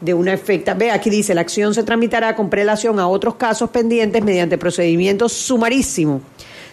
de 0.00 0.14
una 0.14 0.32
efecta. 0.32 0.74
Ve, 0.74 0.90
aquí 0.90 1.10
dice, 1.10 1.34
la 1.34 1.42
acción 1.42 1.74
se 1.74 1.84
tramitará 1.84 2.34
con 2.34 2.50
prelación 2.50 2.98
a 2.98 3.08
otros 3.08 3.36
casos 3.36 3.70
pendientes 3.70 4.22
mediante 4.24 4.58
procedimientos 4.58 5.32
sumarísimos, 5.32 6.22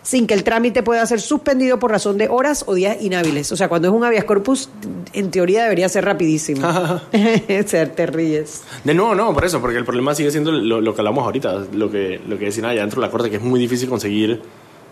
sin 0.04 0.28
que 0.28 0.34
el 0.36 0.44
trámite 0.44 0.84
pueda 0.84 1.06
ser 1.06 1.20
suspendido 1.20 1.80
por 1.80 1.92
razón 1.92 2.18
de 2.18 2.28
horas 2.28 2.64
o 2.68 2.76
días 2.76 3.02
inhábiles. 3.02 3.52
O 3.52 3.58
sea, 3.58 3.70
cuando 3.70 3.88
es 3.88 3.94
un 3.94 4.04
habeas 4.04 4.26
corpus, 4.26 4.70
en 5.14 5.32
teoría 5.32 5.64
debería 5.64 5.90
ser 5.90 6.06
rapidísimo. 6.06 6.68
ser, 7.66 7.90
te 7.96 8.06
ríes. 8.06 8.64
De 8.84 8.94
nuevo, 8.94 9.16
no, 9.16 9.34
por 9.34 9.46
eso, 9.46 9.60
porque 9.60 9.78
el 9.78 9.86
problema 9.86 10.14
sigue 10.14 10.30
siendo 10.30 10.52
lo, 10.52 10.82
lo 10.82 10.94
que 10.94 11.02
hablamos 11.02 11.24
ahorita, 11.24 11.66
lo 11.74 11.90
que, 11.90 12.22
lo 12.28 12.38
que 12.38 12.46
decían 12.46 12.68
allá 12.68 12.82
dentro 12.82 13.02
de 13.02 13.08
la 13.08 13.12
corte, 13.12 13.30
que 13.30 13.38
es 13.38 13.42
muy 13.42 13.60
difícil 13.60 13.90
conseguir 13.90 14.42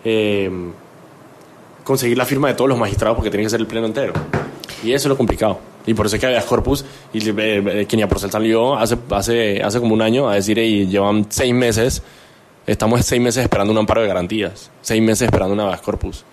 eh, 0.04 0.50
conseguir 1.84 2.18
la 2.18 2.26
firma 2.26 2.48
de 2.48 2.54
todos 2.54 2.70
los 2.70 2.78
magistrados 2.78 3.16
porque 3.16 3.30
tiene 3.30 3.44
que 3.44 3.50
ser 3.50 3.60
el 3.60 3.68
pleno 3.68 3.88
entero. 3.88 4.14
Y 4.84 4.94
eso 4.94 5.08
es 5.08 5.10
lo 5.10 5.18
complicado. 5.18 5.60
Y 5.86 5.94
por 5.94 6.06
eso 6.06 6.16
es 6.16 6.20
que 6.20 6.28
habeas 6.28 6.46
corpus, 6.46 6.86
y 7.12 7.28
eh, 7.28 7.34
eh, 7.38 7.86
Kenia 7.88 8.08
Porcel 8.08 8.30
salió 8.30 8.76
hace, 8.78 8.98
hace, 9.10 9.62
hace 9.64 9.80
como 9.80 9.94
un 9.96 10.02
año 10.02 10.30
a 10.30 10.36
decir, 10.36 10.58
y 10.60 10.88
llevan 10.88 11.26
seis 11.30 11.54
meses, 11.54 12.04
estamos 12.68 13.06
seis 13.06 13.22
meses 13.22 13.44
esperando 13.44 13.72
un 13.72 13.78
amparo 13.80 14.02
de 14.02 14.08
garantías, 14.08 14.70
seis 14.82 15.02
meses 15.02 15.24
esperando 15.28 15.54
un 15.54 15.60
habeas 15.60 15.82
corpus. 15.82 16.24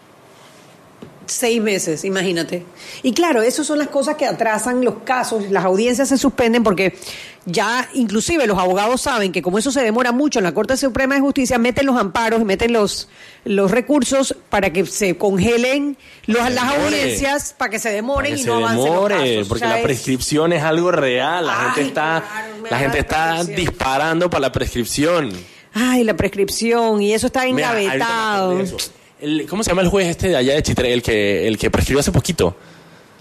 Seis 1.27 1.61
meses, 1.61 2.07
imagínate. 2.07 2.65
Y 3.03 3.13
claro, 3.13 3.43
esas 3.43 3.67
son 3.67 3.79
las 3.79 3.89
cosas 3.89 4.17
que 4.17 4.25
atrasan 4.25 4.83
los 4.83 5.01
casos, 5.05 5.51
las 5.51 5.63
audiencias 5.67 6.09
se 6.09 6.17
suspenden 6.17 6.63
porque 6.63 6.97
ya 7.45 7.87
inclusive 7.93 8.47
los 8.47 8.57
abogados 8.59 9.03
saben 9.03 9.31
que 9.31 9.43
como 9.43 9.59
eso 9.59 9.71
se 9.71 9.83
demora 9.83 10.11
mucho 10.11 10.39
en 10.39 10.45
la 10.47 10.55
Corte 10.55 10.79
Suprema 10.79 11.17
de 11.17 11.21
Justicia, 11.21 11.59
meten 11.59 11.85
los 11.85 11.99
amparos, 11.99 12.47
meten 12.47 12.73
los, 12.73 13.11
los 13.45 13.71
recursos 13.71 14.35
para 14.49 14.73
que 14.73 14.87
se 14.87 15.19
congelen 15.19 15.99
los, 16.25 16.51
las 16.51 16.65
audiencias, 16.65 17.55
para 17.59 17.73
que 17.73 17.79
se 17.79 17.91
demoren 17.91 18.33
que 18.35 18.41
y 18.41 18.43
se 18.45 18.49
no 18.49 18.55
avancen 18.57 18.77
los 18.79 18.87
demore, 18.95 19.15
casos. 19.17 19.49
porque 19.49 19.65
O 19.65 19.67
sea, 19.67 19.69
la 19.69 19.79
es- 19.81 19.85
prescripción 19.85 20.53
es 20.55 20.63
algo 20.63 20.91
real, 20.93 21.45
la 21.45 21.61
Ay, 21.61 21.67
gente 21.75 21.89
está, 21.89 22.25
claro, 22.27 22.55
la 22.71 22.79
gente 22.79 22.99
está 23.01 23.45
disparando 23.45 24.31
para 24.31 24.41
la 24.41 24.53
prescripción. 24.53 25.31
Ay, 25.75 26.05
la 26.05 26.15
prescripción, 26.17 27.01
y 27.03 27.13
eso 27.13 27.27
está 27.27 27.45
Mira, 27.45 27.79
engavetado. 27.81 28.59
eso. 28.61 28.77
El- 29.21 29.47
¿Cómo 29.49 29.63
se 29.63 29.71
llama 29.71 29.83
el 29.83 29.89
juez 29.89 30.07
este 30.09 30.29
de 30.29 30.37
allá 30.37 30.55
de 30.55 30.63
Chitre, 30.63 30.93
el 30.93 31.03
que, 31.03 31.47
el 31.49 31.59
que 31.59 31.71
prescribió 31.71 32.01
hace 32.01 32.13
poquito? 32.13 32.57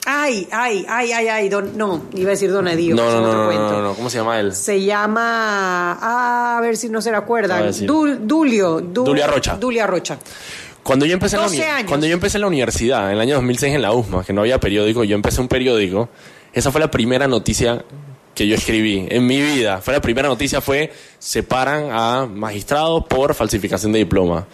Ay, 0.06 0.48
ay, 0.52 0.86
ay, 0.88 1.12
ay, 1.12 1.28
ay, 1.28 1.50
don, 1.50 1.78
no, 1.78 2.04
iba 2.14 2.30
a 2.30 2.32
decir 2.32 2.50
Don 2.50 2.66
Edío, 2.68 2.96
No, 2.96 3.12
no, 3.12 3.20
no, 3.20 3.34
no, 3.34 3.46
cuento. 3.48 3.72
no, 3.74 3.82
no, 3.82 3.94
¿cómo 3.94 4.10
se 4.10 4.18
llama 4.20 4.40
él? 4.40 4.54
Se 4.56 4.82
llama, 4.82 5.98
ah, 6.02 6.58
a 6.58 6.62
ver 6.62 6.78
si 6.78 6.88
no 6.88 7.02
se 7.02 7.10
Te 7.10 7.12
voy 7.12 7.18
a 7.18 7.20
recuerdan, 7.22 7.64
decir. 7.68 7.90
Dul- 7.90 8.20
Dulio, 8.22 8.80
Dul- 8.80 9.04
Dulia 9.04 9.28
Rocha. 9.28 9.58
Dulia 9.58 9.86
Rocha. 9.86 10.18
Cuando 10.82 11.06
yo 11.06 11.14
empecé 11.14 11.36
en 11.36 11.42
la 11.42 11.48
12 11.48 11.58
uni- 11.62 11.66
años. 11.70 11.90
cuando 11.90 12.08
yo 12.08 12.14
empecé 12.14 12.38
en 12.38 12.42
la 12.42 12.48
universidad, 12.48 13.08
en 13.08 13.16
el 13.16 13.20
año 13.22 13.36
2006 13.36 13.76
en 13.76 13.82
la 13.82 13.92
USMA, 13.92 14.24
que 14.24 14.32
no 14.32 14.42
había 14.42 14.60
periódico, 14.62 15.04
yo 15.04 15.16
empecé 15.16 15.42
un 15.42 15.50
periódico. 15.50 16.08
Esa 16.54 16.72
fue 16.72 16.80
la 16.80 16.90
primera 16.90 17.28
noticia 17.28 17.84
que 18.38 18.48
yo 18.48 18.54
escribí 18.54 19.08
en 19.10 19.26
mi 19.26 19.42
vida. 19.42 19.82
Fue 19.82 19.96
la 19.96 20.00
primera 20.00 20.28
noticia 20.28 20.62
fue 20.62 20.94
separan 21.18 21.90
a 21.92 22.28
magistrados 22.28 23.04
por 23.06 23.34
falsificación 23.34 23.92
de 23.92 24.00
diploma. 24.00 24.46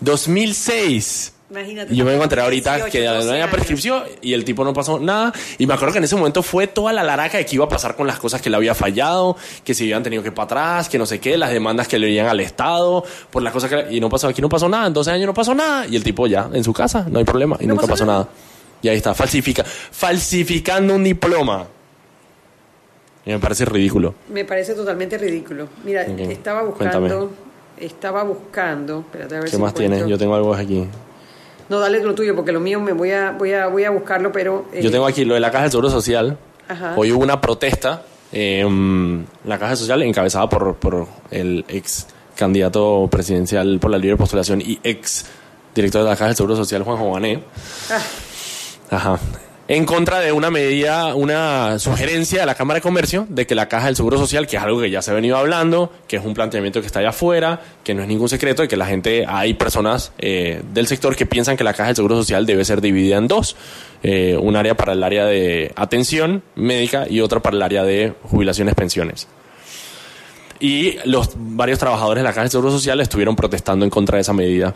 2006. 0.00 1.32
Imagínate. 1.50 1.96
Yo 1.96 2.04
me 2.04 2.14
encontré 2.14 2.42
ahorita 2.42 2.74
18, 2.76 2.92
que 2.92 3.04
no 3.06 3.14
12 3.14 3.30
había 3.30 3.50
prescripción 3.50 4.02
y 4.20 4.34
el 4.34 4.44
tipo 4.44 4.62
no 4.62 4.74
pasó 4.74 5.00
nada. 5.00 5.32
Y 5.56 5.66
me 5.66 5.72
acuerdo 5.72 5.92
que 5.92 5.98
en 5.98 6.04
ese 6.04 6.16
momento 6.16 6.42
fue 6.42 6.66
toda 6.66 6.92
la 6.92 7.02
laraca 7.02 7.38
de 7.38 7.46
que 7.46 7.54
iba 7.56 7.64
a 7.64 7.68
pasar 7.68 7.96
con 7.96 8.06
las 8.06 8.18
cosas 8.18 8.42
que 8.42 8.50
le 8.50 8.56
había 8.56 8.74
fallado, 8.74 9.38
que 9.64 9.72
se 9.72 9.84
habían 9.84 10.02
tenido 10.02 10.22
que 10.22 10.28
ir 10.28 10.34
para 10.34 10.44
atrás, 10.44 10.90
que 10.90 10.98
no 10.98 11.06
sé 11.06 11.18
qué, 11.18 11.38
las 11.38 11.50
demandas 11.50 11.88
que 11.88 11.98
le 11.98 12.10
iban 12.10 12.26
al 12.26 12.40
Estado, 12.40 13.02
por 13.30 13.42
las 13.42 13.54
cosas 13.54 13.70
que. 13.70 13.86
Y 13.90 14.00
no 14.00 14.10
pasó, 14.10 14.28
aquí 14.28 14.42
no 14.42 14.50
pasó 14.50 14.68
nada, 14.68 14.86
en 14.86 14.92
12 14.92 15.12
años 15.12 15.26
no 15.26 15.34
pasó 15.34 15.54
nada. 15.54 15.86
Y 15.86 15.96
el 15.96 16.04
tipo 16.04 16.26
ya 16.26 16.50
en 16.52 16.62
su 16.62 16.74
casa, 16.74 17.06
no 17.08 17.18
hay 17.18 17.24
problema, 17.24 17.56
y 17.58 17.66
No 17.66 17.70
nunca 17.70 17.86
pasó 17.86 18.04
pasó 18.04 18.06
nada. 18.06 18.28
Y 18.82 18.88
ahí 18.88 18.98
está, 18.98 19.14
falsifica, 19.14 19.64
falsificando 19.64 20.94
un 20.94 21.04
diploma. 21.04 21.66
Y 23.30 23.34
me 23.34 23.38
parece 23.38 23.64
ridículo. 23.64 24.14
Me 24.32 24.44
parece 24.44 24.74
totalmente 24.74 25.16
ridículo. 25.16 25.68
Mira, 25.84 26.02
estaba 26.02 26.62
cuéntame. 26.64 27.06
buscando, 27.08 27.30
estaba 27.78 28.22
buscando, 28.24 28.98
espérate 29.00 29.36
a 29.36 29.38
ver 29.38 29.44
¿Qué 29.50 29.56
si 29.56 29.62
más 29.62 29.70
encuentro. 29.70 29.96
tienes? 29.96 30.10
Yo 30.10 30.18
tengo 30.18 30.34
algo 30.34 30.52
aquí. 30.52 30.84
No, 31.68 31.78
dale 31.78 32.02
lo 32.02 32.12
tuyo, 32.14 32.34
porque 32.34 32.50
lo 32.50 32.58
mío 32.58 32.80
me 32.80 32.92
voy 32.92 33.12
a, 33.12 33.30
voy 33.30 33.52
a, 33.52 33.68
voy 33.68 33.84
a 33.84 33.90
buscarlo, 33.90 34.32
pero... 34.32 34.64
eh, 34.72 34.82
Yo 34.82 34.90
tengo 34.90 35.06
aquí 35.06 35.24
lo 35.24 35.34
de 35.34 35.40
la 35.40 35.52
Caja 35.52 35.62
del 35.62 35.70
Seguro 35.70 35.90
Social. 35.90 36.36
Ajá. 36.68 36.94
Hoy 36.96 37.12
hubo 37.12 37.22
una 37.22 37.40
protesta 37.40 38.02
eh, 38.32 38.60
en 38.66 39.26
la 39.44 39.58
Caja 39.60 39.76
Social 39.76 40.02
encabezada 40.02 40.48
por, 40.48 40.74
por 40.74 41.06
el 41.30 41.64
ex 41.68 42.08
candidato 42.34 43.06
presidencial 43.10 43.78
por 43.80 43.92
la 43.92 43.98
libre 43.98 44.16
postulación 44.16 44.60
y 44.60 44.80
ex 44.82 45.26
director 45.72 46.02
de 46.02 46.08
la 46.08 46.16
Caja 46.16 46.26
del 46.26 46.36
Seguro 46.36 46.56
Social, 46.56 46.82
Juan 46.82 46.96
Jované. 46.96 47.44
ah, 47.90 48.00
Ajá. 48.96 49.18
En 49.70 49.84
contra 49.84 50.18
de 50.18 50.32
una 50.32 50.50
medida, 50.50 51.14
una 51.14 51.78
sugerencia 51.78 52.40
de 52.40 52.46
la 52.46 52.56
Cámara 52.56 52.78
de 52.78 52.82
Comercio 52.82 53.28
de 53.28 53.46
que 53.46 53.54
la 53.54 53.68
Caja 53.68 53.86
del 53.86 53.94
Seguro 53.94 54.18
Social, 54.18 54.48
que 54.48 54.56
es 54.56 54.62
algo 54.64 54.80
que 54.80 54.90
ya 54.90 55.00
se 55.00 55.12
ha 55.12 55.14
venido 55.14 55.36
hablando, 55.36 55.92
que 56.08 56.16
es 56.16 56.24
un 56.24 56.34
planteamiento 56.34 56.80
que 56.80 56.88
está 56.88 56.98
allá 56.98 57.10
afuera, 57.10 57.60
que 57.84 57.94
no 57.94 58.02
es 58.02 58.08
ningún 58.08 58.28
secreto, 58.28 58.64
y 58.64 58.66
que 58.66 58.76
la 58.76 58.86
gente, 58.86 59.26
hay 59.28 59.54
personas 59.54 60.10
eh, 60.18 60.60
del 60.74 60.88
sector 60.88 61.14
que 61.14 61.24
piensan 61.24 61.56
que 61.56 61.62
la 61.62 61.72
Caja 61.72 61.86
del 61.86 61.94
Seguro 61.94 62.16
Social 62.16 62.46
debe 62.46 62.64
ser 62.64 62.80
dividida 62.80 63.18
en 63.18 63.28
dos. 63.28 63.54
Eh, 64.02 64.36
un 64.36 64.56
área 64.56 64.76
para 64.76 64.94
el 64.94 65.04
área 65.04 65.24
de 65.26 65.70
atención 65.76 66.42
médica 66.56 67.06
y 67.08 67.20
otra 67.20 67.38
para 67.38 67.54
el 67.54 67.62
área 67.62 67.84
de 67.84 68.12
jubilaciones, 68.24 68.74
pensiones. 68.74 69.28
Y 70.58 70.96
los 71.04 71.30
varios 71.36 71.78
trabajadores 71.78 72.22
de 72.22 72.24
la 72.24 72.30
Caja 72.30 72.40
del 72.40 72.50
Seguro 72.50 72.72
Social 72.72 73.00
estuvieron 73.00 73.36
protestando 73.36 73.84
en 73.84 73.90
contra 73.90 74.16
de 74.16 74.22
esa 74.22 74.32
medida. 74.32 74.74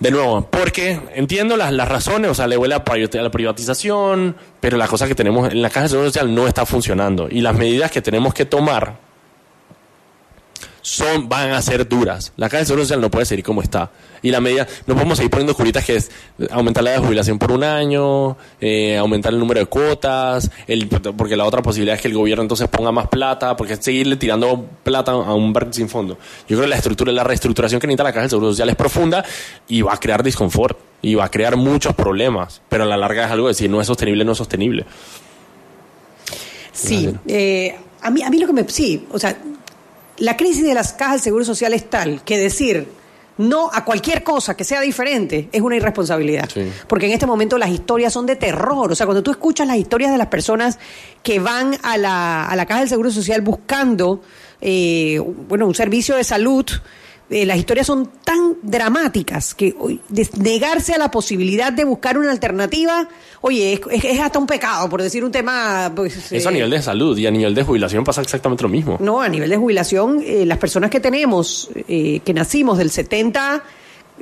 De 0.00 0.10
nuevo, 0.10 0.48
porque 0.50 1.00
entiendo 1.14 1.56
las, 1.56 1.72
las 1.72 1.88
razones, 1.88 2.30
o 2.30 2.34
sea, 2.34 2.46
le 2.46 2.56
huele 2.56 2.74
a 2.74 2.82
la 3.22 3.30
privatización, 3.30 4.36
pero 4.60 4.76
la 4.76 4.88
cosa 4.88 5.06
que 5.06 5.14
tenemos 5.14 5.50
en 5.50 5.62
la 5.62 5.70
Caja 5.70 5.82
de 5.82 5.88
Seguro 5.90 6.08
Social 6.08 6.34
no 6.34 6.46
está 6.46 6.66
funcionando. 6.66 7.28
Y 7.30 7.40
las 7.40 7.54
medidas 7.54 7.90
que 7.90 8.02
tenemos 8.02 8.34
que 8.34 8.44
tomar 8.44 8.96
son, 10.84 11.30
van 11.30 11.52
a 11.52 11.62
ser 11.62 11.88
duras. 11.88 12.34
La 12.36 12.50
Caja 12.50 12.58
de 12.58 12.66
Seguro 12.66 12.84
Social 12.84 13.00
no 13.00 13.10
puede 13.10 13.24
seguir 13.24 13.42
como 13.42 13.62
está. 13.62 13.90
Y 14.20 14.30
la 14.30 14.42
medida, 14.42 14.66
no 14.86 14.94
podemos 14.94 15.16
seguir 15.16 15.30
poniendo 15.30 15.54
curitas 15.54 15.82
que 15.82 15.96
es 15.96 16.10
aumentar 16.50 16.84
la 16.84 16.90
edad 16.90 17.00
de 17.00 17.06
jubilación 17.06 17.38
por 17.38 17.52
un 17.52 17.64
año, 17.64 18.36
eh, 18.60 18.98
aumentar 18.98 19.32
el 19.32 19.38
número 19.38 19.60
de 19.60 19.66
cuotas, 19.66 20.50
el, 20.66 20.86
porque 20.88 21.36
la 21.36 21.46
otra 21.46 21.62
posibilidad 21.62 21.96
es 21.96 22.02
que 22.02 22.08
el 22.08 22.14
gobierno 22.14 22.42
entonces 22.42 22.68
ponga 22.68 22.92
más 22.92 23.08
plata, 23.08 23.56
porque 23.56 23.72
es 23.72 23.78
seguirle 23.80 24.16
tirando 24.16 24.62
plata 24.82 25.12
a 25.12 25.34
un 25.34 25.54
bar 25.54 25.68
sin 25.70 25.88
fondo. 25.88 26.18
Yo 26.46 26.56
creo 26.56 26.60
que 26.60 26.68
la 26.68 26.76
estructura, 26.76 27.12
la 27.12 27.24
reestructuración 27.24 27.80
que 27.80 27.86
necesita 27.86 28.04
la 28.04 28.12
Caja 28.12 28.20
del 28.20 28.30
Seguro 28.30 28.50
Social 28.50 28.68
es 28.68 28.76
profunda 28.76 29.24
y 29.66 29.80
va 29.80 29.94
a 29.94 29.96
crear 29.96 30.22
disconfort 30.22 30.78
y 31.00 31.14
va 31.14 31.24
a 31.24 31.30
crear 31.30 31.56
muchos 31.56 31.94
problemas, 31.94 32.60
pero 32.68 32.84
a 32.84 32.86
la 32.86 32.98
larga 32.98 33.24
es 33.24 33.30
algo 33.30 33.48
de 33.48 33.54
si 33.54 33.68
no 33.68 33.80
es 33.80 33.86
sostenible, 33.86 34.22
no 34.22 34.32
es 34.32 34.38
sostenible. 34.38 34.84
Sí, 36.72 37.08
eh, 37.26 37.74
a, 38.02 38.10
mí, 38.10 38.22
a 38.22 38.28
mí 38.28 38.38
lo 38.38 38.46
que 38.46 38.52
me... 38.52 38.68
Sí, 38.68 39.06
o 39.10 39.18
sea, 39.18 39.34
la 40.18 40.36
crisis 40.36 40.64
de 40.64 40.74
las 40.74 40.92
cajas 40.92 41.16
del 41.16 41.22
Seguro 41.22 41.44
Social 41.44 41.74
es 41.74 41.88
tal 41.88 42.22
que 42.24 42.38
decir 42.38 42.86
no 43.36 43.68
a 43.72 43.84
cualquier 43.84 44.22
cosa 44.22 44.56
que 44.56 44.64
sea 44.64 44.80
diferente, 44.80 45.48
es 45.50 45.60
una 45.60 45.76
irresponsabilidad. 45.76 46.48
Sí. 46.52 46.70
Porque 46.86 47.06
en 47.06 47.12
este 47.12 47.26
momento 47.26 47.58
las 47.58 47.70
historias 47.70 48.12
son 48.12 48.26
de 48.26 48.36
terror. 48.36 48.92
O 48.92 48.94
sea, 48.94 49.06
cuando 49.06 49.22
tú 49.22 49.30
escuchas 49.30 49.66
las 49.66 49.76
historias 49.76 50.12
de 50.12 50.18
las 50.18 50.28
personas 50.28 50.78
que 51.22 51.40
van 51.40 51.76
a 51.82 51.96
la, 51.96 52.46
a 52.46 52.54
la 52.56 52.66
Caja 52.66 52.80
del 52.80 52.88
Seguro 52.88 53.10
Social 53.10 53.40
buscando, 53.40 54.22
eh, 54.60 55.20
bueno, 55.48 55.66
un 55.66 55.74
servicio 55.74 56.16
de 56.16 56.24
salud, 56.24 56.64
eh, 57.34 57.44
las 57.44 57.58
historias 57.58 57.88
son 57.88 58.08
tan 58.24 58.58
dramáticas 58.62 59.54
que 59.54 59.74
hoy, 59.80 60.00
negarse 60.38 60.94
a 60.94 60.98
la 60.98 61.10
posibilidad 61.10 61.72
de 61.72 61.82
buscar 61.82 62.16
una 62.16 62.30
alternativa, 62.30 63.08
oye, 63.40 63.80
es, 63.90 64.20
hasta 64.20 64.38
un 64.38 64.46
pecado, 64.46 64.88
por 64.88 65.02
decir 65.02 65.24
un 65.24 65.32
tema... 65.32 65.90
Pues, 65.96 66.30
Eso 66.30 66.48
a 66.48 66.52
eh, 66.52 66.54
nivel 66.54 66.70
de 66.70 66.80
salud 66.80 67.18
y 67.18 67.26
a 67.26 67.32
nivel 67.32 67.52
de 67.52 67.64
jubilación 67.64 68.04
pasa 68.04 68.22
exactamente 68.22 68.62
lo 68.62 68.68
mismo. 68.68 68.98
no, 69.00 69.20
a 69.20 69.28
nivel 69.28 69.50
de 69.50 69.56
jubilación, 69.56 70.22
eh, 70.24 70.46
las 70.46 70.58
personas 70.58 70.90
que 70.90 71.00
tenemos, 71.00 71.70
eh, 71.88 72.20
que 72.24 72.32
nacimos 72.32 72.78
del 72.78 72.90
70 72.90 73.64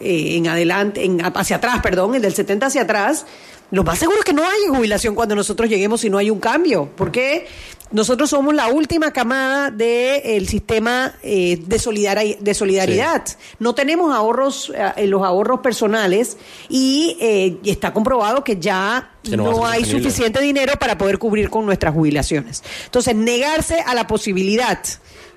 eh, 0.00 0.36
en 0.36 0.48
adelante, 0.48 1.04
en, 1.04 1.20
hacia 1.22 1.56
atrás, 1.56 1.80
perdón, 1.82 2.14
el 2.14 2.22
del 2.22 2.32
70 2.32 2.66
hacia 2.66 2.82
atrás, 2.82 3.26
lo 3.72 3.82
más 3.84 3.98
seguro 3.98 4.18
es 4.18 4.24
que 4.24 4.32
no 4.32 4.44
haya 4.44 4.68
jubilación 4.68 5.14
cuando 5.14 5.34
nosotros 5.34 5.68
lleguemos 5.68 6.04
y 6.04 6.10
no 6.10 6.18
hay 6.18 6.30
un 6.30 6.38
cambio. 6.38 6.90
Porque 6.94 7.46
nosotros 7.90 8.30
somos 8.30 8.54
la 8.54 8.68
última 8.68 9.12
camada 9.12 9.70
del 9.70 10.46
sistema 10.46 11.14
eh, 11.22 11.58
de, 11.66 11.76
solidari- 11.78 12.38
de 12.38 12.54
solidaridad. 12.54 13.24
No 13.58 13.74
tenemos 13.74 14.14
ahorros, 14.14 14.70
eh, 14.74 14.92
en 14.96 15.10
los 15.10 15.22
ahorros 15.24 15.60
personales 15.60 16.36
y, 16.68 17.16
eh, 17.20 17.56
está 17.64 17.92
comprobado 17.92 18.44
que 18.44 18.56
ya 18.58 19.10
no 19.36 19.66
hay 19.66 19.84
suficiente 19.84 20.40
dinero 20.40 20.74
para 20.78 20.96
poder 20.96 21.18
cubrir 21.18 21.48
con 21.50 21.66
nuestras 21.66 21.94
jubilaciones. 21.94 22.62
Entonces, 22.84 23.14
negarse 23.16 23.80
a 23.80 23.94
la 23.94 24.06
posibilidad 24.06 24.78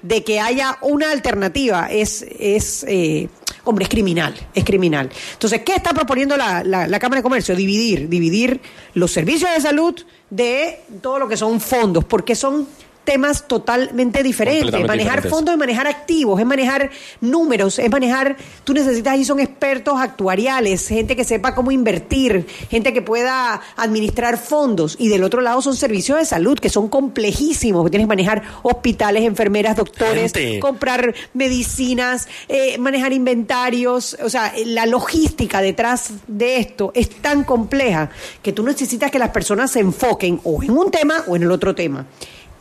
de 0.01 0.23
que 0.23 0.39
haya 0.39 0.77
una 0.81 1.11
alternativa 1.11 1.87
es, 1.89 2.23
es 2.39 2.85
eh, 2.87 3.27
hombre, 3.65 3.83
es 3.83 3.89
criminal, 3.89 4.33
es 4.53 4.63
criminal. 4.63 5.09
Entonces, 5.33 5.61
¿qué 5.65 5.75
está 5.75 5.93
proponiendo 5.93 6.37
la, 6.37 6.63
la- 6.63 6.87
la 6.87 6.99
Cámara 6.99 7.19
de 7.19 7.23
Comercio? 7.23 7.55
Dividir, 7.55 8.07
dividir 8.09 8.61
los 8.93 9.11
servicios 9.11 9.51
de 9.53 9.59
salud 9.61 9.95
de 10.29 10.79
todo 11.01 11.19
lo 11.19 11.27
que 11.27 11.37
son 11.37 11.59
fondos, 11.59 12.05
porque 12.05 12.35
son 12.35 12.67
temas 13.05 13.47
totalmente 13.47 14.23
diferentes. 14.23 14.71
Manejar 14.71 14.97
diferentes. 14.97 15.31
fondos 15.31 15.53
es 15.53 15.59
manejar 15.59 15.87
activos, 15.87 16.39
es 16.39 16.45
manejar 16.45 16.89
números, 17.21 17.79
es 17.79 17.89
manejar, 17.89 18.35
tú 18.63 18.73
necesitas 18.73 19.13
ahí 19.13 19.23
son 19.23 19.39
expertos 19.39 19.95
actuariales, 19.97 20.87
gente 20.87 21.15
que 21.15 21.23
sepa 21.23 21.55
cómo 21.55 21.71
invertir, 21.71 22.45
gente 22.69 22.93
que 22.93 23.01
pueda 23.01 23.61
administrar 23.77 24.37
fondos 24.37 24.95
y 24.99 25.07
del 25.07 25.23
otro 25.23 25.41
lado 25.41 25.61
son 25.61 25.75
servicios 25.75 26.19
de 26.19 26.25
salud 26.25 26.59
que 26.59 26.69
son 26.69 26.89
complejísimos, 26.89 27.85
que 27.85 27.91
tienes 27.91 28.05
que 28.05 28.09
manejar 28.09 28.43
hospitales, 28.63 29.23
enfermeras, 29.23 29.75
doctores, 29.75 30.33
Gente. 30.33 30.59
comprar 30.59 31.13
medicinas, 31.33 32.27
eh, 32.49 32.77
manejar 32.77 33.13
inventarios, 33.13 34.17
o 34.23 34.29
sea, 34.29 34.53
la 34.65 34.85
logística 34.85 35.61
detrás 35.61 36.11
de 36.27 36.57
esto 36.57 36.91
es 36.95 37.09
tan 37.09 37.43
compleja 37.43 38.09
que 38.41 38.51
tú 38.51 38.63
necesitas 38.63 39.11
que 39.11 39.19
las 39.19 39.29
personas 39.29 39.71
se 39.71 39.79
enfoquen 39.79 40.39
o 40.43 40.63
en 40.63 40.71
un 40.71 40.91
tema 40.91 41.23
o 41.27 41.35
en 41.35 41.43
el 41.43 41.51
otro 41.51 41.75
tema. 41.75 42.05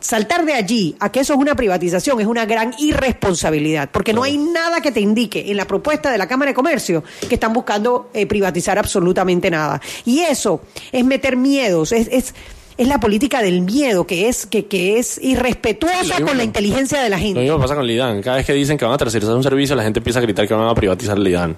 Saltar 0.04 0.44
de 0.44 0.52
allí 0.52 0.94
a 1.00 1.10
que 1.10 1.20
eso 1.20 1.32
es 1.32 1.38
una 1.38 1.54
privatización 1.54 2.20
es 2.20 2.26
una 2.26 2.44
gran 2.44 2.74
irresponsabilidad, 2.78 3.88
porque 3.90 4.12
no 4.12 4.22
hay 4.22 4.36
nada 4.36 4.82
que 4.82 4.92
te 4.92 5.00
indique 5.00 5.50
en 5.50 5.56
la 5.56 5.66
propuesta 5.66 6.10
de 6.10 6.18
la 6.18 6.28
Cámara 6.28 6.50
de 6.50 6.54
Comercio 6.54 7.02
que 7.26 7.36
están 7.36 7.54
buscando 7.54 8.10
eh, 8.12 8.26
privatizar 8.26 8.78
absolutamente 8.78 9.50
nada. 9.50 9.80
Y 10.04 10.20
eso 10.20 10.60
es 10.92 11.02
meter 11.06 11.38
miedos, 11.38 11.92
es, 11.92 12.08
es, 12.12 12.34
es 12.76 12.86
la 12.86 13.00
política 13.00 13.40
del 13.40 13.62
miedo, 13.62 14.06
que 14.06 14.28
es, 14.28 14.44
que, 14.44 14.66
que 14.66 14.98
es 14.98 15.18
irrespetuosa 15.22 16.20
lo 16.20 16.26
con 16.26 16.36
la 16.36 16.44
inteligencia 16.44 17.00
de 17.00 17.08
la 17.08 17.16
Lo 17.16 17.22
gente. 17.22 17.40
mismo 17.40 17.58
pasa 17.58 17.74
con 17.74 17.84
el 17.84 17.90
IDAN. 17.90 18.20
Cada 18.20 18.36
vez 18.36 18.44
que 18.44 18.52
dicen 18.52 18.76
que 18.76 18.84
van 18.84 18.92
a 18.92 18.98
tercerizar 18.98 19.34
un 19.34 19.42
servicio, 19.42 19.74
la 19.74 19.84
gente 19.84 20.00
empieza 20.00 20.18
a 20.18 20.22
gritar 20.22 20.46
que 20.46 20.52
van 20.52 20.68
a 20.68 20.74
privatizar 20.74 21.16
el 21.16 21.26
IDAN. 21.26 21.56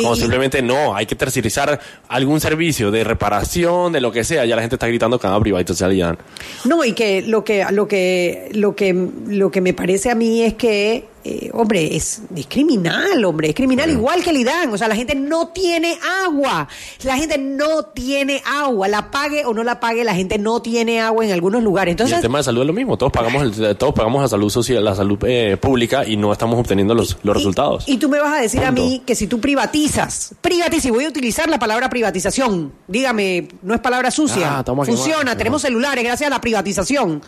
Como 0.00 0.14
Y- 0.14 0.18
simplemente 0.20 0.62
no, 0.62 0.94
hay 0.94 1.06
que 1.06 1.14
tercerizar 1.14 1.80
algún 2.08 2.40
servicio 2.40 2.90
de 2.90 3.04
reparación, 3.04 3.92
de 3.92 4.00
lo 4.00 4.12
que 4.12 4.24
sea. 4.24 4.44
Ya 4.44 4.56
la 4.56 4.62
gente 4.62 4.76
está 4.76 4.86
gritando 4.86 5.18
que 5.18 5.26
van 5.26 5.36
a 5.36 5.40
privatizar 5.40 5.90
el 5.90 5.96
IDAN. 5.96 6.18
No, 6.64 6.84
y 6.84 6.92
que 6.92 7.22
lo 7.22 7.44
que 7.44 7.64
lo 7.70 7.88
que 7.88 8.50
lo 8.52 8.74
que 8.76 8.94
lo 9.26 9.50
que 9.50 9.60
me 9.60 9.74
parece 9.74 10.10
a 10.10 10.14
mí 10.14 10.42
es 10.42 10.54
que 10.54 11.04
eh, 11.26 11.50
hombre, 11.54 11.96
es, 11.96 12.20
es 12.36 12.46
criminal, 12.46 13.24
hombre, 13.24 13.48
es 13.48 13.54
criminal 13.54 13.88
igual 13.90 14.22
que 14.22 14.28
el 14.30 14.36
IDAN, 14.36 14.70
o 14.72 14.76
sea, 14.78 14.88
la 14.88 14.94
gente 14.96 15.14
no 15.14 15.48
tiene 15.48 15.96
agua. 16.24 16.68
La 17.02 17.16
gente 17.16 17.38
no 17.38 17.84
tiene 17.86 18.42
agua, 18.46 18.88
la 18.88 19.10
pague 19.10 19.44
o 19.46 19.54
no 19.54 19.64
la 19.64 19.80
pague, 19.80 20.04
la 20.04 20.14
gente 20.14 20.38
no 20.38 20.60
tiene 20.60 21.00
agua 21.00 21.24
en 21.24 21.32
algunos 21.32 21.62
lugares. 21.62 21.90
y 21.90 21.94
Entonces, 21.94 22.16
el 22.16 22.22
tema 22.22 22.38
de 22.38 22.44
salud 22.44 22.60
es 22.60 22.66
lo 22.66 22.72
mismo. 22.74 22.98
Todos 22.98 23.10
pagamos, 23.12 23.42
el- 23.58 23.76
todos 23.76 23.94
pagamos 23.94 24.20
la 24.22 24.28
salud 24.28 24.50
social, 24.50 24.84
la 24.84 24.94
salud 24.94 25.18
eh, 25.26 25.56
pública 25.56 26.06
y 26.06 26.16
no 26.18 26.30
estamos 26.32 26.58
obteniendo 26.58 26.94
los, 26.94 27.16
los 27.22 27.34
Y- 27.34 27.38
resultados. 27.38 27.84
Y, 27.88 27.96
tú 27.96 28.08
me 28.08 28.18
vas 28.20 28.34
a 28.38 28.42
decir 28.42 28.62
a 28.62 28.70
mí 28.70 29.02
que 29.06 29.14
si 29.14 29.26
tú 29.26 29.40
privatizas, 29.40 30.34
privatizas, 30.42 30.84
y 30.86 30.90
voy 30.90 31.04
a 31.04 31.08
utilizar 31.08 31.48
la 31.48 31.58
palabra 31.58 31.88
privatización, 31.88 32.72
dígame, 32.86 33.48
no 33.62 33.74
es 33.74 33.80
palabra 33.80 34.10
sucia, 34.10 34.58
Ah, 34.58 34.64
funciona, 34.84 35.36
tenemos 35.36 35.62
celulares 35.62 36.04
gracias 36.04 36.26
a 36.26 36.30
la 36.30 36.40
privatización. 36.40 37.22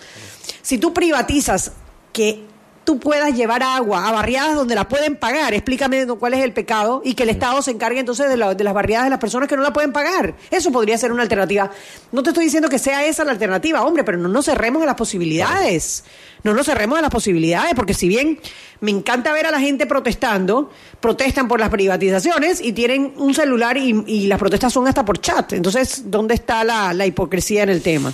Si 0.62 0.78
tú 0.78 0.92
privatizas 0.92 1.72
que 2.12 2.44
tú 2.86 2.98
puedas 2.98 3.34
llevar 3.34 3.62
agua 3.62 4.08
a 4.08 4.12
barriadas 4.12 4.54
donde 4.54 4.74
la 4.74 4.88
pueden 4.88 5.16
pagar, 5.16 5.52
explícame 5.52 6.06
cuál 6.06 6.32
es 6.32 6.42
el 6.42 6.54
pecado, 6.54 7.02
y 7.04 7.12
que 7.12 7.24
el 7.24 7.28
Estado 7.28 7.60
se 7.60 7.72
encargue 7.72 8.00
entonces 8.00 8.30
de, 8.30 8.38
la- 8.38 8.54
de 8.54 8.64
las 8.64 8.72
barriadas 8.72 9.04
de 9.04 9.10
las 9.10 9.18
personas 9.18 9.46
que 9.48 9.56
no 9.56 9.62
la 9.62 9.74
pueden 9.74 9.92
pagar. 9.92 10.34
Eso 10.50 10.72
podría 10.72 10.96
ser 10.96 11.12
una 11.12 11.22
alternativa. 11.22 11.70
No 12.12 12.22
te 12.22 12.30
estoy 12.30 12.44
diciendo 12.44 12.70
que 12.70 12.78
sea 12.78 13.04
esa 13.04 13.24
la 13.24 13.32
alternativa, 13.32 13.84
hombre, 13.84 14.04
pero 14.04 14.16
no 14.16 14.28
nos 14.28 14.46
cerremos 14.46 14.82
a 14.82 14.86
las 14.86 14.94
posibilidades. 14.94 16.04
No 16.42 16.54
nos 16.54 16.64
cerremos 16.66 16.98
a 16.98 17.02
las 17.02 17.10
posibilidades, 17.10 17.74
porque 17.74 17.92
si 17.92 18.08
bien 18.08 18.40
me 18.80 18.92
encanta 18.92 19.32
ver 19.32 19.46
a 19.46 19.50
la 19.50 19.58
gente 19.58 19.84
protestando, 19.86 20.70
protestan 21.00 21.48
por 21.48 21.58
las 21.58 21.70
privatizaciones 21.70 22.60
y 22.60 22.72
tienen 22.72 23.12
un 23.16 23.34
celular 23.34 23.76
y, 23.76 24.04
y 24.06 24.26
las 24.28 24.38
protestas 24.38 24.72
son 24.72 24.86
hasta 24.86 25.04
por 25.04 25.20
chat. 25.20 25.52
Entonces, 25.54 26.04
¿dónde 26.10 26.34
está 26.34 26.62
la, 26.62 26.94
la 26.94 27.04
hipocresía 27.04 27.64
en 27.64 27.70
el 27.70 27.82
tema? 27.82 28.12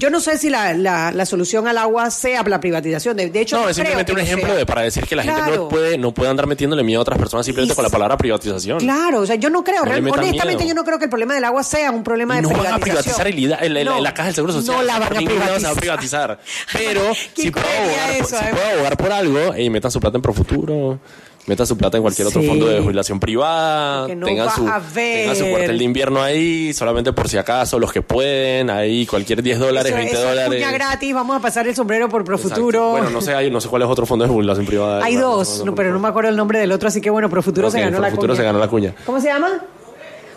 Yo 0.00 0.08
no 0.10 0.18
sé 0.18 0.38
si 0.38 0.48
la, 0.50 0.72
la, 0.72 1.12
la 1.12 1.26
solución 1.26 1.68
al 1.68 1.76
agua 1.78 2.10
sea 2.10 2.42
la 2.42 2.58
privatización. 2.58 3.16
De, 3.18 3.28
de 3.28 3.40
hecho, 3.42 3.56
No, 3.56 3.64
no 3.64 3.68
es 3.68 3.76
simplemente 3.76 4.12
un 4.12 4.18
ejemplo 4.18 4.48
sea. 4.48 4.56
de 4.56 4.64
para 4.66 4.80
decir 4.80 5.06
que 5.06 5.14
la 5.14 5.22
gente 5.22 5.42
no 5.56 5.68
puede, 5.68 5.98
no 5.98 6.12
puede 6.14 6.30
andar 6.30 6.46
metiéndole 6.46 6.82
miedo 6.82 7.00
a 7.00 7.02
otras 7.02 7.18
personas 7.18 7.44
simplemente 7.44 7.74
Y 7.74 7.76
con 7.76 7.84
la 7.84 7.90
palabra 7.90 8.16
privatización. 8.16 8.78
Claro, 8.78 9.20
o 9.20 9.26
sea, 9.26 9.36
yo 9.36 9.50
no 9.50 9.62
creo, 9.62 9.80
No 9.80 9.84
le 9.84 9.90
real- 9.90 10.02
metan 10.02 10.18
honestamente 10.20 10.64
miedo. 10.64 10.74
yo 10.74 10.80
no 10.80 10.84
creo 10.86 10.98
que 10.98 11.04
el 11.04 11.10
problema 11.10 11.34
del 11.34 11.44
agua 11.44 11.62
sea 11.62 11.90
un 11.90 12.02
problema 12.02 12.36
de 12.36 12.42
no 12.42 12.48
van 12.48 12.58
a 12.58 12.62
privatización. 12.78 13.02
privatizar 13.04 13.26
el 13.28 13.38
IDA, 13.38 13.56
el- 13.56 13.76
el- 13.76 13.84
No, 13.84 14.00
la 14.00 14.14
caja 14.14 14.26
del 14.28 14.34
seguro 14.34 14.52
social. 14.54 14.76
No 14.76 14.82
la 14.82 14.98
van 14.98 15.02
a 15.02 15.14
va 15.14 15.20
a 15.20 15.24
privatizar. 15.24 15.76
privatizar. 15.76 16.38
Pero 16.72 17.02
¿Quién 17.34 17.46
si 17.46 17.50
puedo, 17.50 17.66
abogar, 17.66 18.18
por- 18.18 18.26
si 18.26 18.34
eh? 18.36 18.48
puedo 18.52 18.66
abogar 18.72 18.96
por 18.96 19.12
algo, 19.12 19.56
y 19.56 19.68
metan 19.70 19.90
su 19.90 20.00
plata 20.00 20.16
en 20.16 20.22
Profuturo, 20.22 20.98
metan 21.46 21.66
su 21.66 21.76
plata 21.76 21.96
en 21.96 22.02
cualquier 22.02 22.28
otro 22.28 22.40
Sí. 22.40 22.46
fondo 22.46 22.66
de 22.68 22.80
jubilación 22.80 23.18
privada, 23.18 24.00
Porque 24.02 24.16
no 24.16 24.26
tengan, 24.26 24.50
su, 24.54 24.64
tengan 24.94 25.36
su 25.36 25.46
cuartel 25.48 25.78
de 25.78 25.84
invierno 25.84 26.22
ahí, 26.22 26.72
solamente 26.72 27.12
por 27.12 27.28
si 27.28 27.38
acaso, 27.38 27.78
los 27.78 27.92
que 27.92 28.02
pueden, 28.02 28.70
ahí 28.70 29.04
cualquier 29.06 29.42
10 29.42 29.58
dólares, 29.58 29.90
Eso- 29.90 29.96
20 29.96 30.12
eso 30.14 30.22
es 30.22 30.28
dólares. 30.28 30.60
cuña 30.62 30.72
gratis, 30.72 31.14
vamos 31.14 31.36
a 31.36 31.40
pasar 31.40 31.66
el 31.66 31.74
sombrero 31.74 32.08
por. 32.08 32.24
Profuturo. 32.24 32.90
Bueno, 32.92 33.10
no 33.10 33.20
sé, 33.20 33.34
hay- 33.34 33.50
no 33.50 33.60
sé 33.60 33.68
cuál 33.68 33.82
es 33.82 33.88
otro 33.88 34.06
fondo 34.06 34.24
de 34.24 34.30
jubilación 34.30 34.64
privada. 34.66 35.04
Hay 35.04 35.16
no, 35.16 35.36
dos, 35.36 35.64
no, 35.64 35.74
pero 35.74 35.90
no 35.92 35.98
me 35.98 36.08
acuerdo 36.08 36.30
el 36.30 36.36
nombre 36.36 36.58
del 36.60 36.70
otro, 36.70 36.88
así 36.88 37.00
que 37.00 37.10
bueno, 37.10 37.28
Profuturo 37.28 37.68
Ok, 37.68 37.72
se 37.74 37.80
ganó 37.80 37.98
la 37.98 38.08
Profuturo 38.08 38.32
cuña. 38.34 38.36
se 38.36 38.44
ganó 38.44 38.58
la 38.58 38.68
cuña. 38.68 38.94
¿Cómo 39.06 39.20
se 39.20 39.26
llama? 39.28 39.48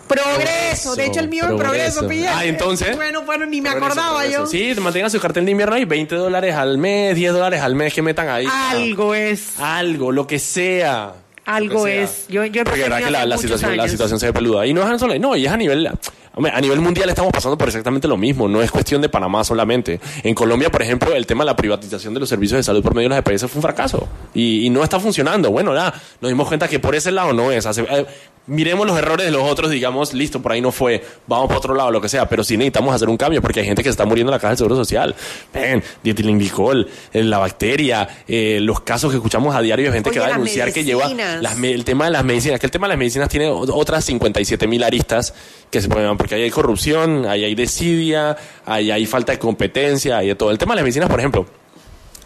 Progreso. 0.08 0.96
De 0.96 1.06
hecho, 1.06 1.20
el 1.20 1.30
mío 1.30 1.44
es 1.50 1.54
Progreso. 1.56 2.08
Pilla. 2.08 2.38
Ah, 2.38 2.46
entonces. 2.46 2.96
Bueno, 2.96 3.24
bueno, 3.24 3.46
ni 3.46 3.62
me 3.62 3.70
Progreso, 3.72 3.86
acordaba 4.00 4.20
progreso. 4.20 4.42
yo. 4.44 4.48
Sí, 4.76 4.80
mantengan 4.82 5.10
su 5.10 5.20
cartel 5.20 5.46
de 5.46 5.52
invierno 5.52 5.76
ahí, 5.76 5.86
20 5.86 6.16
dólares 6.16 6.56
al 6.56 6.78
mes, 6.78 7.16
10 7.16 7.34
dólares 7.34 7.62
al 7.62 7.76
mes 7.76 7.94
que 7.94 8.02
metan 8.02 8.30
ahí. 8.30 8.46
Algo 8.50 9.14
es. 9.16 9.60
Algo, 9.60 10.12
lo 10.12 10.28
que 10.28 10.40
sea. 10.40 11.14
Algo 11.46 11.84
que 11.86 11.92
sea. 11.92 12.04
es. 12.04 12.28
Yo- 12.30 12.46
yo 12.46 12.62
he 12.62 12.64
Porque 12.66 12.80
la 12.82 12.86
verdad 12.90 13.06
que 13.06 13.12
la, 13.12 13.20
la 13.26 13.36
muchos 13.36 13.42
situación, 13.42 13.78
la 13.78 13.88
situación 13.88 14.20
se 14.20 14.28
ve 14.28 14.34
peluda. 14.34 14.66
Y 14.66 14.74
no 14.74 14.90
es 14.92 15.00
solo, 15.00 15.18
no, 15.20 15.36
y 15.36 15.46
es 15.46 15.52
a 15.52 15.58
nivel, 15.58 15.90
hombre, 16.36 16.52
a 16.54 16.62
nivel 16.62 16.80
mundial 16.82 17.10
estamos 17.10 17.32
pasando 17.32 17.58
por 17.58 17.68
exactamente 17.68 18.08
lo 18.08 18.18
mismo. 18.18 18.48
No 18.48 18.62
es 18.62 18.72
cuestión 18.72 19.02
de 19.02 19.10
Panamá 19.10 19.44
solamente. 19.44 20.00
En 20.24 20.34
Colombia, 20.36 20.70
por 20.72 20.82
ejemplo, 20.82 21.14
el 21.16 21.26
tema 21.26 21.44
de 21.44 21.52
la 21.52 21.56
privatización 21.56 22.14
de 22.14 22.20
los 22.20 22.30
servicios 22.30 22.58
de 22.58 22.64
salud 22.64 22.82
por 22.84 22.94
medio 22.96 23.10
de 23.10 23.16
las 23.16 23.20
EPS 23.26 23.42
fue 23.52 23.58
un 23.60 23.62
fracaso. 23.64 24.08
Y, 24.34 24.66
y 24.66 24.70
no 24.70 24.84
está 24.84 25.00
funcionando. 25.00 25.52
Bueno, 25.52 25.74
nada, 25.74 25.94
nos 26.22 26.30
dimos 26.30 26.48
cuenta 26.48 26.68
que 26.68 26.80
por 26.80 26.96
ese 26.96 27.12
lado 27.12 27.34
no 27.34 27.52
es. 27.52 27.66
Hace- 27.66 27.82
eh, 27.90 28.06
miremos 28.46 28.86
los 28.86 28.98
errores 28.98 29.26
de 29.26 29.32
los 29.32 29.44
otros, 29.50 29.72
digamos, 29.72 30.14
listo, 30.14 30.42
por 30.42 30.52
ahí 30.52 30.60
no 30.60 30.72
fue, 30.74 31.02
vamos 31.28 31.48
para 31.48 31.60
otro 31.60 31.74
lado, 31.76 31.92
lo 31.92 32.02
que 32.02 32.10
sea, 32.10 32.28
pero 32.28 32.44
sí 32.44 32.58
necesitamos 32.58 32.94
hacer 32.94 33.08
un 33.08 33.16
cambio 33.16 33.42
porque 33.42 33.62
hay 33.62 33.66
gente 33.66 33.82
que 33.84 33.88
se 33.88 33.92
está 33.92 34.06
muriendo 34.06 34.32
en 34.32 34.36
la 34.36 34.40
caja 34.40 34.50
del 34.50 34.58
Seguro 34.58 34.76
Social. 34.76 35.16
Ven, 35.54 35.82
dietilenglicol, 36.04 36.90
eh, 37.14 37.24
la 37.24 37.38
bacteria, 37.38 38.08
eh, 38.28 38.60
los 38.62 38.82
casos 38.82 39.12
que 39.12 39.18
escuchamos 39.18 39.56
a 39.56 39.62
diario 39.62 39.86
de 39.88 39.94
gente 39.94 40.10
Oye, 40.10 40.16
que 40.16 40.20
va 40.20 40.26
a 40.28 40.32
denunciar 40.34 40.74
que 40.74 40.84
lleva 40.84 41.06
medicinas. 41.06 41.42
las 41.42 41.58
el 41.58 41.86
tema 41.86 42.06
de 42.06 42.12
las 42.12 42.26
medicinas, 42.26 42.60
que 42.60 42.66
el 42.68 42.72
tema 42.72 42.88
de 42.88 42.90
las 42.90 42.98
medicinas 43.00 43.30
tiene 43.30 43.48
otras 43.48 44.04
57 44.06 44.68
mil 44.68 44.84
aristas 44.84 45.34
que 45.72 45.82
se 45.82 45.88
pueden 45.88 46.08
porque 46.24 46.36
ahí 46.36 46.44
hay 46.44 46.52
corrupción, 46.52 47.26
ahí 47.26 47.44
hay 47.44 47.54
desidia, 47.54 48.38
ahí 48.66 48.92
hay 48.92 49.06
falta 49.06 49.34
de 49.34 49.40
competencia, 49.40 50.20
hay 50.20 50.30
de 50.30 50.36
todo. 50.36 50.52
El 50.52 50.58
tema 50.58 50.72
de 50.74 50.78
las 50.78 50.84
medicinas, 50.86 51.10
por 51.10 51.20
ejemplo, 51.20 51.46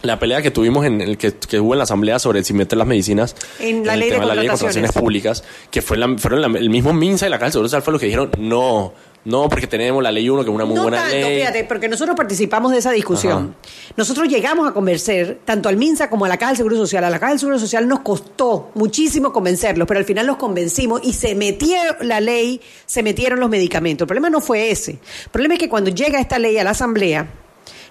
la 0.02 0.20
pelea 0.20 0.40
que 0.40 0.52
tuvimos 0.52 0.86
en 0.86 1.00
el 1.00 1.18
que, 1.18 1.32
que 1.34 1.58
hubo 1.58 1.74
en 1.74 1.78
la 1.78 1.82
asamblea 1.82 2.20
sobre 2.20 2.44
si 2.44 2.54
meter 2.54 2.78
las 2.78 2.86
medicinas 2.86 3.34
En 3.58 3.84
la 3.84 3.94
el 3.94 3.98
ley 3.98 4.08
de 4.10 4.14
tema 4.14 4.26
la 4.26 4.34
ley 4.36 4.44
de 4.44 4.50
contrataciones. 4.50 4.92
públicas, 4.92 5.42
que 5.72 5.82
fue 5.82 5.96
la- 5.96 6.16
fueron 6.16 6.40
la- 6.42 6.58
el 6.60 6.70
mismo 6.70 6.92
MINSA 6.92 7.26
y 7.26 7.30
la 7.30 7.38
Caja 7.38 7.46
del 7.46 7.52
Seguro 7.54 7.68
Social 7.68 7.82
fue 7.82 7.92
lo 7.92 7.98
que 7.98 8.06
dijeron, 8.06 8.30
no, 8.38 8.92
No, 9.28 9.48
porque 9.48 9.66
tenemos 9.66 10.02
la 10.02 10.10
ley 10.10 10.28
1, 10.30 10.42
que 10.42 10.48
es 10.50 10.54
una 10.54 10.64
muy 10.64 10.74
no 10.74 10.82
buena 10.82 10.98
tanto, 11.02 11.14
ley. 11.16 11.38
fíjate, 11.40 11.64
porque 11.64 11.86
nosotros 11.86 12.16
participamos 12.16 12.72
de 12.72 12.78
esa 12.78 12.90
discusión. 12.92 13.54
Nosotros 13.96 14.26
llegamos 14.26 14.66
a 14.66 14.72
convencer 14.72 15.40
tanto 15.44 15.68
al 15.68 15.76
MINSA 15.76 16.08
como 16.08 16.24
a 16.24 16.28
la 16.28 16.38
Caja 16.38 16.52
del 16.52 16.56
Seguro 16.56 16.76
Social. 16.76 17.04
A 17.04 17.10
la 17.10 17.18
Caja 17.18 17.32
del 17.32 17.38
Seguro 17.38 17.58
Social 17.58 17.86
nos 17.86 18.00
costó 18.00 18.70
muchísimo 18.74 19.30
convencerlos, 19.32 19.86
pero 19.86 19.98
al 20.00 20.06
final 20.06 20.26
los 20.26 20.38
convencimos 20.38 21.02
y 21.04 21.12
se 21.12 21.34
metió 21.34 21.76
la 22.00 22.20
ley, 22.20 22.60
se 22.86 23.02
metieron 23.02 23.38
los 23.38 23.50
medicamentos. 23.50 24.04
El 24.04 24.08
problema 24.08 24.30
no 24.30 24.40
fue 24.40 24.70
ese. 24.70 24.92
El 24.92 25.30
problema 25.30 25.54
es 25.54 25.60
que 25.60 25.68
cuando 25.68 25.90
llega 25.90 26.18
esta 26.20 26.38
ley 26.38 26.56
a 26.56 26.64
la 26.64 26.70
Asamblea, 26.70 27.26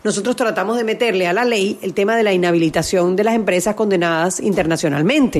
nosotros 0.04 0.36
tratamos 0.36 0.76
de 0.78 0.84
meterle 0.86 1.28
a 1.28 1.34
la 1.34 1.46
ley 1.46 1.78
el 1.84 1.94
tema 1.94 2.16
de 2.16 2.24
la 2.24 2.34
inhabilitación 2.34 3.16
de 3.16 3.24
las 3.24 3.36
empresas 3.36 3.76
condenadas 3.76 4.40
internacionalmente. 4.40 5.40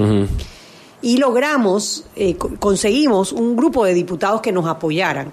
Y 1.02 1.18
logramos, 1.18 2.06
eh, 2.16 2.36
co- 2.36 2.52
conseguimos 2.60 3.32
un 3.32 3.56
grupo 3.56 3.84
de 3.86 3.94
diputados 3.96 4.42
que 4.42 4.52
nos 4.52 4.68
apoyaran. 4.68 5.32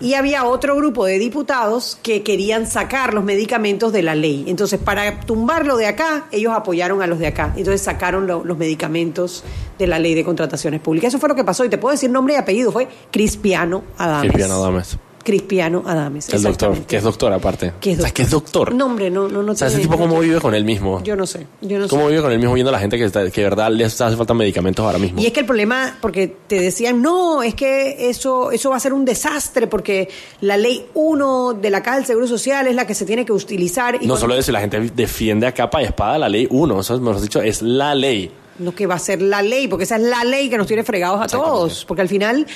Y 0.00 0.14
había 0.14 0.44
otro 0.44 0.74
grupo 0.76 1.04
de 1.04 1.18
diputados 1.18 1.98
que 2.02 2.22
querían 2.22 2.66
sacar 2.66 3.14
los 3.14 3.22
medicamentos 3.24 3.92
de 3.92 4.02
la 4.02 4.14
ley. 4.14 4.44
Entonces, 4.48 4.80
para 4.80 5.20
tumbarlo 5.20 5.76
de 5.76 5.86
acá, 5.86 6.26
ellos 6.32 6.52
apoyaron 6.54 7.02
a 7.02 7.06
los 7.06 7.18
de 7.18 7.28
acá. 7.28 7.52
Entonces 7.56 7.82
sacaron 7.82 8.26
lo- 8.26 8.44
los 8.44 8.58
medicamentos 8.58 9.44
de 9.78 9.86
la 9.86 9.98
ley 9.98 10.14
de 10.14 10.24
contrataciones 10.24 10.80
públicas. 10.80 11.08
Eso 11.08 11.18
fue 11.18 11.28
lo 11.28 11.34
que 11.34 11.44
pasó. 11.44 11.64
Y 11.64 11.68
te 11.68 11.78
puedo 11.78 11.92
decir 11.92 12.10
nombre 12.10 12.34
y 12.34 12.36
apellido. 12.36 12.72
Fue 12.72 12.88
Crispiano 13.10 13.82
Adames. 13.98 14.30
Cristiano 14.32 14.54
Adames. 14.56 14.96
Crispiano 15.22 15.82
Adames. 15.86 16.28
El 16.32 16.42
doctor, 16.42 16.78
que 16.80 16.96
es 16.96 17.02
doctor 17.04 17.32
aparte. 17.32 17.72
Que 17.80 17.92
es 17.92 17.98
O 17.98 18.02
sea, 18.02 18.10
que 18.10 18.22
es 18.22 18.30
doctor. 18.30 18.74
No, 18.74 18.86
hombre, 18.86 19.10
no, 19.10 19.28
no, 19.28 19.42
no 19.42 19.52
o 19.52 19.54
sea, 19.54 19.68
ese 19.68 19.78
tipo 19.78 19.96
cómo 19.98 20.18
vive 20.20 20.40
con 20.40 20.54
él 20.54 20.64
mismo. 20.64 21.02
Yo 21.02 21.16
no 21.16 21.26
sé. 21.26 21.46
Yo 21.60 21.78
no 21.78 21.84
sé. 21.84 21.90
¿Cómo 21.90 22.08
vive 22.08 22.22
con 22.22 22.32
él 22.32 22.38
mismo 22.38 22.54
viendo 22.54 22.70
a 22.70 22.72
la 22.72 22.80
gente 22.80 22.98
que, 22.98 23.04
está, 23.04 23.30
que 23.30 23.40
de 23.40 23.48
verdad 23.48 23.70
les 23.70 24.00
hace 24.00 24.16
falta 24.16 24.34
medicamentos 24.34 24.84
ahora 24.84 24.98
mismo? 24.98 25.20
Y 25.20 25.26
es 25.26 25.32
que 25.32 25.40
el 25.40 25.46
problema, 25.46 25.96
porque 26.00 26.34
te 26.46 26.60
decían, 26.60 27.00
no, 27.02 27.42
es 27.42 27.54
que 27.54 28.10
eso, 28.10 28.50
eso 28.50 28.70
va 28.70 28.76
a 28.76 28.80
ser 28.80 28.92
un 28.92 29.04
desastre, 29.04 29.66
porque 29.66 30.08
la 30.40 30.56
ley 30.56 30.86
1 30.94 31.54
de 31.54 31.70
la 31.70 31.82
Caja 31.82 31.96
del 31.98 32.06
Seguro 32.06 32.26
Social 32.26 32.66
es 32.66 32.74
la 32.74 32.86
que 32.86 32.94
se 32.94 33.04
tiene 33.04 33.24
que 33.24 33.32
utilizar. 33.32 33.94
Y 33.94 33.98
no 33.98 34.00
cuando- 34.00 34.16
solo 34.20 34.34
eso, 34.36 34.52
la 34.52 34.60
gente 34.60 34.80
defiende 34.94 35.46
a 35.46 35.52
capa 35.52 35.82
y 35.82 35.86
espada 35.86 36.18
la 36.18 36.28
ley 36.28 36.46
1. 36.50 36.80
Eso, 36.80 37.00
mejor 37.00 37.20
dicho, 37.20 37.40
es 37.40 37.62
la 37.62 37.94
ley. 37.94 38.30
No 38.58 38.74
que 38.74 38.86
va 38.86 38.96
a 38.96 38.98
ser 38.98 39.22
la 39.22 39.40
ley, 39.42 39.66
porque 39.68 39.84
esa 39.84 39.96
es 39.96 40.02
la 40.02 40.24
ley 40.24 40.50
que 40.50 40.58
nos 40.58 40.66
tiene 40.66 40.84
fregados 40.84 41.20
a 41.22 41.26
todos. 41.26 41.84
Porque 41.86 42.02
al 42.02 42.08
final, 42.08 42.46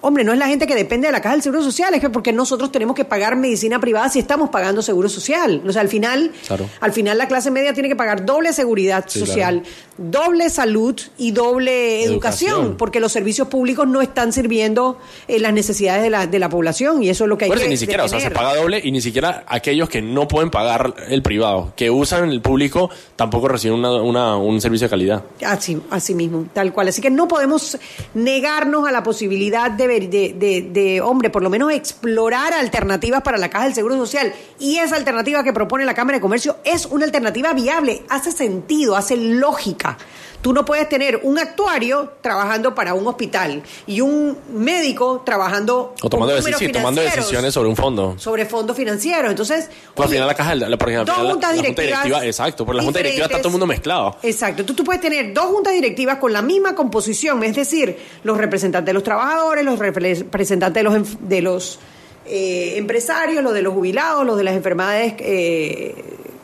hombre, 0.00 0.24
no 0.24 0.32
es 0.32 0.38
la 0.38 0.48
gente 0.48 0.66
que 0.66 0.74
depende 0.74 1.06
de 1.06 1.12
la 1.12 1.20
caja 1.20 1.34
del 1.34 1.42
seguro 1.42 1.62
social, 1.62 1.94
es 1.94 2.00
que 2.00 2.10
porque 2.10 2.32
nosotros 2.32 2.72
tenemos 2.72 2.96
que 2.96 3.04
pagar 3.04 3.36
medicina 3.36 3.78
privada 3.80 4.08
si 4.08 4.18
estamos 4.18 4.50
pagando 4.50 4.82
seguro 4.82 5.08
social. 5.08 5.62
O 5.66 5.72
sea, 5.72 5.82
al 5.82 5.88
final, 5.88 6.32
Claro. 6.46 6.68
al 6.80 6.92
final 6.92 7.16
la 7.18 7.28
clase 7.28 7.50
media 7.50 7.72
tiene 7.74 7.88
que 7.88 7.96
pagar 7.96 8.26
doble 8.26 8.52
seguridad 8.52 9.04
Sí, 9.06 9.20
social, 9.20 9.62
doble 9.96 10.50
salud 10.50 11.00
y 11.16 11.30
doble 11.30 12.02
educación, 12.02 12.50
Educación. 12.50 12.76
porque 12.76 13.00
los 13.00 13.12
servicios 13.12 13.48
públicos 13.48 13.86
no 13.86 14.02
están 14.02 14.32
sirviendo 14.32 14.98
eh, 15.28 15.38
las 15.38 15.52
necesidades 15.52 16.02
de 16.02 16.10
la, 16.10 16.26
de 16.26 16.38
la 16.38 16.48
población 16.48 17.02
y 17.02 17.08
eso 17.08 17.24
es 17.24 17.28
lo 17.28 17.38
que 17.38 17.46
hay 17.46 17.50
que 17.52 17.68
ni 17.68 17.76
siquiera, 17.76 18.04
o 18.04 18.08
sea, 18.08 18.20
se 18.20 18.30
paga 18.30 18.56
doble 18.56 18.80
y 18.82 18.90
ni 18.92 19.00
siquiera 19.00 19.44
aquellos 19.46 19.88
que 19.88 20.02
no 20.02 20.28
pueden 20.28 20.50
pagar 20.50 20.94
el 21.08 21.22
privado, 21.22 21.72
que 21.76 21.90
usan 21.90 22.30
el 22.30 22.40
público, 22.42 22.90
tampoco 23.16 23.48
reciben 23.48 23.78
una- 23.78 24.02
una- 24.02 24.36
un 24.36 24.60
servicio 24.60 24.86
de 24.86 24.90
calidad. 24.90 25.22
Así, 25.44 25.80
así 25.90 26.14
mismo, 26.14 26.46
tal 26.52 26.72
cual. 26.72 26.88
Así 26.88 27.02
que 27.02 27.10
no 27.10 27.28
podemos 27.28 27.78
negarnos 28.14 28.88
a 28.88 28.92
la 28.92 29.02
posibilidad 29.02 29.70
de, 29.70 29.86
de, 29.86 30.34
de, 30.34 30.68
de, 30.70 31.00
hombre, 31.00 31.30
por 31.30 31.42
lo 31.42 31.50
menos 31.50 31.72
explorar 31.72 32.52
alternativas 32.54 33.22
para 33.22 33.36
la 33.36 33.50
Caja 33.50 33.64
del 33.64 33.74
Seguro 33.74 33.96
Social. 33.96 34.32
Y 34.58 34.78
esa 34.78 34.96
alternativa 34.96 35.42
que 35.42 35.52
propone 35.52 35.84
la 35.84 35.94
Cámara 35.94 36.18
de 36.18 36.22
Comercio 36.22 36.56
es 36.64 36.86
una 36.86 37.04
alternativa 37.04 37.52
viable, 37.52 38.02
hace 38.08 38.32
sentido, 38.32 38.96
hace 38.96 39.16
lógica. 39.16 39.98
Tú 40.42 40.52
no 40.52 40.64
puedes 40.64 40.88
tener 40.88 41.20
un 41.22 41.38
actuario 41.38 42.12
trabajando 42.20 42.74
para 42.74 42.94
un 42.94 43.06
hospital 43.06 43.62
y 43.86 44.00
un 44.00 44.36
médico 44.52 45.22
trabajando 45.26 45.94
O 46.02 46.08
tomando, 46.08 46.34
con 46.40 46.52
sí, 46.54 46.68
tomando 46.70 47.00
decisiones 47.02 47.52
sobre 47.52 47.68
un 47.68 47.76
fondo. 47.76 48.14
sobre 48.18 48.46
fondos 48.46 48.76
financieros. 48.76 49.30
Entonces, 49.30 49.68
Pues 49.94 50.06
al 50.06 50.12
final 50.14 50.26
la 50.28 50.34
caja, 50.34 50.54
la, 50.54 50.76
porque 50.76 50.96
al 50.96 51.04
dos 51.06 51.16
la- 51.18 51.30
juntas 51.30 51.50
la 51.50 51.56
junta 51.56 51.62
directivas 51.62 52.02
directiva, 52.04 52.24
exacto, 52.26 52.64
porque 52.64 52.76
la 52.78 52.84
junta 52.84 52.98
directiva 53.00 53.26
está 53.26 53.38
todo 53.38 53.48
el 53.48 53.52
mundo 53.52 53.66
mezclado. 53.66 54.16
Exacto. 54.22 54.64
Tú, 54.64 54.74
tú 54.74 54.84
puedes 54.84 55.00
tener 55.02 55.34
dos 55.34 55.46
juntas 55.46 55.72
directivas 55.72 56.18
con 56.18 56.32
la 56.32 56.42
misma 56.42 56.74
composición, 56.74 57.42
es 57.42 57.56
decir, 57.56 57.96
los 58.22 58.36
representantes 58.38 58.86
de 58.86 58.94
los 58.94 59.02
trabajadores, 59.02 59.64
los 59.64 59.78
repre- 59.78 60.18
representantes 60.18 60.80
de 60.80 60.88
los, 60.88 61.28
de 61.28 61.40
los 61.42 61.78
eh, 62.26 62.74
empresarios, 62.76 63.42
los 63.42 63.52
de 63.54 63.62
los 63.62 63.72
jubilados, 63.74 64.24
los 64.26 64.36
de 64.36 64.44
las 64.44 64.54
enfermedades 64.54 65.14
eh, 65.18 65.94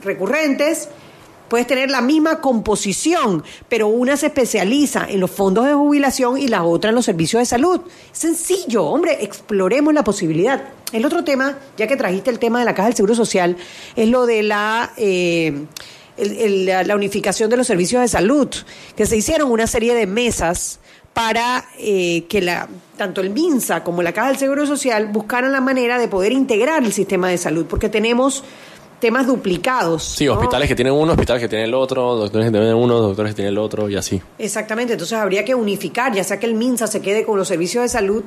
recurrentes. 0.04 0.88
Puedes 1.52 1.66
tener 1.66 1.90
la 1.90 2.00
misma 2.00 2.40
composición, 2.40 3.44
pero 3.68 3.86
una 3.86 4.16
se 4.16 4.28
especializa 4.28 5.04
en 5.06 5.20
los 5.20 5.30
fondos 5.30 5.66
de 5.66 5.74
jubilación 5.74 6.38
y 6.38 6.48
la 6.48 6.64
otra 6.64 6.88
en 6.88 6.94
los 6.94 7.04
servicios 7.04 7.42
de 7.42 7.44
salud. 7.44 7.82
Sencillo, 8.10 8.86
hombre, 8.86 9.18
exploremos 9.20 9.92
la 9.92 10.02
posibilidad. 10.02 10.62
El 10.94 11.04
otro 11.04 11.24
tema, 11.24 11.58
ya 11.76 11.86
que 11.86 11.98
trajiste 11.98 12.30
el 12.30 12.38
tema 12.38 12.60
de 12.60 12.64
la 12.64 12.74
Caja 12.74 12.88
del 12.88 12.96
Seguro 12.96 13.14
Social, 13.14 13.58
es 13.96 14.08
lo 14.08 14.24
de 14.24 14.42
la, 14.42 14.94
eh, 14.96 15.66
la 16.16 16.96
unificación 16.96 17.50
de 17.50 17.58
los 17.58 17.66
servicios 17.66 18.00
de 18.00 18.08
salud, 18.08 18.48
que 18.96 19.04
se 19.04 19.18
hicieron 19.18 19.52
una 19.52 19.66
serie 19.66 19.92
de 19.92 20.06
mesas 20.06 20.80
para 21.12 21.66
eh, 21.78 22.24
que 22.30 22.40
la, 22.40 22.66
tanto 22.96 23.20
el 23.20 23.28
MINSA 23.28 23.84
como 23.84 24.02
la 24.02 24.12
Caja 24.12 24.28
del 24.28 24.38
Seguro 24.38 24.66
Social 24.66 25.08
buscaran 25.08 25.52
la 25.52 25.60
manera 25.60 25.98
de 25.98 26.08
poder 26.08 26.32
integrar 26.32 26.82
el 26.82 26.94
sistema 26.94 27.28
de 27.28 27.36
salud, 27.36 27.66
porque 27.68 27.90
tenemos 27.90 28.42
temas 29.02 29.26
duplicados. 29.26 30.04
Sí, 30.04 30.26
¿no? 30.26 30.34
hospitales 30.34 30.68
que 30.68 30.76
tienen 30.76 30.92
uno, 30.94 31.10
hospitales 31.10 31.42
que 31.42 31.48
tienen 31.48 31.66
el 31.66 31.74
otro, 31.74 32.14
doctores 32.14 32.46
que 32.46 32.52
tienen 32.52 32.72
uno, 32.76 33.00
doctores 33.00 33.32
que 33.32 33.34
tienen 33.34 33.52
el 33.52 33.58
otro 33.58 33.88
y 33.88 33.96
así. 33.96 34.22
Exactamente, 34.38 34.92
entonces 34.92 35.18
habría 35.18 35.44
que 35.44 35.56
unificar, 35.56 36.14
ya 36.14 36.22
sea 36.22 36.38
que 36.38 36.46
el 36.46 36.54
MINSA 36.54 36.86
se 36.86 37.02
quede 37.02 37.24
con 37.24 37.36
los 37.36 37.48
servicios 37.48 37.82
de 37.82 37.88
salud 37.88 38.22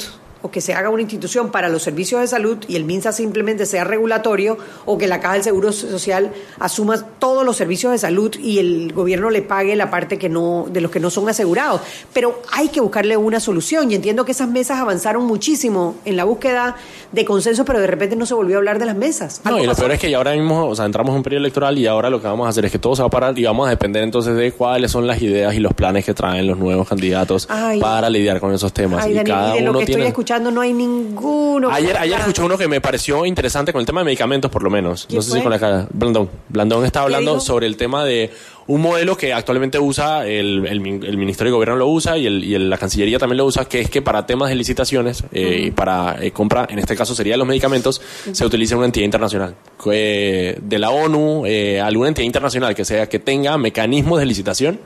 o 0.46 0.52
que 0.52 0.62
se 0.62 0.76
haga 0.76 0.92
una 0.92 1.02
institución 1.02 1.50
para 1.50 1.70
los 1.70 1.82
servicios 1.82 2.22
de 2.22 2.28
salud 2.28 2.60
y 2.68 2.76
el 2.76 2.84
MINSA 2.84 3.12
simplemente 3.12 3.66
sea 3.66 3.84
regulatorio 3.84 4.60
o 4.86 4.96
que 4.96 5.08
la 5.08 5.20
Caja 5.20 5.34
del 5.34 5.44
Seguro 5.44 5.72
Social 5.72 6.32
asuma 6.60 7.04
todos 7.18 7.44
los 7.44 7.58
servicios 7.58 7.92
de 7.92 7.98
salud 7.98 8.36
y 8.38 8.60
el 8.60 8.94
gobierno 8.94 9.32
le 9.32 9.42
pague 9.42 9.76
la 9.76 9.90
parte 9.90 10.20
que 10.20 10.30
no 10.30 10.68
de 10.70 10.82
los 10.82 10.92
que 10.92 11.00
no 11.00 11.10
son 11.10 11.28
asegurados. 11.28 11.82
Pero 12.14 12.42
hay 12.52 12.70
que 12.70 12.80
buscarle 12.80 13.18
una 13.18 13.40
solución 13.40 13.92
y 13.92 13.96
entiendo 13.96 14.24
que 14.24 14.34
esas 14.34 14.48
mesas 14.48 14.80
avanzaron 14.80 15.26
muchísimo 15.26 15.96
en 16.06 16.16
la 16.16 16.26
búsqueda 16.26 16.76
de 17.12 17.26
consenso, 17.26 17.66
pero 17.66 17.80
de 17.80 17.88
repente 17.88 18.16
no 18.16 18.28
se 18.28 18.36
volvió 18.36 18.58
a 18.58 18.60
hablar 18.60 18.78
de 18.78 18.86
las 18.86 18.96
mesas. 18.96 19.42
No, 19.46 19.58
y 19.60 19.66
lo 19.66 19.74
peor 19.74 19.94
es 19.94 20.00
que 20.00 20.12
ya 20.12 20.18
ahora 20.18 20.34
mismo, 20.34 20.65
o 20.68 20.76
sea, 20.76 20.86
entramos 20.86 21.12
en 21.12 21.18
un 21.18 21.24
periodo 21.24 21.40
electoral 21.42 21.78
y 21.78 21.88
ahora 21.88 22.10
lo 22.10 22.22
que 22.22 22.28
vamos 22.28 22.46
a 22.46 22.50
hacer 22.50 22.66
es 22.66 22.72
que 22.72 22.80
todo 22.80 22.96
se 22.96 23.02
va 23.02 23.08
a 23.08 23.10
parar 23.12 23.38
y 23.38 23.44
vamos 23.44 23.68
a 23.68 23.70
depender 23.70 24.04
entonces 24.04 24.36
de 24.36 24.52
cuáles 24.52 24.92
son 24.92 25.08
las 25.08 25.22
ideas 25.22 25.54
y 25.56 25.60
los 25.60 25.74
planes 25.74 26.06
que 26.06 26.14
traen 26.14 26.48
los 26.48 26.58
nuevos 26.58 26.88
candidatos 26.88 27.48
Ay. 27.50 27.80
para 27.80 28.10
lidiar 28.10 28.40
con 28.40 28.54
esos 28.54 28.72
temas. 28.74 29.04
Ay, 29.06 29.12
y 29.12 29.16
Daniel, 29.16 29.36
cada 29.36 29.54
de 29.54 29.62
lo 29.62 29.70
uno 29.72 29.80
que 29.80 29.86
tiene... 29.86 30.02
estoy 30.02 30.10
escuchando 30.10 30.52
no 30.52 30.62
hay 30.62 30.74
ninguno. 30.74 31.70
Ayer, 31.72 31.98
ayer 31.98 32.20
escuché 32.20 32.42
uno 32.44 32.58
que 32.58 32.68
me 32.68 32.82
pareció 32.82 33.26
interesante 33.26 33.72
con 33.72 33.80
el 33.80 33.86
tema 33.86 34.02
de 34.02 34.06
medicamentos, 34.06 34.52
por 34.52 34.64
lo 34.64 34.70
menos. 34.70 35.06
¿Quién 35.08 35.18
No 35.18 35.22
sé 35.22 35.30
fue? 35.30 35.40
si 35.40 35.44
con 35.44 35.52
la 35.52 35.60
cara. 35.60 35.88
Blandón. 35.92 36.30
Blandón 36.50 36.86
estaba 36.86 37.08
¿Qué 37.08 37.16
hablando 37.16 37.40
sobre 37.40 37.66
el 37.68 37.78
tema 37.78 38.04
de 38.06 38.32
un 38.68 38.82
modelo 38.82 39.16
que 39.16 39.32
actualmente 39.32 39.78
usa 39.78 40.26
el, 40.28 40.66
el, 40.68 40.80
min- 40.80 41.04
el 41.04 41.18
Ministerio 41.18 41.52
de 41.52 41.54
Gobierno 41.56 41.76
lo 41.76 41.88
usa 41.88 42.18
y, 42.18 42.26
el, 42.26 42.44
y 42.44 42.58
la 42.58 42.78
Cancillería 42.80 43.20
también 43.20 43.38
lo 43.38 43.46
usa, 43.46 43.66
que 43.66 43.80
es 43.82 43.90
que 43.92 44.02
para 44.02 44.26
temas 44.26 44.50
de 44.50 44.56
licitaciones 44.56 45.24
eh, 45.32 45.66
y 45.68 45.72
para 45.72 46.18
eh, 46.20 46.32
compra, 46.32 46.66
en 46.70 46.80
este 46.80 46.96
caso 46.96 47.14
serían 47.14 47.38
los 47.38 47.48
medicamentos, 47.48 48.02
se 48.32 48.44
utiliza 48.46 48.76
una 48.76 48.88
entidad 48.88 49.06
internacional. 49.06 49.56
Eh, 49.92 50.58
de 50.62 50.80
la 50.80 50.90
ONU, 50.90 51.46
eh, 51.46 51.80
alguna 51.80 52.08
entidad 52.08 52.26
internacional 52.26 52.74
que 52.74 52.86
sea 52.86 53.08
que 53.08 53.20
tenga 53.20 53.56
mecanismos 53.60 54.20
de 54.20 54.26
licitación 54.26 54.80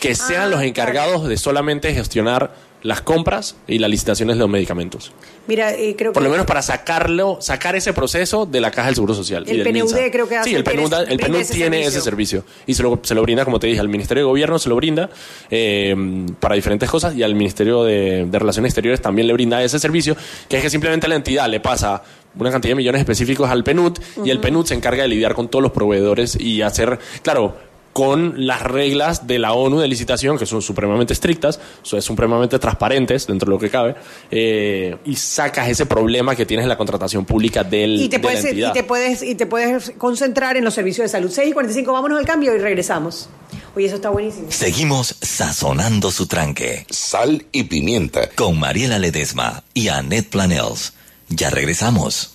que 0.00 0.14
sean 0.14 0.42
Ah, 0.42 0.46
los 0.48 0.62
encargados 0.62 1.26
de 1.26 1.36
solamente 1.36 1.92
gestionar 1.94 2.54
las 2.84 3.00
compras 3.00 3.56
y 3.66 3.78
las 3.78 3.90
licitaciones 3.90 4.36
de 4.36 4.40
los 4.40 4.48
medicamentos. 4.50 5.10
Mira, 5.48 5.72
eh, 5.72 5.96
creo 5.96 6.12
que 6.12 6.14
Por 6.14 6.22
lo 6.22 6.28
menos 6.28 6.44
para 6.46 6.60
sacarlo, 6.62 7.38
sacar 7.40 7.74
ese 7.76 7.92
proceso 7.94 8.44
de 8.46 8.60
la 8.60 8.70
Caja 8.70 8.86
del 8.88 8.94
Seguro 8.94 9.14
Social. 9.14 9.44
El 9.48 9.54
y 9.54 9.58
del 9.58 9.66
PNUD 9.72 9.92
MINSA. 9.94 10.10
creo 10.12 10.28
que 10.28 10.36
hace- 10.36 10.50
Sí, 10.50 10.54
el 10.54 10.64
PNUD, 10.64 10.92
el 11.08 11.18
PNUD 11.18 11.40
ese 11.40 11.54
tiene 11.54 11.76
servicio. 11.78 11.88
ese 11.98 12.00
servicio. 12.02 12.44
Y 12.66 12.74
se 12.74 12.82
lo, 12.82 13.00
se 13.02 13.14
lo 13.14 13.22
brinda, 13.22 13.44
como 13.46 13.58
te 13.58 13.66
dije, 13.68 13.80
al 13.80 13.88
Ministerio 13.88 14.24
de 14.24 14.28
Gobierno 14.28 14.58
se 14.58 14.68
lo 14.68 14.76
brinda 14.76 15.08
eh, 15.50 15.96
para 16.38 16.54
diferentes 16.54 16.88
cosas 16.90 17.14
y 17.16 17.22
al 17.22 17.34
Ministerio 17.34 17.84
de, 17.84 18.26
de 18.26 18.38
Relaciones 18.38 18.68
Exteriores 18.70 19.00
también 19.00 19.26
le 19.28 19.32
brinda 19.32 19.62
ese 19.64 19.78
servicio, 19.78 20.14
que 20.48 20.58
es 20.58 20.62
que 20.62 20.68
simplemente 20.70 21.08
la 21.08 21.14
entidad 21.16 21.48
le 21.48 21.60
pasa 21.60 22.02
una 22.38 22.50
cantidad 22.50 22.72
de 22.72 22.76
millones 22.76 23.00
específicos 23.00 23.48
al 23.48 23.64
PNUD 23.64 23.98
y 24.24 24.30
el 24.30 24.40
PNUD 24.40 24.66
se 24.66 24.74
encarga 24.74 25.02
de 25.04 25.08
lidiar 25.08 25.34
con 25.34 25.48
todos 25.48 25.62
los 25.62 25.72
proveedores 25.72 26.38
y 26.38 26.60
hacer, 26.62 26.98
claro, 27.22 27.56
con 27.94 28.46
las 28.46 28.60
reglas 28.60 29.26
de 29.26 29.38
la 29.38 29.52
ONU 29.54 29.78
de 29.78 29.86
licitación, 29.86 30.36
que 30.36 30.46
son 30.46 30.60
supremamente 30.60 31.12
estrictas, 31.12 31.60
son 31.82 32.02
supremamente 32.02 32.58
transparentes 32.58 33.26
dentro 33.26 33.46
de 33.46 33.50
lo 33.52 33.58
que 33.58 33.70
cabe, 33.70 33.94
eh, 34.32 34.96
y 35.04 35.14
sacas 35.14 35.68
ese 35.68 35.86
problema 35.86 36.34
que 36.34 36.44
tienes 36.44 36.64
en 36.64 36.68
la 36.68 36.76
contratación 36.76 37.24
pública 37.24 37.62
del, 37.62 38.00
y 38.00 38.08
te, 38.08 38.16
de 38.16 38.22
puedes, 38.22 38.44
la 38.56 38.70
y, 38.70 38.72
te 38.72 38.82
puedes, 38.82 39.22
y 39.22 39.36
te 39.36 39.46
puedes 39.46 39.92
concentrar 39.96 40.56
en 40.56 40.64
los 40.64 40.74
servicios 40.74 41.04
de 41.04 41.08
salud. 41.08 41.30
6 41.30 41.50
y 41.50 41.52
45, 41.52 41.92
vámonos 41.92 42.18
al 42.18 42.26
cambio 42.26 42.54
y 42.54 42.58
regresamos. 42.58 43.28
Oye, 43.76 43.86
eso 43.86 43.96
está 43.96 44.10
buenísimo. 44.10 44.48
Seguimos 44.50 45.16
sazonando 45.22 46.10
su 46.10 46.26
tranque. 46.26 46.86
Sal 46.90 47.46
y 47.52 47.64
pimienta. 47.64 48.28
Con 48.34 48.58
Mariela 48.58 48.98
Ledesma 48.98 49.62
y 49.72 49.86
Annette 49.86 50.30
Planels. 50.30 50.94
Ya 51.28 51.50
regresamos. 51.50 52.34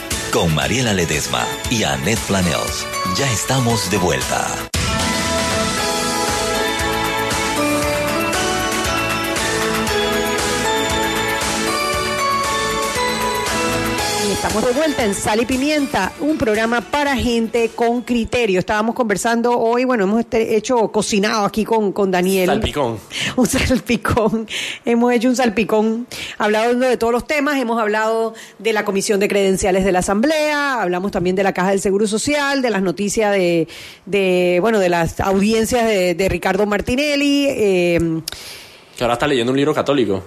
Con 0.31 0.55
Mariela 0.55 0.93
Ledesma 0.93 1.45
y 1.69 1.83
Annette 1.83 2.19
Planels. 2.21 2.87
Ya 3.17 3.29
estamos 3.31 3.91
de 3.91 3.97
vuelta. 3.97 4.70
Estamos 14.43 14.65
de 14.65 14.71
vuelta 14.73 15.05
en 15.05 15.13
Sal 15.13 15.39
y 15.41 15.45
Pimienta, 15.45 16.11
un 16.19 16.37
programa 16.37 16.81
para 16.81 17.15
gente 17.15 17.69
con 17.75 18.01
criterio. 18.01 18.59
Estábamos 18.59 18.95
conversando 18.95 19.57
hoy, 19.57 19.85
bueno, 19.85 20.03
hemos 20.05 20.19
este- 20.21 20.55
hecho 20.57 20.91
cocinado 20.91 21.45
aquí 21.45 21.63
con, 21.63 21.91
con 21.93 22.09
Daniel. 22.11 22.47
Salpicón. 22.47 22.97
Un 23.37 23.45
salpicón. 23.45 24.47
Hemos 24.83 25.13
hecho 25.13 25.29
un 25.29 25.35
salpicón, 25.35 26.07
hablando 26.37 26.87
de 26.87 26.97
todos 26.97 27.13
los 27.13 27.27
temas. 27.27 27.57
Hemos 27.59 27.79
hablado 27.79 28.33
de 28.59 28.73
la 28.73 28.83
comisión 28.83 29.19
de 29.19 29.27
credenciales 29.27 29.85
de 29.85 29.91
la 29.91 29.99
Asamblea, 29.99 30.81
hablamos 30.81 31.11
también 31.11 31.35
de 31.35 31.43
la 31.43 31.53
Caja 31.53 31.69
del 31.71 31.79
Seguro 31.81 32.07
Social, 32.07 32.61
de 32.61 32.69
las 32.71 32.81
noticias 32.81 33.31
de, 33.33 33.67
de 34.05 34.57
bueno, 34.61 34.79
de 34.79 34.89
las 34.89 35.19
audiencias 35.19 35.85
de, 35.85 36.15
de 36.15 36.29
Ricardo 36.29 36.65
Martinelli. 36.65 37.45
eh, 37.49 38.21
Que 38.97 39.03
ahora 39.03 39.13
está 39.13 39.27
leyendo 39.27 39.51
un 39.51 39.57
libro 39.57 39.73
católico. 39.73 40.23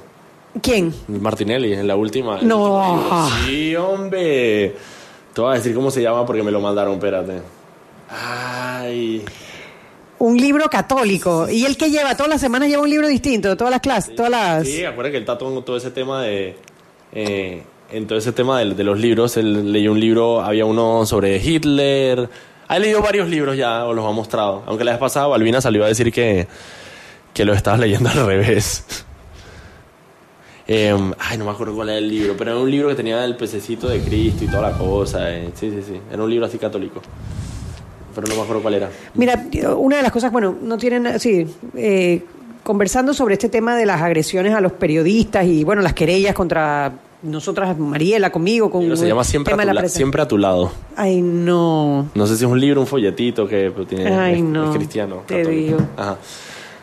¿Quién? 0.63 0.95
Martinelli, 1.09 1.73
en 1.75 1.87
la 1.87 1.97
última. 1.97 2.39
No. 2.43 3.29
Sí, 3.47 3.75
hombre. 3.77 4.75
Te 5.33 5.41
voy 5.41 5.53
a 5.53 5.55
decir 5.55 5.75
cómo 5.75 5.91
se 5.91 6.01
llama 6.01 6.25
porque 6.25 6.43
me 6.43 6.51
lo 6.51 6.61
mandaron, 6.61 6.95
espérate. 6.95 7.43
Ay. 8.09 9.25
Un 10.19 10.37
libro 10.37 10.69
católico. 10.71 11.49
Y 11.51 11.65
el 11.65 11.77
que 11.77 11.91
lleva 11.91 12.17
todas 12.17 12.31
las 12.31 12.41
semanas 12.41 12.69
lleva 12.69 12.83
un 12.83 12.91
libro 12.91 13.09
distinto, 13.09 13.57
todas 13.57 13.73
las 13.73 13.81
clases, 13.81 14.15
todas 14.15 14.31
las... 14.31 14.67
Sí, 14.67 14.85
acuérdate 14.85 15.11
que 15.11 15.17
él 15.19 15.23
está 15.25 15.37
todo, 15.37 15.63
todo 15.63 15.77
ese 15.77 15.91
tema 15.91 16.23
de. 16.23 16.57
eh, 17.13 17.63
en 17.91 18.07
todo 18.07 18.19
ese 18.19 18.33
tema 18.33 18.61
de, 18.61 18.75
de 18.75 18.85
los 18.85 18.99
libros, 18.99 19.37
él 19.37 19.71
leyó 19.73 19.93
un 19.93 20.01
libro, 20.01 20.41
había 20.41 20.65
uno 20.65 21.05
sobre 21.05 21.37
Hitler. 21.37 22.29
Ha 22.67 22.79
leído 22.79 23.03
varios 23.03 23.29
libros 23.29 23.57
ya, 23.57 23.85
os 23.85 23.95
los 23.95 24.07
ha 24.07 24.11
mostrado. 24.13 24.63
Aunque 24.67 24.85
la 24.85 24.93
vez 24.93 25.01
pasada 25.01 25.27
Balbina 25.27 25.61
salió 25.61 25.85
a 25.85 25.89
decir 25.89 26.11
que, 26.11 26.47
que 27.35 27.45
lo 27.45 27.53
estabas 27.53 27.81
leyendo 27.81 28.09
al 28.09 28.25
revés. 28.27 29.05
Eh, 30.67 30.97
ay, 31.19 31.37
no 31.39 31.45
me 31.45 31.51
acuerdo 31.51 31.75
cuál 31.75 31.91
era 31.91 31.99
el 31.99 32.09
libro, 32.09 32.35
pero 32.39 32.53
era 32.53 32.61
un 32.61 32.71
libro 32.71 32.89
que 32.89 32.95
tenía 32.95 33.23
el 33.25 33.37
pececito 33.37 33.87
de 33.89 34.01
Cristo 34.01 34.45
y 34.45 34.47
toda 34.47 34.71
la 34.71 34.79
cosa. 34.79 35.31
eh. 35.31 35.51
Sí, 35.55 35.71
sí, 35.71 35.83
sí. 35.87 36.01
Era 36.13 36.23
un 36.23 36.31
libro 36.31 36.47
así 36.47 36.57
católico. 36.59 37.01
Pero 38.15 38.27
no 38.29 38.37
me 38.37 38.43
acuerdo 38.43 38.63
cuál 38.63 38.75
era. 38.75 38.91
Mira, 39.15 39.45
una 39.77 39.97
de 39.97 40.03
las 40.03 40.13
cosas, 40.13 40.31
bueno, 40.33 40.55
no 40.63 40.79
tienen, 40.79 41.19
sí, 41.21 41.47
eh, 41.75 42.23
conversando 42.63 43.13
sobre 43.13 43.35
este 43.35 43.49
tema 43.49 43.77
de 43.77 43.85
las 43.87 44.01
agresiones 44.01 44.55
a 44.55 44.61
los 44.61 44.73
periodistas 44.73 45.45
y, 45.45 45.65
bueno, 45.65 45.83
las 45.83 45.93
querellas 45.95 46.35
contra 46.35 46.93
nosotras, 47.23 47.77
Mariela, 47.79 48.31
conmigo, 48.31 48.71
con 48.71 48.83
Pero 48.85 48.97
se 48.97 49.07
llama 49.09 49.25
siempre 49.25 49.55
a, 49.55 49.57
tu 49.57 49.61
de 49.61 49.67
la 49.67 49.73
la- 49.75 49.81
prensa. 49.81 49.97
siempre 49.97 50.23
a 50.23 50.29
tu 50.29 50.39
lado. 50.39 50.71
Ay, 50.97 51.21
no, 51.23 52.07
No 52.15 52.27
sé 52.27 52.37
si 52.37 52.45
es 52.45 52.51
un 52.51 52.61
libro, 52.61 52.81
un 52.83 52.87
folletito 52.87 53.47
que 53.49 53.71
pero 53.75 53.87
tiene, 53.87 54.07
Ay, 54.15 54.35
es, 54.37 54.43
no, 54.43 54.71
es 54.71 54.77
cristiano. 54.77 55.23
te 55.27 55.39
católico. 55.39 55.77
digo. 55.77 55.79
Ajá. 55.97 56.17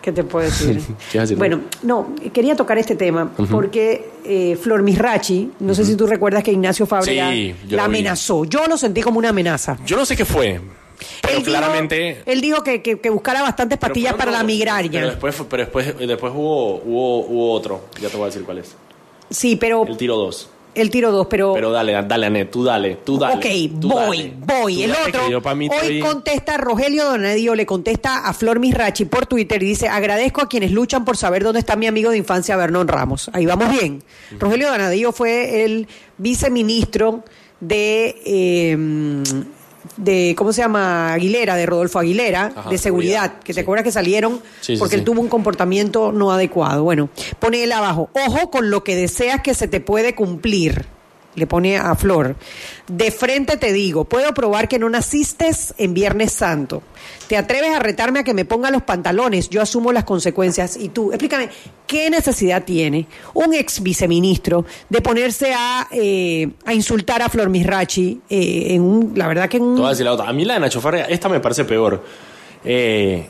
¿Qué 0.02 0.12
te 0.12 0.24
puedo 0.24 0.45
decir? 0.49 0.82
Bueno, 1.38 1.62
no, 1.84 2.14
quería 2.34 2.56
tocar 2.56 2.78
este 2.78 2.95
tema 2.95 3.32
porque 3.49 4.10
eh, 4.26 4.58
Flor 4.62 4.84
Misrachi, 4.84 5.52
no 5.60 5.74
sé 5.74 5.86
si 5.86 5.95
tú 5.95 6.08
recuerdas 6.08 6.43
que 6.43 6.52
Ignacio 6.52 6.88
Sí, 7.04 7.16
yo 7.68 7.78
la 7.78 7.84
vi. 7.88 7.97
amenazó. 7.97 8.45
Yo 8.45 8.66
lo 8.68 8.78
sentí 8.78 9.02
como 9.02 9.20
una 9.20 9.30
amenaza. 9.30 9.78
Yo 9.86 9.95
no 9.97 10.06
sé 10.06 10.16
qué 10.16 10.26
fue, 10.26 10.60
pero 11.22 11.34
Él 11.38 11.39
dijo- 11.43 11.52
claramente... 11.52 12.22
él 12.26 12.41
dijo 12.41 12.62
que, 12.64 12.82
que- 12.82 12.99
que 12.99 13.10
buscara 13.10 13.41
bastantes 13.41 13.78
pastillas 13.78 14.14
para 14.16 14.32
la 14.32 14.38
dos. 14.39 14.47
migraña. 14.47 14.89
Pero 14.91 15.08
después, 15.08 15.36
pero 15.49 15.64
después, 15.64 15.97
después 15.97 16.34
hubo, 16.36 16.76
hubo, 16.84 17.20
hubo 17.26 17.52
otro. 17.54 17.86
Ya 18.02 18.10
te 18.10 18.18
voy 18.18 18.24
a 18.24 18.28
decir 18.28 18.43
cuál 18.43 18.60
es. 18.60 18.76
Sí, 19.30 19.56
pero 19.56 19.86
El 19.88 19.97
tiro 19.97 20.18
2. 20.18 20.49
El 20.76 20.89
tiro 20.89 21.11
dos, 21.11 21.28
pero... 21.30 21.53
Pero 21.53 21.72
dale, 21.72 21.93
dale, 22.03 22.26
Anet, 22.28 22.49
tú 22.51 22.63
dale, 22.63 22.97
tú 23.03 23.17
dale. 23.17 23.36
ok, 23.36 23.80
tú 23.82 23.89
voy, 23.89 24.17
dale. 24.17 24.34
voy. 24.61 24.76
Tú 24.78 24.82
el 24.84 24.91
otro, 24.91 25.30
yo 25.30 25.41
hoy 25.43 25.69
estoy- 25.69 25.99
contesta 25.99 26.57
Rogelio 26.57 27.05
Donadio, 27.05 27.55
le 27.55 27.65
contesta 27.65 28.26
a 28.28 28.34
Flor 28.34 28.59
Misrachi 28.59 29.05
por 29.05 29.26
Twitter 29.26 29.61
y 29.63 29.67
dice, 29.67 29.88
agradezco 29.88 30.41
a 30.41 30.47
quienes 30.49 30.72
luchan 30.72 31.03
por 31.05 31.17
saber 31.17 31.43
dónde 31.43 31.59
está 31.59 31.76
mi 31.76 31.88
amigo 31.88 32.11
de 32.11 32.17
infancia 32.17 32.55
Vernon 32.55 32.88
Ramos. 32.88 33.30
Ahí 33.34 33.45
vamos 33.45 33.69
bien. 33.72 34.01
Rogelio 34.39 34.69
Donadio 34.69 35.11
fue 35.11 35.63
el 35.65 35.88
viceministro 36.17 37.24
de... 37.59 38.15
eh, 38.26 38.78
de 39.97 40.36
cómo 40.38 40.53
se 40.53 40.61
llama 40.61 41.13
Aguilera 41.13 41.55
de 41.55 41.65
Rodolfo 41.65 41.99
Aguilera 41.99 42.51
Ajá, 42.55 42.69
de 42.69 42.77
seguridad, 42.77 43.21
seguridad, 43.21 43.39
que 43.43 43.53
sí. 43.53 43.55
te 43.55 43.61
acuerdas 43.61 43.84
que 43.84 43.91
salieron 43.91 44.41
Sí, 44.61 44.75
sí, 44.75 44.79
porque 44.79 44.95
él 44.95 45.03
tuvo 45.03 45.21
un 45.21 45.27
comportamiento 45.29 46.11
no 46.11 46.32
adecuado. 46.32 46.84
Bueno 46.84 47.09
pone 47.39 47.63
él 47.63 47.71
abajo 47.71 48.09
ojo 48.13 48.51
con 48.51 48.69
lo 48.69 48.84
que 48.84 48.95
deseas 48.95 49.41
que 49.41 49.53
se 49.53 49.67
te 49.67 49.79
puede 49.79 50.15
cumplir 50.15 50.86
le 51.36 51.47
pone 51.47 51.77
a 51.77 51.95
Flor. 51.95 52.36
De 52.88 53.11
frente 53.11 53.57
te 53.57 53.71
digo, 53.71 54.05
puedo 54.05 54.34
probar 54.34 54.67
que 54.67 54.79
no 54.79 54.89
naciste 54.89 55.49
en 55.77 55.93
Viernes 55.93 56.34
Santo. 56.34 56.84
Te 57.27 57.38
atreves 57.38 57.71
a 57.73 57.79
retarme 57.79 58.19
a 58.19 58.23
que 58.23 58.34
me 58.34 58.45
ponga 58.45 58.69
los 58.69 58.84
pantalones, 58.84 59.49
yo 59.49 59.61
asumo 59.61 59.91
las 59.91 60.03
consecuencias. 60.03 60.77
Y 60.77 60.89
tú, 60.89 61.11
explícame, 61.11 61.49
¿qué 61.88 62.09
necesidad 62.09 62.63
tiene 62.63 63.07
un 63.34 63.53
ex 63.53 63.82
viceministro 63.82 64.65
de 64.89 65.01
ponerse 65.01 65.53
a, 65.53 65.88
eh, 65.91 66.49
a 66.65 66.73
insultar 66.73 67.21
a 67.21 67.29
Flor 67.29 67.49
Misrachi 67.49 68.21
eh, 68.29 68.67
en 68.69 68.82
un, 68.82 69.13
la 69.15 69.27
verdad 69.27 69.49
que 69.49 69.57
en 69.57 69.63
un... 69.63 69.86
A 69.86 69.93
la. 69.93 70.11
A 70.11 70.34
mí 70.34 70.45
la 70.45 70.55
de 70.55 70.59
Nacho 70.59 70.82
Farrea, 70.82 71.05
esta 71.05 71.29
me 71.29 71.39
parece 71.39 71.65
peor. 71.65 72.03
Eh, 72.63 73.27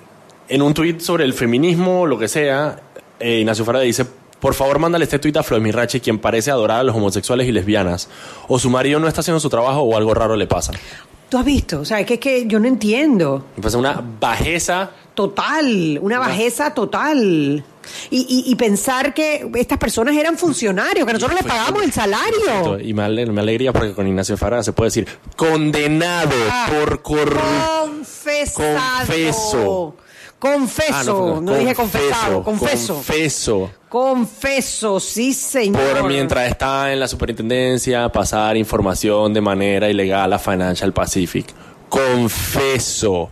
en 0.50 0.62
un 0.62 0.74
tuit 0.74 1.00
sobre 1.00 1.24
el 1.24 1.34
feminismo, 1.34 2.06
lo 2.06 2.18
que 2.18 2.28
sea, 2.28 2.82
eh, 3.20 3.40
Ignacio 3.40 3.64
Farrea 3.64 3.84
dice, 3.84 4.06
por 4.42 4.54
favor 4.56 4.80
mándale 4.80 5.06
este 5.06 5.20
tuit 5.20 5.38
a 5.38 5.44
Flor 5.44 5.62
Mirachi, 5.62 6.00
quien 6.02 6.20
parece 6.20 6.52
adorar 6.52 6.80
a 6.80 6.84
los 6.84 6.96
homosexuales 6.96 7.48
y 7.48 7.52
lesbianas. 7.54 8.10
O 8.50 8.60
su 8.60 8.70
marido 8.70 9.00
no 9.00 9.08
está 9.08 9.22
haciendo 9.22 9.40
su 9.40 9.50
trabajo 9.50 9.82
o 9.82 9.96
algo 9.96 10.14
raro 10.14 10.36
le 10.36 10.48
pasa. 10.48 10.74
Tú 11.30 11.38
has 11.38 11.46
visto, 11.46 11.80
o 11.80 11.86
sea, 11.86 12.02
es 12.02 12.06
que, 12.06 12.16
es 12.16 12.20
que 12.20 12.46
yo 12.46 12.60
no 12.60 12.68
entiendo. 12.68 13.46
Me 13.56 13.62
parece 13.62 13.78
una 13.78 14.04
bajeza. 14.20 14.90
Total, 15.14 15.98
una 16.02 16.20
bajeza 16.20 16.74
total. 16.74 17.64
Y, 18.10 18.18
y- 18.20 18.52
y 18.52 18.56
pensar 18.56 19.14
que 19.14 19.50
estas 19.56 19.78
personas 19.78 20.16
eran 20.16 20.38
funcionarios, 20.38 21.06
que 21.08 21.14
nosotros 21.14 21.40
les 21.42 21.50
pagamos 21.50 21.84
el 21.84 21.92
salario. 21.94 22.80
Y 22.80 22.94
me, 22.94 23.04
ale- 23.04 23.26
me 23.28 23.42
alegría 23.42 23.72
porque 23.74 23.94
con 23.94 24.08
Ignacio 24.08 24.36
Farrea 24.38 24.62
se 24.64 24.74
puede 24.74 24.88
decir 24.88 25.08
condenado 25.36 26.32
Ah, 26.50 26.68
por 26.70 27.02
corrupción. 27.02 28.04
Confesado. 28.04 29.06
Confeso. 29.08 29.96
Confeso. 30.40 31.36
Ah, 31.38 31.42
no, 31.42 31.56
dije 31.58 31.76
confesado, 31.76 32.44
confeso. 32.44 32.96
Confeso. 32.96 33.72
Confeso, 33.92 35.02
sí, 35.02 35.34
señor. 35.34 35.98
por 36.00 36.08
mientras 36.08 36.48
está 36.50 36.94
en 36.94 37.00
la 37.02 37.10
superintendencia 37.10 38.08
pasar 38.08 38.56
información 38.56 39.34
de 39.34 39.42
manera 39.42 39.90
ilegal 39.90 40.32
a 40.32 40.40
Financial 40.40 40.94
Pacific. 40.94 41.54
Confeso. 41.90 43.30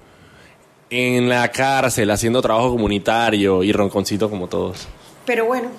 En 0.89 1.29
la 1.29 1.49
cárcel 1.49 2.11
haciendo 2.11 2.41
trabajo 2.41 2.71
comunitario 2.71 3.63
y 3.63 3.71
ronconcito 3.71 4.29
como 4.29 4.47
todos. 4.47 4.85
Pero 5.25 5.45
bueno, 5.45 5.69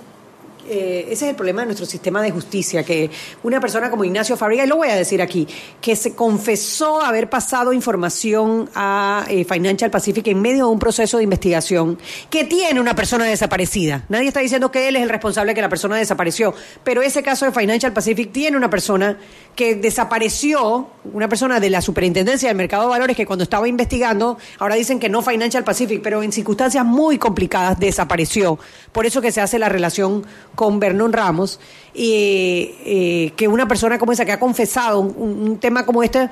eh, 0.71 1.07
ese 1.11 1.25
es 1.25 1.31
el 1.31 1.35
problema 1.35 1.63
de 1.63 1.67
nuestro 1.67 1.85
sistema 1.85 2.23
de 2.23 2.31
justicia, 2.31 2.85
que 2.85 3.11
una 3.43 3.59
persona 3.59 3.91
como 3.91 4.05
Ignacio 4.05 4.37
Fabriga, 4.37 4.65
y 4.65 4.69
lo 4.69 4.77
voy 4.77 4.89
a 4.89 4.95
decir 4.95 5.21
aquí, 5.21 5.49
que 5.81 5.97
se 5.97 6.15
confesó 6.15 7.03
haber 7.03 7.29
pasado 7.29 7.73
información 7.73 8.71
a 8.77 9.25
eh, 9.29 9.45
Financial 9.45 9.91
Pacific 9.91 10.29
en 10.29 10.41
medio 10.41 10.67
de 10.67 10.73
un 10.73 10.79
proceso 10.79 11.17
de 11.17 11.25
investigación 11.25 11.99
que 12.31 12.45
tiene 12.45 12.81
una 12.81 12.95
persona 12.95 13.25
desaparecida. 13.25 14.05
Nadie 14.09 14.29
está 14.29 14.41
diciendo 14.41 14.71
que 14.71 14.87
él 14.87 14.95
es 14.95 15.03
el 15.03 15.09
responsable 15.09 15.51
de 15.51 15.55
que 15.57 15.61
la 15.61 15.69
persona 15.69 15.97
desapareció, 15.97 16.55
pero 16.85 17.03
ese 17.03 17.25
caso 17.25 17.47
de 17.47 17.53
Financial 17.53 17.93
Pacific 17.93 18.31
tiene 18.31 18.57
una 18.57 18.71
persona 18.71 19.19
que 19.57 19.75
desapareció, 19.75 20.89
una 21.13 21.29
persona 21.29 21.59
de 21.59 21.71
la 21.71 21.83
superintendencia 21.83 22.49
del 22.49 22.57
mercado 22.57 22.85
de 22.85 22.91
valores 22.91 23.17
que 23.17 23.27
cuando 23.27 23.43
estaba 23.43 23.67
investigando, 23.67 24.39
ahora 24.61 24.77
dicen 24.77 25.01
que 25.01 25.09
no 25.09 25.21
Financial 25.21 25.65
Pacific, 25.65 26.01
pero 26.01 26.23
en 26.23 26.31
circunstancias 26.31 26.85
muy 26.85 27.19
complicadas 27.19 27.79
desapareció. 27.81 28.59
Por 28.93 29.07
eso 29.07 29.21
que 29.21 29.33
se 29.33 29.41
hace 29.41 29.59
la 29.59 29.69
relación 29.69 30.25
con 30.61 30.79
Vernon 30.79 31.11
Ramos, 31.11 31.59
y 31.95 32.75
eh, 32.85 33.33
que 33.35 33.49
una 33.49 33.67
persona 33.67 33.99
como 33.99 34.13
esa 34.13 34.27
que 34.27 34.33
ha 34.33 34.39
confesado 34.39 35.01
un, 35.01 35.41
un 35.49 35.59
tema 35.59 35.87
como 35.87 36.03
este, 36.03 36.29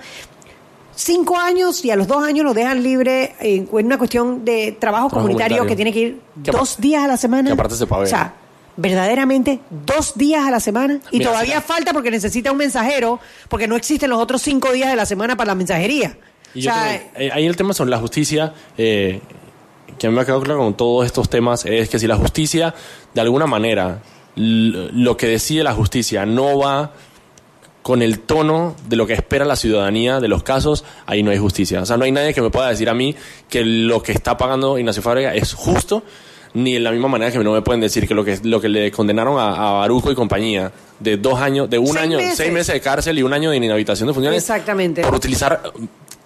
cinco 0.95 1.39
años 1.39 1.83
y 1.83 1.91
a 1.91 1.97
los 1.97 2.07
dos 2.07 2.22
años 2.22 2.45
lo 2.45 2.53
dejan 2.53 2.83
libre 2.83 3.35
en 3.41 3.66
una 3.72 3.97
cuestión 3.97 4.45
de 4.45 4.72
trabajo 4.72 5.09
Trabajo 5.09 5.09
comunitario, 5.11 5.59
comunitario. 5.59 5.66
que 5.66 5.76
tiene 5.76 5.93
que 5.93 6.01
ir 6.01 6.20
Que 6.45 6.51
dos 6.51 6.76
días 6.79 7.05
a 7.05 7.07
la 7.09 7.16
semana. 7.16 7.49
que 7.49 7.55
aparte 7.55 7.74
se 7.76 7.87
paga 7.87 8.03
O 8.03 8.07
sea, 8.07 8.35
verdaderamente 8.76 9.61
dos 9.87 10.12
días 10.14 10.47
a 10.47 10.51
la 10.51 10.61
semana 10.61 11.01
y 11.11 11.18
Mira, 11.20 11.31
todavía 11.31 11.61
falta 11.62 11.95
porque 11.95 12.11
necesita 12.11 12.53
un 12.53 12.59
mensajero 12.59 13.18
porque 13.49 13.66
no 13.66 13.76
existen 13.76 14.11
los 14.11 14.18
otros 14.20 14.43
cinco 14.43 14.72
días 14.72 14.91
de 14.91 14.97
la 14.97 15.07
semana 15.07 15.37
para 15.39 15.49
la 15.49 15.55
mensajería. 15.55 16.18
Y 16.55 16.61
o 16.61 16.62
sea, 16.62 16.95
eh, 17.16 17.31
ahí 17.33 17.47
el 17.47 17.57
tema 17.57 17.72
son 17.72 17.89
la 17.89 17.99
justicia, 17.99 18.53
eh, 18.76 19.20
que 19.99 20.07
a 20.07 20.11
mí 20.11 20.14
me 20.16 20.22
ha 20.22 20.24
quedado 20.24 20.43
claro 20.43 20.61
con 20.61 20.74
todos 20.74 21.05
estos 21.07 21.29
temas, 21.29 21.64
es 21.64 21.89
que 21.89 21.99
si 21.99 22.07
la 22.07 22.16
justicia, 22.16 22.74
de 23.14 23.20
alguna 23.20 23.47
manera, 23.47 24.01
lo 24.39 25.16
que 25.16 25.26
decide 25.26 25.62
la 25.64 25.74
justicia 25.74 26.24
no 26.26 26.59
va 26.59 26.93
con 27.82 28.03
el 28.03 28.20
tono 28.20 28.76
de 28.89 28.97
lo 28.97 29.07
que 29.07 29.14
espera 29.14 29.45
la 29.45 29.57
ciudadanía 29.57 30.20
de 30.20 30.28
los 30.28 30.43
casos, 30.43 30.84
ahí 31.07 31.22
no 31.22 31.30
hay 31.30 31.39
justicia. 31.39 31.80
O 31.82 31.86
sea, 31.86 31.97
no 31.97 32.05
hay 32.05 32.12
nadie 32.12 32.34
que 32.34 32.43
me 32.43 32.51
pueda 32.51 32.68
decir 32.68 32.89
a 32.91 32.95
mí 32.95 33.14
que 33.49 33.64
lo 33.64 34.03
que 34.03 34.12
está 34.12 34.36
pagando 34.36 34.78
Ignacio 34.78 35.03
Fábrega 35.03 35.34
es 35.34 35.55
justo, 35.55 36.03
ni 36.55 36.74
de 36.74 36.80
la 36.80 36.91
misma 36.91 37.09
manera 37.09 37.30
que 37.32 37.39
no 37.39 37.53
me 37.53 37.62
pueden 37.62 37.80
decir 37.80 38.07
que 38.07 38.14
lo 38.14 38.24
que, 38.24 38.39
lo 38.43 38.61
que 38.61 38.68
le 38.68 38.91
condenaron 38.91 39.39
a, 39.39 39.55
a 39.55 39.72
Baruco 39.80 40.11
y 40.11 40.14
compañía 40.14 40.70
de 41.01 41.16
dos 41.16 41.41
años, 41.41 41.70
de 41.70 41.78
un 41.78 41.86
Seis 41.86 41.99
año, 41.99 42.18
meses. 42.18 42.36
seis 42.36 42.53
meses 42.53 42.74
de 42.74 42.80
cárcel 42.80 43.18
y 43.18 43.22
un 43.22 43.32
año 43.32 43.51
de 43.51 43.57
inhabitación 43.57 44.07
de 44.09 44.14
funciones 44.14 44.43
Exactamente. 44.43 45.03
por 45.03 45.14
utilizar 45.14 45.62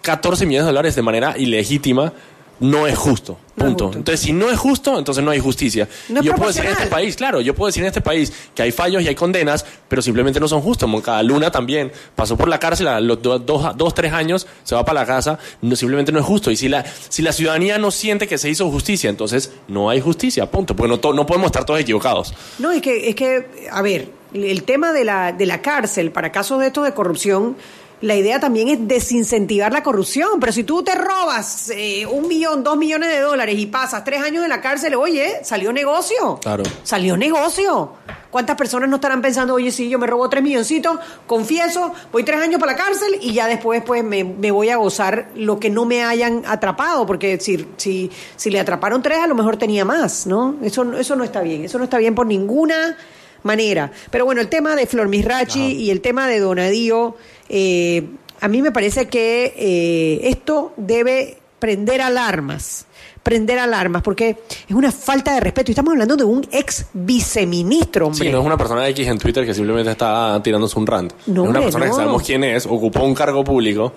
14 0.00 0.46
millones 0.46 0.64
de 0.66 0.70
dólares 0.70 0.96
de 0.96 1.02
manera 1.02 1.34
ilegítima 1.38 2.12
no 2.60 2.86
es 2.86 2.96
justo. 2.96 3.38
No 3.56 3.64
es 3.64 3.68
Punto. 3.70 3.84
justo. 3.86 3.98
Entonces, 3.98 4.20
si 4.20 4.32
no 4.32 4.50
es 4.50 4.58
justo, 4.58 4.98
entonces 4.98 5.22
no 5.22 5.30
hay 5.30 5.38
justicia. 5.40 5.86
No 6.08 6.20
es 6.20 6.26
yo 6.26 6.34
puedo 6.34 6.48
decir 6.48 6.64
en 6.64 6.72
este 6.72 6.86
país, 6.86 7.16
claro, 7.16 7.40
yo 7.40 7.54
puedo 7.54 7.66
decir 7.66 7.82
en 7.82 7.88
este 7.88 8.00
país 8.00 8.32
que 8.54 8.62
hay 8.62 8.72
fallos 8.72 9.02
y 9.02 9.08
hay 9.08 9.14
condenas, 9.14 9.66
pero 9.88 10.00
simplemente 10.00 10.40
no 10.40 10.48
son 10.48 10.62
justos. 10.62 10.88
Cada 11.02 11.22
Luna 11.22 11.50
también 11.50 11.92
pasó 12.16 12.36
por 12.36 12.48
la 12.48 12.58
cárcel 12.58 12.88
a 12.88 13.00
los 13.00 13.20
do- 13.20 13.38
dos, 13.38 13.76
dos, 13.76 13.94
tres 13.94 14.12
años, 14.12 14.46
se 14.64 14.74
va 14.74 14.84
para 14.84 15.00
la 15.00 15.06
casa, 15.06 15.38
no, 15.60 15.76
simplemente 15.76 16.12
no 16.12 16.18
es 16.20 16.24
justo. 16.24 16.50
Y 16.50 16.56
si 16.56 16.68
la, 16.68 16.84
si 17.08 17.20
la 17.22 17.32
ciudadanía 17.32 17.76
no 17.78 17.90
siente 17.90 18.26
que 18.26 18.38
se 18.38 18.48
hizo 18.48 18.70
justicia, 18.70 19.10
entonces 19.10 19.52
no 19.68 19.90
hay 19.90 20.00
justicia, 20.00 20.50
punto. 20.50 20.74
Porque 20.74 20.88
no, 20.88 20.98
to- 21.00 21.12
no 21.12 21.26
podemos 21.26 21.46
estar 21.46 21.64
todos 21.66 21.78
equivocados. 21.80 22.32
No, 22.58 22.70
es 22.72 22.80
que, 22.80 23.08
es 23.10 23.14
que, 23.14 23.68
a 23.70 23.82
ver, 23.82 24.08
el 24.32 24.62
tema 24.62 24.92
de 24.92 25.04
la, 25.04 25.32
de 25.32 25.44
la 25.44 25.60
cárcel 25.60 26.10
para 26.10 26.32
casos 26.32 26.58
de 26.60 26.68
estos 26.68 26.84
de 26.84 26.94
corrupción, 26.94 27.56
la 28.02 28.16
idea 28.16 28.38
también 28.38 28.68
es 28.68 28.86
desincentivar 28.86 29.72
la 29.72 29.82
corrupción. 29.82 30.38
Pero 30.38 30.52
si 30.52 30.64
tú 30.64 30.82
te 30.82 30.94
robas 30.94 31.70
eh, 31.70 32.04
un 32.04 32.28
millón, 32.28 32.62
dos 32.62 32.76
millones 32.76 33.08
de 33.10 33.20
dólares 33.20 33.58
y 33.58 33.66
pasas 33.66 34.04
tres 34.04 34.22
años 34.22 34.42
en 34.44 34.50
la 34.50 34.60
cárcel, 34.60 34.94
oye, 34.96 35.40
salió 35.42 35.72
negocio. 35.72 36.38
Claro. 36.42 36.64
Salió 36.82 37.16
negocio. 37.16 37.92
¿Cuántas 38.30 38.56
personas 38.56 38.88
no 38.88 38.96
estarán 38.96 39.20
pensando, 39.20 39.54
oye, 39.54 39.70
sí, 39.70 39.88
yo 39.88 39.98
me 39.98 40.06
robo 40.06 40.28
tres 40.30 40.42
milloncitos, 40.42 40.98
confieso, 41.26 41.92
voy 42.10 42.24
tres 42.24 42.40
años 42.40 42.58
para 42.58 42.72
la 42.72 42.78
cárcel 42.78 43.18
y 43.20 43.34
ya 43.34 43.46
después 43.46 43.82
pues 43.84 44.02
me, 44.02 44.24
me 44.24 44.50
voy 44.50 44.70
a 44.70 44.76
gozar 44.76 45.28
lo 45.34 45.60
que 45.60 45.68
no 45.68 45.84
me 45.84 46.02
hayan 46.02 46.42
atrapado? 46.46 47.04
Porque 47.04 47.38
si, 47.38 47.66
si, 47.76 48.10
si 48.36 48.50
le 48.50 48.58
atraparon 48.58 49.02
tres, 49.02 49.18
a 49.18 49.26
lo 49.26 49.34
mejor 49.34 49.58
tenía 49.58 49.84
más, 49.84 50.26
¿no? 50.26 50.56
Eso, 50.62 50.94
eso 50.94 51.14
no 51.14 51.24
está 51.24 51.42
bien, 51.42 51.66
eso 51.66 51.76
no 51.76 51.84
está 51.84 51.98
bien 51.98 52.14
por 52.14 52.26
ninguna 52.26 52.96
manera. 53.42 53.92
Pero 54.10 54.24
bueno, 54.24 54.40
el 54.40 54.48
tema 54.48 54.76
de 54.76 54.86
Flor 54.86 55.08
Misrachi 55.08 55.72
y 55.72 55.90
el 55.90 56.00
tema 56.00 56.26
de 56.26 56.40
Donadío, 56.40 57.16
eh, 57.52 58.06
a 58.40 58.48
mí 58.48 58.62
me 58.62 58.72
parece 58.72 59.08
que 59.08 59.54
eh, 59.56 60.28
esto 60.28 60.72
debe 60.78 61.36
prender 61.58 62.00
alarmas 62.00 62.86
prender 63.22 63.58
alarmas 63.58 64.02
porque 64.02 64.38
es 64.68 64.74
una 64.74 64.90
falta 64.90 65.34
de 65.34 65.40
respeto 65.40 65.70
y 65.70 65.72
estamos 65.72 65.92
hablando 65.92 66.16
de 66.16 66.24
un 66.24 66.44
ex 66.50 66.86
viceministro 66.92 68.06
hombre 68.06 68.26
Sí, 68.26 68.32
no 68.32 68.40
es 68.40 68.46
una 68.46 68.56
persona 68.56 68.88
X 68.88 69.06
en 69.06 69.18
Twitter 69.18 69.46
que 69.46 69.54
simplemente 69.54 69.90
está 69.92 70.40
tirándose 70.42 70.76
un 70.78 70.86
rant. 70.86 71.12
No, 71.26 71.44
es 71.44 71.50
una 71.50 71.60
persona 71.60 71.84
no. 71.84 71.90
que 71.92 71.96
sabemos 71.96 72.22
quién 72.22 72.42
es, 72.42 72.66
ocupó 72.66 73.04
un 73.04 73.14
cargo 73.14 73.44
público 73.44 73.92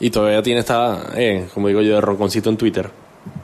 y 0.00 0.10
todavía 0.10 0.42
tiene 0.42 0.60
esta, 0.60 1.12
eh, 1.14 1.46
como 1.54 1.68
digo 1.68 1.80
yo, 1.80 1.94
de 1.94 2.00
ronconcito 2.00 2.50
en 2.50 2.56
Twitter. 2.58 2.90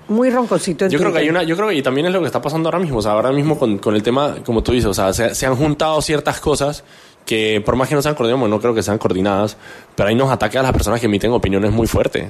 muy 0.09 0.29
ronconcito 0.29 0.85
en 0.85 0.91
Yo 0.91 0.99
creo 0.99 1.13
que 1.13 1.21
hay 1.21 1.31
una, 1.31 1.43
yo 1.45 1.57
creo 1.57 1.69
que 1.69 1.77
y 1.77 1.83
también 1.83 2.09
es 2.09 2.13
lo 2.13 2.21
que 2.21 2.27
está 2.27 2.43
pasando 2.43 2.69
ahora 2.69 2.81
mismo, 2.81 2.99
o 2.99 3.03
sea, 3.03 3.13
ahora 3.13 3.33
mismo 3.33 3.59
con, 3.59 3.79
con 3.79 3.95
el 3.95 4.03
tema, 4.03 4.37
como 4.45 4.63
tú 4.63 4.73
dices, 4.73 4.91
o 4.91 4.95
sea, 4.95 5.13
se, 5.13 5.35
se 5.35 5.47
han 5.47 5.57
juntado 5.57 6.03
ciertas 6.03 6.41
cosas 6.41 6.85
que 7.29 7.61
por 7.65 7.77
más 7.77 7.89
que 7.91 7.95
no 7.95 8.01
sean 8.01 8.15
coordinadas, 8.15 8.41
bueno, 8.41 8.57
no 8.57 8.61
creo 8.63 8.75
que 8.75 8.83
sean 8.83 8.97
coordinadas, 8.97 9.57
pero 9.95 10.09
hay 10.09 10.15
unos 10.15 10.31
ataques 10.31 10.59
a 10.59 10.63
las 10.63 10.73
personas 10.73 10.99
que 10.99 11.07
emiten 11.07 11.31
opiniones 11.31 11.71
muy 11.71 11.87
fuertes. 11.87 12.27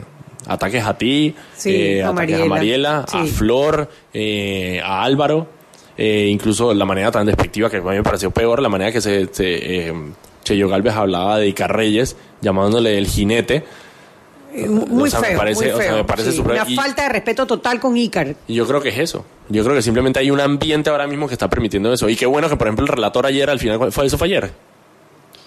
Ataques 0.49 0.85
a 0.85 0.99
ti, 0.99 1.35
Sí, 1.57 1.71
eh, 1.75 2.03
a 2.03 2.09
ataques 2.09 2.41
a 2.41 2.45
Mariela. 2.47 3.05
A. 3.13 3.25
Flor, 3.27 3.89
eh, 4.13 4.81
a 4.85 5.05
Álvaro, 5.05 5.47
eh, 5.97 6.27
incluso 6.31 6.75
la 6.75 6.85
manera 6.85 7.11
tan 7.13 7.27
despectiva 7.27 7.71
que 7.71 7.77
a 7.77 7.81
mí 7.81 7.97
me 7.97 8.03
pareció 8.03 8.31
peor, 8.33 8.61
la 8.61 8.69
manera 8.69 8.91
que 8.91 9.01
se, 9.01 9.29
se 9.33 9.89
eh, 9.89 9.93
Cheyo 10.43 10.69
Galvez 10.69 10.95
hablaba 10.95 11.39
de 11.39 11.47
Icar 11.49 11.75
Reyes, 11.77 12.17
llamándole 12.41 12.99
el 12.99 13.07
jinete. 13.07 13.65
Muy 14.67 15.03
o 15.09 15.11
sea, 15.11 15.21
me 15.21 15.27
feo, 15.29 15.39
parece- 15.39 15.65
muy 15.67 15.71
o 15.73 15.77
sea, 15.77 15.87
feo, 15.87 15.97
me 15.99 16.05
parece 16.05 16.31
sí. 16.33 16.37
súper- 16.39 16.53
una 16.55 16.65
y- 16.69 16.75
falta 16.75 17.03
de 17.03 17.09
respeto 17.11 17.47
total 17.47 17.79
con 17.79 17.97
Icar 17.97 18.35
Y 18.49 18.55
yo 18.55 18.67
creo 18.67 18.81
que 18.81 18.89
es 18.89 18.99
eso. 18.99 19.25
Yo 19.51 19.63
creo 19.63 19.77
que 19.77 19.83
simplemente 19.83 20.19
hay 20.19 20.31
un 20.31 20.41
ambiente 20.41 20.91
ahora 20.91 21.07
mismo 21.07 21.29
que 21.29 21.35
está 21.35 21.49
permitiendo 21.49 21.93
eso. 21.93 22.09
Y 22.09 22.17
qué 22.17 22.27
bueno 22.27 22.49
que, 22.49 22.57
por 22.57 22.67
ejemplo, 22.67 22.85
el 22.87 22.89
relator 22.91 23.27
ayer, 23.27 23.49
al 23.51 23.59
final, 23.61 23.93
¿fue 23.93 24.07
eso 24.07 24.17
fue 24.19 24.27
ayer? 24.29 24.51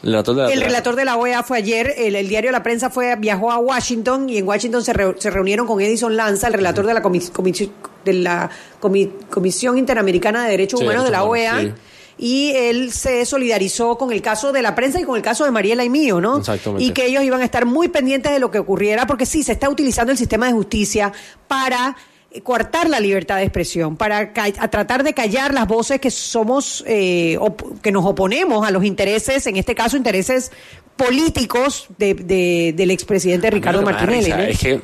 El 0.04 0.10
relator 0.12 0.36
de 0.36 0.42
la- 0.44 0.52
El 0.54 0.62
relator 0.62 0.96
de 0.96 1.06
la 1.06 1.16
OEA 1.18 1.44
fue 1.44 1.58
ayer, 1.58 1.94
el, 1.98 2.16
el 2.16 2.28
diario 2.28 2.52
La 2.52 2.64
Prensa 2.64 2.90
fue 2.90 3.16
viajó 3.18 3.52
a 3.52 3.58
Washington 3.60 4.30
y 4.30 4.38
en 4.40 4.48
Washington 4.48 4.84
se, 4.84 4.94
reu- 4.94 5.16
se 5.20 5.30
reunieron 5.30 5.68
con 5.68 5.80
Edison 5.82 6.16
Lanza, 6.16 6.48
el 6.48 6.54
relator 6.54 6.86
de 6.86 6.94
la, 6.94 7.04
comis- 7.04 7.32
comis- 7.32 7.70
de 8.04 8.14
la 8.14 8.50
comi- 8.82 9.12
Comisión 9.30 9.78
Interamericana 9.78 10.44
de 10.46 10.52
Derechos 10.52 10.80
Sí, 10.80 10.86
Humanos 10.86 11.06
de 11.06 11.12
la 11.12 11.24
OEA. 11.24 11.76
Y 12.18 12.52
él 12.56 12.92
se 12.92 13.26
solidarizó 13.26 13.98
con 13.98 14.12
el 14.12 14.22
caso 14.22 14.52
de 14.52 14.62
la 14.62 14.76
prensa 14.76 15.00
y 15.00 15.04
con 15.04 15.16
el 15.16 15.24
caso 15.24 15.44
de 15.44 15.50
Mariela 15.50 15.84
y 15.84 15.90
mío, 15.90 16.22
¿no? 16.22 16.38
Exactamente. 16.38 16.84
Y 16.84 16.92
que 16.92 17.06
ellos 17.08 17.24
iban 17.24 17.42
a 17.42 17.46
estar 17.46 17.66
muy 17.66 17.88
pendientes 17.88 18.32
de 18.32 18.38
lo 18.40 18.52
que 18.52 18.60
ocurriera, 18.60 19.08
porque 19.08 19.26
sí, 19.26 19.42
se 19.42 19.54
está 19.54 19.70
utilizando 19.70 20.12
el 20.12 20.18
sistema 20.20 20.46
de 20.46 20.54
justicia 20.54 21.12
para 21.48 21.96
coartar 22.44 22.90
la 22.90 23.00
libertad 23.00 23.38
de 23.38 23.44
expresión, 23.44 23.98
para 23.98 24.32
a 24.60 24.68
tratar 24.70 25.04
de 25.04 25.14
callar 25.14 25.54
las 25.54 25.68
voces 25.68 26.00
que 26.00 26.10
somos, 26.12 26.84
eh, 26.88 27.38
que 27.82 27.92
nos 27.92 28.06
oponemos 28.06 28.66
a 28.66 28.72
los 28.72 28.84
intereses, 28.86 29.46
en 29.48 29.58
este 29.58 29.76
caso 29.76 29.98
intereses 29.98 30.52
políticos 30.96 31.88
de, 31.98 32.14
de- 32.14 32.74
del 32.76 32.92
expresidente 32.92 33.50
Ricardo 33.50 33.80
que 33.80 33.86
Martinelli. 33.86 34.32
Es 34.52 34.60
que 34.60 34.82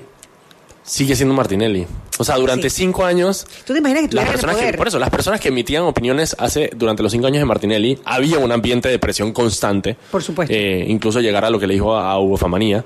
sigue 0.83 1.15
siendo 1.15 1.33
Martinelli. 1.35 1.85
O 2.19 2.23
sea, 2.23 2.35
durante 2.37 2.69
Sí. 2.69 2.77
cinco 2.83 3.05
años, 3.05 3.45
¿Tú 3.65 3.73
te 3.73 3.79
imaginas 3.79 4.09
que 4.09 4.15
las 4.15 4.25
personas 4.29 4.55
que, 4.55 4.61
poder? 4.63 4.77
por 4.77 4.87
eso, 4.87 4.97
las 4.99 5.09
personas 5.11 5.39
que 5.39 5.49
emitían 5.49 5.83
opiniones 5.83 6.35
hace 6.39 6.71
durante 6.75 7.03
los 7.03 7.11
cinco 7.11 7.27
años 7.27 7.39
de 7.39 7.45
Martinelli, 7.45 7.99
había 8.05 8.39
un 8.39 8.51
ambiente 8.51 8.89
de 8.89 8.97
presión 8.97 9.31
constante. 9.33 9.95
Por 10.11 10.23
supuesto. 10.23 10.53
Eh, 10.53 10.85
incluso 10.87 11.21
llegar 11.21 11.45
a 11.45 11.49
lo 11.51 11.59
que 11.59 11.67
le 11.67 11.75
dijo 11.75 11.95
a, 11.95 12.11
a 12.11 12.19
Hugo 12.19 12.37
Famanía. 12.37 12.83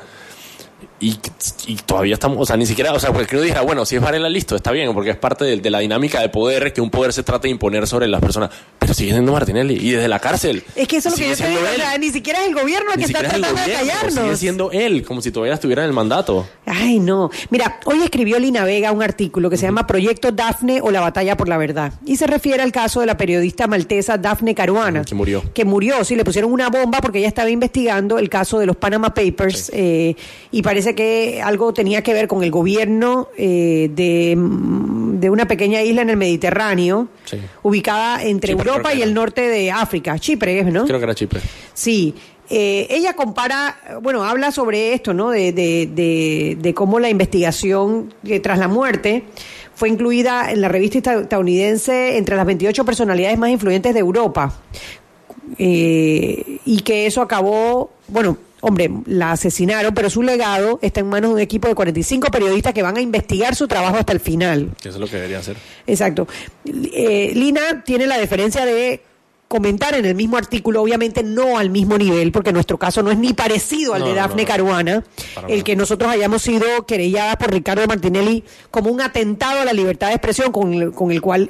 Y, 1.01 1.17
y 1.65 1.75
todavía 1.77 2.13
estamos, 2.13 2.37
o 2.39 2.45
sea, 2.45 2.55
ni 2.57 2.67
siquiera, 2.67 2.93
o 2.93 2.99
sea, 2.99 3.11
porque 3.11 3.35
uno 3.35 3.43
dijera, 3.43 3.61
bueno, 3.61 3.85
si 3.85 3.95
es 3.95 4.01
Varela, 4.01 4.29
listo, 4.29 4.55
está 4.55 4.71
bien, 4.71 4.93
porque 4.93 5.09
es 5.09 5.17
parte 5.17 5.43
de, 5.45 5.57
de 5.57 5.69
la 5.71 5.79
dinámica 5.79 6.21
de 6.21 6.29
poder, 6.29 6.71
que 6.73 6.79
un 6.79 6.91
poder 6.91 7.11
se 7.11 7.23
trata 7.23 7.43
de 7.43 7.49
imponer 7.49 7.87
sobre 7.87 8.07
las 8.07 8.21
personas. 8.21 8.51
Pero 8.91 8.97
sigue 8.97 9.11
siendo 9.13 9.31
Martinelli 9.31 9.75
y 9.75 9.91
desde 9.91 10.09
la 10.09 10.19
cárcel. 10.19 10.63
Es 10.75 10.85
que 10.85 10.97
eso 10.97 11.07
es 11.07 11.15
lo 11.15 11.23
que 11.23 11.29
yo 11.29 11.37
te 11.37 11.47
digo, 11.47 11.61
o 11.61 11.75
sea, 11.75 11.97
ni 11.97 12.09
siquiera 12.09 12.41
es 12.41 12.49
el 12.49 12.53
gobierno 12.53 12.91
el 12.91 12.99
que 12.99 13.05
está 13.05 13.19
tratando 13.19 13.47
de 13.47 13.53
gobierno, 13.53 13.73
Sigue 13.79 13.89
callarnos. 13.89 14.39
siendo 14.39 14.71
él, 14.71 15.03
como 15.05 15.21
si 15.21 15.31
todavía 15.31 15.53
estuviera 15.53 15.83
en 15.83 15.87
el 15.87 15.93
mandato. 15.93 16.45
Ay, 16.65 16.99
no. 16.99 17.29
Mira, 17.51 17.79
hoy 17.85 18.01
escribió 18.03 18.37
Lina 18.37 18.65
Vega 18.65 18.91
un 18.91 19.01
artículo 19.01 19.49
que 19.49 19.55
se 19.55 19.65
llama 19.65 19.87
Proyecto 19.87 20.33
Dafne 20.33 20.81
o 20.81 20.91
la 20.91 20.99
batalla 20.99 21.37
por 21.37 21.47
la 21.47 21.57
verdad. 21.57 21.93
Y 22.05 22.17
se 22.17 22.27
refiere 22.27 22.61
al 22.61 22.73
caso 22.73 22.99
de 22.99 23.05
la 23.05 23.15
periodista 23.15 23.65
maltesa 23.67 24.17
Dafne 24.17 24.53
Caruana. 24.55 25.03
Que 25.05 25.15
murió. 25.15 25.41
Que 25.53 25.63
murió, 25.63 26.03
sí, 26.03 26.17
le 26.17 26.25
pusieron 26.25 26.51
una 26.51 26.69
bomba 26.69 26.99
porque 26.99 27.19
ella 27.19 27.29
estaba 27.29 27.49
investigando 27.49 28.19
el 28.19 28.27
caso 28.27 28.59
de 28.59 28.65
los 28.65 28.75
Panama 28.75 29.13
Papers 29.13 29.71
eh, 29.73 30.15
y 30.51 30.61
parece 30.63 30.95
que 30.95 31.41
algo 31.41 31.73
tenía 31.73 32.01
que 32.01 32.13
ver 32.13 32.27
con 32.27 32.43
el 32.43 32.51
gobierno 32.51 33.29
eh, 33.37 33.89
de, 33.95 34.35
de 35.21 35.29
una 35.29 35.47
pequeña 35.47 35.81
isla 35.81 36.01
en 36.01 36.09
el 36.09 36.17
Mediterráneo, 36.17 37.07
Sí. 37.25 37.37
ubicada 37.63 38.21
entre 38.23 38.53
Chipre, 38.53 38.69
Europa 38.69 38.93
y 38.93 39.01
el 39.01 39.13
norte 39.13 39.41
de 39.47 39.71
África. 39.71 40.19
Chipre, 40.19 40.63
¿no? 40.65 40.85
Creo 40.85 40.97
que 40.99 41.03
era 41.05 41.15
Chipre. 41.15 41.39
Sí. 41.73 42.13
Eh, 42.49 42.85
ella 42.89 43.13
compara, 43.13 43.77
bueno, 44.01 44.25
habla 44.25 44.51
sobre 44.51 44.93
esto, 44.93 45.13
¿no? 45.13 45.29
De, 45.29 45.53
de, 45.53 45.87
de, 45.93 46.57
de 46.59 46.73
cómo 46.73 46.99
la 46.99 47.09
investigación 47.09 48.13
eh, 48.25 48.41
tras 48.41 48.59
la 48.59 48.67
muerte 48.67 49.23
fue 49.73 49.87
incluida 49.87 50.51
en 50.51 50.59
la 50.59 50.67
revista 50.67 50.97
esta- 50.97 51.21
estadounidense 51.21 52.17
entre 52.17 52.35
las 52.35 52.45
28 52.45 52.83
personalidades 52.83 53.37
más 53.39 53.51
influyentes 53.51 53.93
de 53.93 54.01
Europa. 54.01 54.53
Eh, 55.57 56.59
y 56.65 56.81
que 56.81 57.05
eso 57.05 57.21
acabó, 57.21 57.91
bueno, 58.07 58.37
hombre, 58.61 58.89
la 59.05 59.31
asesinaron, 59.33 59.93
pero 59.93 60.09
su 60.09 60.23
legado 60.23 60.79
está 60.81 61.01
en 61.01 61.09
manos 61.09 61.31
de 61.31 61.35
un 61.35 61.41
equipo 61.41 61.67
de 61.67 61.75
45 61.75 62.29
periodistas 62.29 62.73
que 62.73 62.81
van 62.83 62.97
a 62.97 63.01
investigar 63.01 63.55
su 63.55 63.67
trabajo 63.67 63.97
hasta 63.97 64.13
el 64.13 64.19
final. 64.19 64.69
Eso 64.79 64.89
es 64.89 64.95
lo 64.97 65.07
que 65.07 65.17
debería 65.17 65.39
hacer. 65.39 65.57
Exacto. 65.85 66.27
Eh, 66.65 67.31
Lina 67.35 67.83
tiene 67.83 68.07
la 68.07 68.17
deferencia 68.17 68.65
de 68.65 69.03
comentar 69.47 69.93
en 69.95 70.05
el 70.05 70.15
mismo 70.15 70.37
artículo, 70.37 70.81
obviamente 70.81 71.23
no 71.23 71.57
al 71.57 71.69
mismo 71.69 71.97
nivel, 71.97 72.31
porque 72.31 72.53
nuestro 72.53 72.77
caso 72.77 73.03
no 73.03 73.11
es 73.11 73.17
ni 73.17 73.33
parecido 73.33 73.93
al 73.93 73.99
No, 74.01 74.07
de 74.07 74.13
Dafne 74.13 74.43
no. 74.43 74.47
Caruana, 74.47 75.03
el 75.49 75.65
que 75.65 75.75
nosotros 75.75 76.09
hayamos 76.09 76.41
sido 76.41 76.85
querelladas 76.85 77.35
por 77.35 77.51
Ricardo 77.51 77.85
Martinelli 77.85 78.45
como 78.71 78.89
un 78.91 79.01
atentado 79.01 79.59
a 79.59 79.65
la 79.65 79.73
libertad 79.73 80.07
de 80.07 80.13
expresión 80.13 80.53
con 80.53 80.73
el, 80.73 80.91
con 80.93 81.11
el 81.11 81.19
cual 81.19 81.49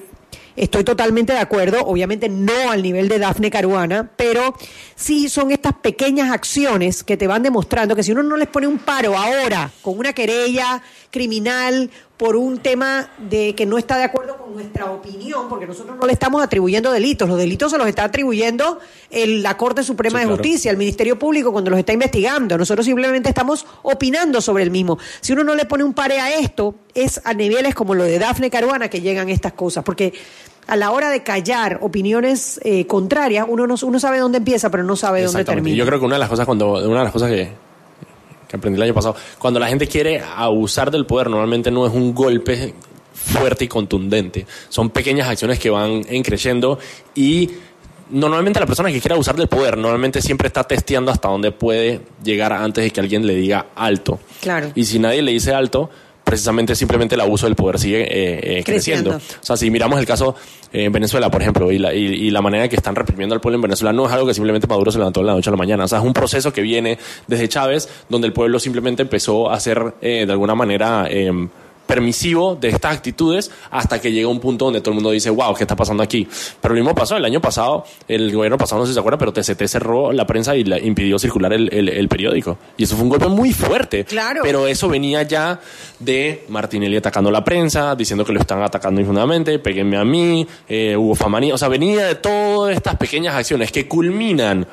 estoy 0.61 0.83
totalmente 0.83 1.33
de 1.33 1.39
acuerdo, 1.39 1.79
obviamente 1.85 2.29
no 2.29 2.69
al 2.69 2.83
nivel 2.83 3.09
de 3.09 3.17
Dafne 3.17 3.49
Caruana, 3.49 4.11
pero 4.15 4.55
sí 4.95 5.27
son 5.27 5.49
estas 5.49 5.73
pequeñas 5.73 6.31
acciones 6.31 7.03
que 7.03 7.17
te 7.17 7.25
van 7.25 7.41
demostrando 7.41 7.95
que 7.95 8.03
si 8.03 8.11
uno 8.11 8.21
no 8.21 8.37
les 8.37 8.47
pone 8.47 8.67
un 8.67 8.77
paro 8.77 9.17
ahora 9.17 9.71
con 9.81 9.97
una 9.97 10.13
querella 10.13 10.83
criminal 11.11 11.89
por 12.17 12.35
un 12.35 12.59
tema 12.59 13.09
de 13.29 13.53
que 13.55 13.65
no 13.65 13.77
está 13.77 13.97
de 13.97 14.03
acuerdo 14.05 14.37
con 14.37 14.53
nuestra 14.53 14.85
opinión, 14.91 15.49
porque 15.49 15.65
nosotros 15.67 15.97
no 15.99 16.05
le 16.05 16.13
estamos 16.13 16.41
atribuyendo 16.43 16.91
delitos, 16.91 17.27
los 17.27 17.37
delitos 17.37 17.71
se 17.71 17.77
los 17.77 17.87
está 17.87 18.05
atribuyendo 18.05 18.79
el- 19.09 19.41
la 19.43 19.57
Corte 19.57 19.83
Suprema 19.83 20.19
Sí, 20.19 20.23
de 20.23 20.27
claro. 20.27 20.37
Justicia, 20.43 20.71
el 20.71 20.77
Ministerio 20.77 21.17
Público 21.19 21.51
cuando 21.51 21.69
los 21.71 21.79
está 21.79 21.93
investigando, 21.93 22.57
nosotros 22.57 22.85
simplemente 22.85 23.27
estamos 23.29 23.65
opinando 23.83 24.39
sobre 24.39 24.63
el 24.63 24.71
mismo. 24.71 24.97
Si 25.19 25.33
uno 25.33 25.43
no 25.43 25.55
le 25.55 25.65
pone 25.65 25.83
un 25.83 25.93
pare 25.93 26.19
a 26.19 26.33
esto, 26.35 26.75
es 26.93 27.19
a 27.23 27.33
niveles 27.33 27.75
como 27.75 27.93
lo 27.95 28.03
de 28.03 28.19
Dafne 28.19 28.49
Caruana 28.49 28.87
que 28.89 29.01
llegan 29.01 29.29
estas 29.29 29.53
cosas, 29.53 29.83
porque 29.83 30.13
a 30.67 30.75
la 30.75 30.91
hora 30.91 31.09
de 31.09 31.23
callar 31.23 31.79
opiniones 31.81 32.59
eh, 32.63 32.85
contrarias, 32.87 33.45
uno 33.49 33.65
no 33.67 33.75
uno 33.81 33.99
sabe 33.99 34.19
dónde 34.19 34.37
empieza, 34.37 34.69
pero 34.69 34.83
no 34.83 34.95
sabe 34.95 35.23
dónde 35.23 35.43
termina. 35.43 35.75
Yo 35.75 35.85
creo 35.87 35.99
que 35.99 36.05
una 36.05 36.15
de 36.15 36.19
las 36.19 36.29
cosas 36.29 36.45
cuando 36.45 36.73
una 36.87 36.99
de 36.99 37.03
las 37.03 37.11
cosas 37.11 37.29
que, 37.31 37.49
que 38.51 38.57
aprendí 38.57 38.77
el 38.77 38.83
año 38.83 38.93
pasado, 38.93 39.15
cuando 39.39 39.59
la 39.59 39.67
gente 39.67 39.87
quiere 39.87 40.19
abusar 40.19 40.91
del 40.91 41.05
poder, 41.05 41.29
normalmente 41.29 41.71
no 41.71 41.87
es 41.87 41.93
un 41.93 42.13
golpe 42.13 42.73
fuerte 43.13 43.65
y 43.65 43.67
contundente. 43.69 44.45
Son 44.67 44.89
pequeñas 44.89 45.29
acciones 45.29 45.57
que 45.57 45.69
van 45.69 46.01
en 46.09 46.21
creciendo 46.21 46.77
y 47.15 47.49
normalmente 48.09 48.59
la 48.59 48.65
persona 48.65 48.91
que 48.91 48.99
quiere 48.99 49.13
abusar 49.13 49.37
del 49.37 49.47
poder 49.47 49.77
normalmente 49.77 50.21
siempre 50.21 50.47
está 50.47 50.65
testeando 50.65 51.11
hasta 51.11 51.29
dónde 51.29 51.53
puede 51.53 52.01
llegar 52.23 52.51
antes 52.51 52.83
de 52.83 52.91
que 52.91 52.99
alguien 52.99 53.25
le 53.25 53.35
diga 53.35 53.67
alto. 53.75 54.19
Claro. 54.41 54.71
Y 54.75 54.83
si 54.83 54.99
nadie 54.99 55.21
le 55.21 55.31
dice 55.31 55.53
alto, 55.53 55.89
precisamente 56.23 56.75
simplemente 56.75 57.15
el 57.15 57.21
abuso 57.21 57.45
del 57.45 57.55
poder 57.55 57.79
sigue 57.79 58.01
eh, 58.03 58.59
eh, 58.59 58.63
creciendo. 58.63 59.11
Creciendo. 59.11 59.39
O 59.41 59.45
sea, 59.45 59.57
si 59.57 59.69
miramos 59.69 59.99
el 59.99 60.05
caso 60.05 60.35
en 60.71 60.91
Venezuela, 60.91 61.29
por 61.29 61.41
ejemplo, 61.41 61.71
y 61.71 61.77
la, 61.77 61.93
y, 61.93 62.05
y 62.05 62.29
la 62.29 62.41
manera 62.41 62.63
en 62.63 62.69
que 62.69 62.75
están 62.75 62.95
reprimiendo 62.95 63.35
al 63.35 63.41
pueblo 63.41 63.57
en 63.57 63.63
Venezuela, 63.63 63.91
no 63.91 64.05
es 64.05 64.11
algo 64.11 64.27
que 64.27 64.33
simplemente 64.33 64.67
Maduro 64.67 64.91
se 64.91 64.97
levantó 64.97 65.19
de 65.19 65.27
la 65.27 65.33
noche 65.33 65.49
a 65.49 65.51
la 65.51 65.57
mañana. 65.57 65.83
O 65.85 65.87
sea, 65.87 65.99
es 65.99 66.05
un 66.05 66.13
proceso 66.13 66.53
que 66.53 66.61
viene 66.61 66.97
desde 67.27 67.49
Chávez, 67.49 67.89
donde 68.09 68.27
el 68.27 68.33
pueblo 68.33 68.59
simplemente 68.59 69.01
empezó 69.01 69.49
a 69.49 69.59
ser 69.59 69.95
eh, 70.01 70.25
de 70.25 70.31
alguna 70.31 70.55
manera 70.55 71.07
eh, 71.09 71.31
permisivo 71.91 72.55
de 72.55 72.69
estas 72.69 72.95
actitudes 72.95 73.51
hasta 73.69 73.99
que 73.99 74.13
llega 74.13 74.29
un 74.29 74.39
punto 74.39 74.63
donde 74.65 74.79
todo 74.79 74.91
el 74.91 74.95
mundo 74.95 75.11
dice, 75.11 75.29
wow, 75.29 75.53
¿qué 75.53 75.63
está 75.65 75.75
pasando 75.75 76.01
aquí? 76.01 76.25
Pero 76.61 76.73
lo 76.73 76.79
mismo 76.81 76.95
pasó 76.95 77.17
el 77.17 77.25
año 77.25 77.41
pasado, 77.41 77.83
el 78.07 78.33
gobierno 78.33 78.57
pasado, 78.57 78.79
no 78.79 78.85
sé 78.85 78.91
si 78.91 78.93
se 78.93 78.99
acuerdan, 79.01 79.19
pero 79.19 79.33
TCT 79.33 79.65
cerró 79.67 80.13
la 80.13 80.25
prensa 80.25 80.55
y 80.55 80.63
la 80.63 80.79
impidió 80.79 81.19
circular 81.19 81.51
el, 81.51 81.71
el- 81.73 81.89
el 81.89 82.07
periódico. 82.07 82.57
Y 82.77 82.83
eso 82.85 82.95
fue 82.95 83.03
un 83.03 83.09
golpe 83.09 83.27
muy 83.27 83.51
fuerte. 83.51 84.05
Claro. 84.05 84.39
Pero 84.43 84.67
eso 84.67 84.87
venía 84.87 85.23
ya 85.23 85.59
de 85.99 86.45
Martinelli 86.47 86.95
atacando 86.95 87.29
la 87.29 87.43
prensa, 87.43 87.93
diciendo 87.95 88.23
que 88.23 88.31
lo 88.31 88.39
están 88.39 88.61
atacando 88.63 89.01
infundadamente, 89.01 89.59
péguenme 89.59 89.97
a 89.97 90.05
mí, 90.05 90.47
eh, 90.69 90.95
hubo 90.97 91.13
famanía. 91.13 91.53
O 91.53 91.57
sea, 91.57 91.67
venía 91.67 92.05
de 92.05 92.15
todas 92.15 92.73
estas 92.75 92.95
pequeñas 92.95 93.35
acciones 93.35 93.71
que 93.71 93.87
culminan 93.87 94.65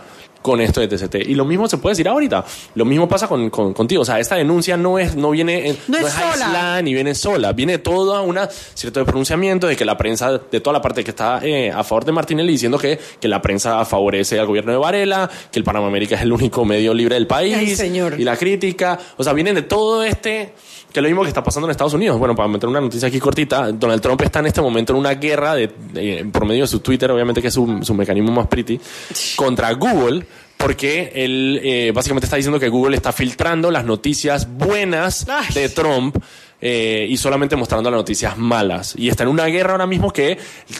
con 0.43 0.61
esto 0.61 0.81
de 0.81 0.89
TCT. 0.89 1.17
Y 1.29 1.35
lo 1.35 1.45
mismo 1.45 1.69
se 1.69 1.79
puede 1.79 1.93
decir 1.93 2.09
ahorita. 2.09 2.45
Lo 2.75 2.85
mismo 2.85 3.09
pasa 3.09 3.27
con, 3.29 3.51
con- 3.51 3.75
contigo. 3.75 4.03
O 4.03 4.05
sea, 4.05 4.19
esta 4.21 4.37
denuncia 4.37 4.77
no 4.77 4.99
es, 4.99 5.17
no 5.17 5.31
viene, 5.31 5.69
en- 5.71 5.79
No 5.89 5.99
es 5.99 6.13
sola. 6.13 6.31
aislada 6.33 6.83
ni 6.83 6.95
viene 6.95 7.15
sola. 7.15 7.53
Viene 7.53 7.79
toda 7.79 8.21
una 8.23 8.49
cierto 8.75 9.05
pronunciamiento 9.05 9.67
de 9.67 9.77
que 9.77 9.85
la 9.85 9.97
prensa, 9.97 10.39
de 10.39 10.61
toda 10.61 10.73
la 10.75 10.83
parte 10.83 11.03
que 11.05 11.11
está 11.11 11.41
eh, 11.43 11.71
a 11.71 11.83
favor 11.85 12.05
de 12.05 12.13
Martinelli, 12.13 12.53
diciendo 12.53 12.79
que, 12.79 12.99
que 13.21 13.29
la 13.29 13.43
prensa 13.43 13.85
favorece 13.85 14.39
al 14.39 14.47
gobierno 14.47 14.73
de 14.73 14.79
Varela, 14.79 15.29
que 15.51 15.59
el 15.59 15.65
Panamá 15.65 15.89
América 15.89 16.15
es 16.15 16.23
el 16.23 16.33
único 16.33 16.65
medio 16.65 16.95
libre 16.95 17.15
del 17.17 17.27
país. 17.27 17.57
Ay, 17.57 17.75
señor. 17.75 18.19
Y 18.19 18.25
la 18.25 18.37
crítica. 18.37 18.99
O 19.17 19.25
sea, 19.25 19.33
vienen 19.33 19.55
de 19.55 19.63
todo 19.63 20.03
este. 20.05 20.55
Que 20.93 21.01
es 21.01 21.03
lo 21.03 21.09
mismo 21.11 21.21
que 21.23 21.29
está 21.29 21.43
pasando 21.45 21.67
en 21.67 21.73
Estados 21.73 21.93
Unidos. 21.93 22.19
Bueno, 22.19 22.35
para 22.35 22.49
meter 22.49 22.67
una 22.67 22.81
noticia 22.81 23.09
aquí 23.09 23.21
cortita, 23.21 23.71
Donald 23.73 24.01
Trump 24.01 24.23
está 24.23 24.39
en 24.39 24.47
este 24.47 24.63
momento 24.63 24.95
en 24.95 24.99
una 25.01 25.13
guerra 25.15 25.55
de, 25.55 25.71
de- 25.93 26.27
por 26.33 26.47
medio 26.47 26.63
de 26.63 26.67
su 26.67 26.81
Twitter, 26.81 27.11
obviamente 27.11 27.43
que 27.43 27.49
es 27.49 27.55
su, 27.55 27.81
su 27.83 27.93
mecanismo 27.93 28.33
más 28.33 28.47
pretty, 28.47 28.81
contra 29.37 29.71
Google, 29.75 30.25
porque 30.59 31.13
él 31.15 31.61
eh, 31.63 31.93
básicamente 31.95 32.27
está 32.27 32.37
diciendo 32.37 32.61
que 32.61 32.69
Google 32.69 32.97
está 32.97 33.13
filtrando 33.13 33.71
las 33.71 33.85
noticias 33.85 34.47
buenas 34.59 35.27
Ay. 35.29 35.55
de 35.55 35.69
Trump. 35.71 36.17
eh, 36.61 37.07
y 37.09 37.17
solamente 37.17 37.55
mostrando 37.55 37.89
las 37.89 37.99
noticias 37.99 38.37
malas. 38.37 38.95
Y 38.99 39.09
está 39.09 39.23
en 39.23 39.29
una 39.29 39.45
guerra 39.47 39.71
ahora 39.73 39.87
mismo 39.87 40.13
que 40.13 40.39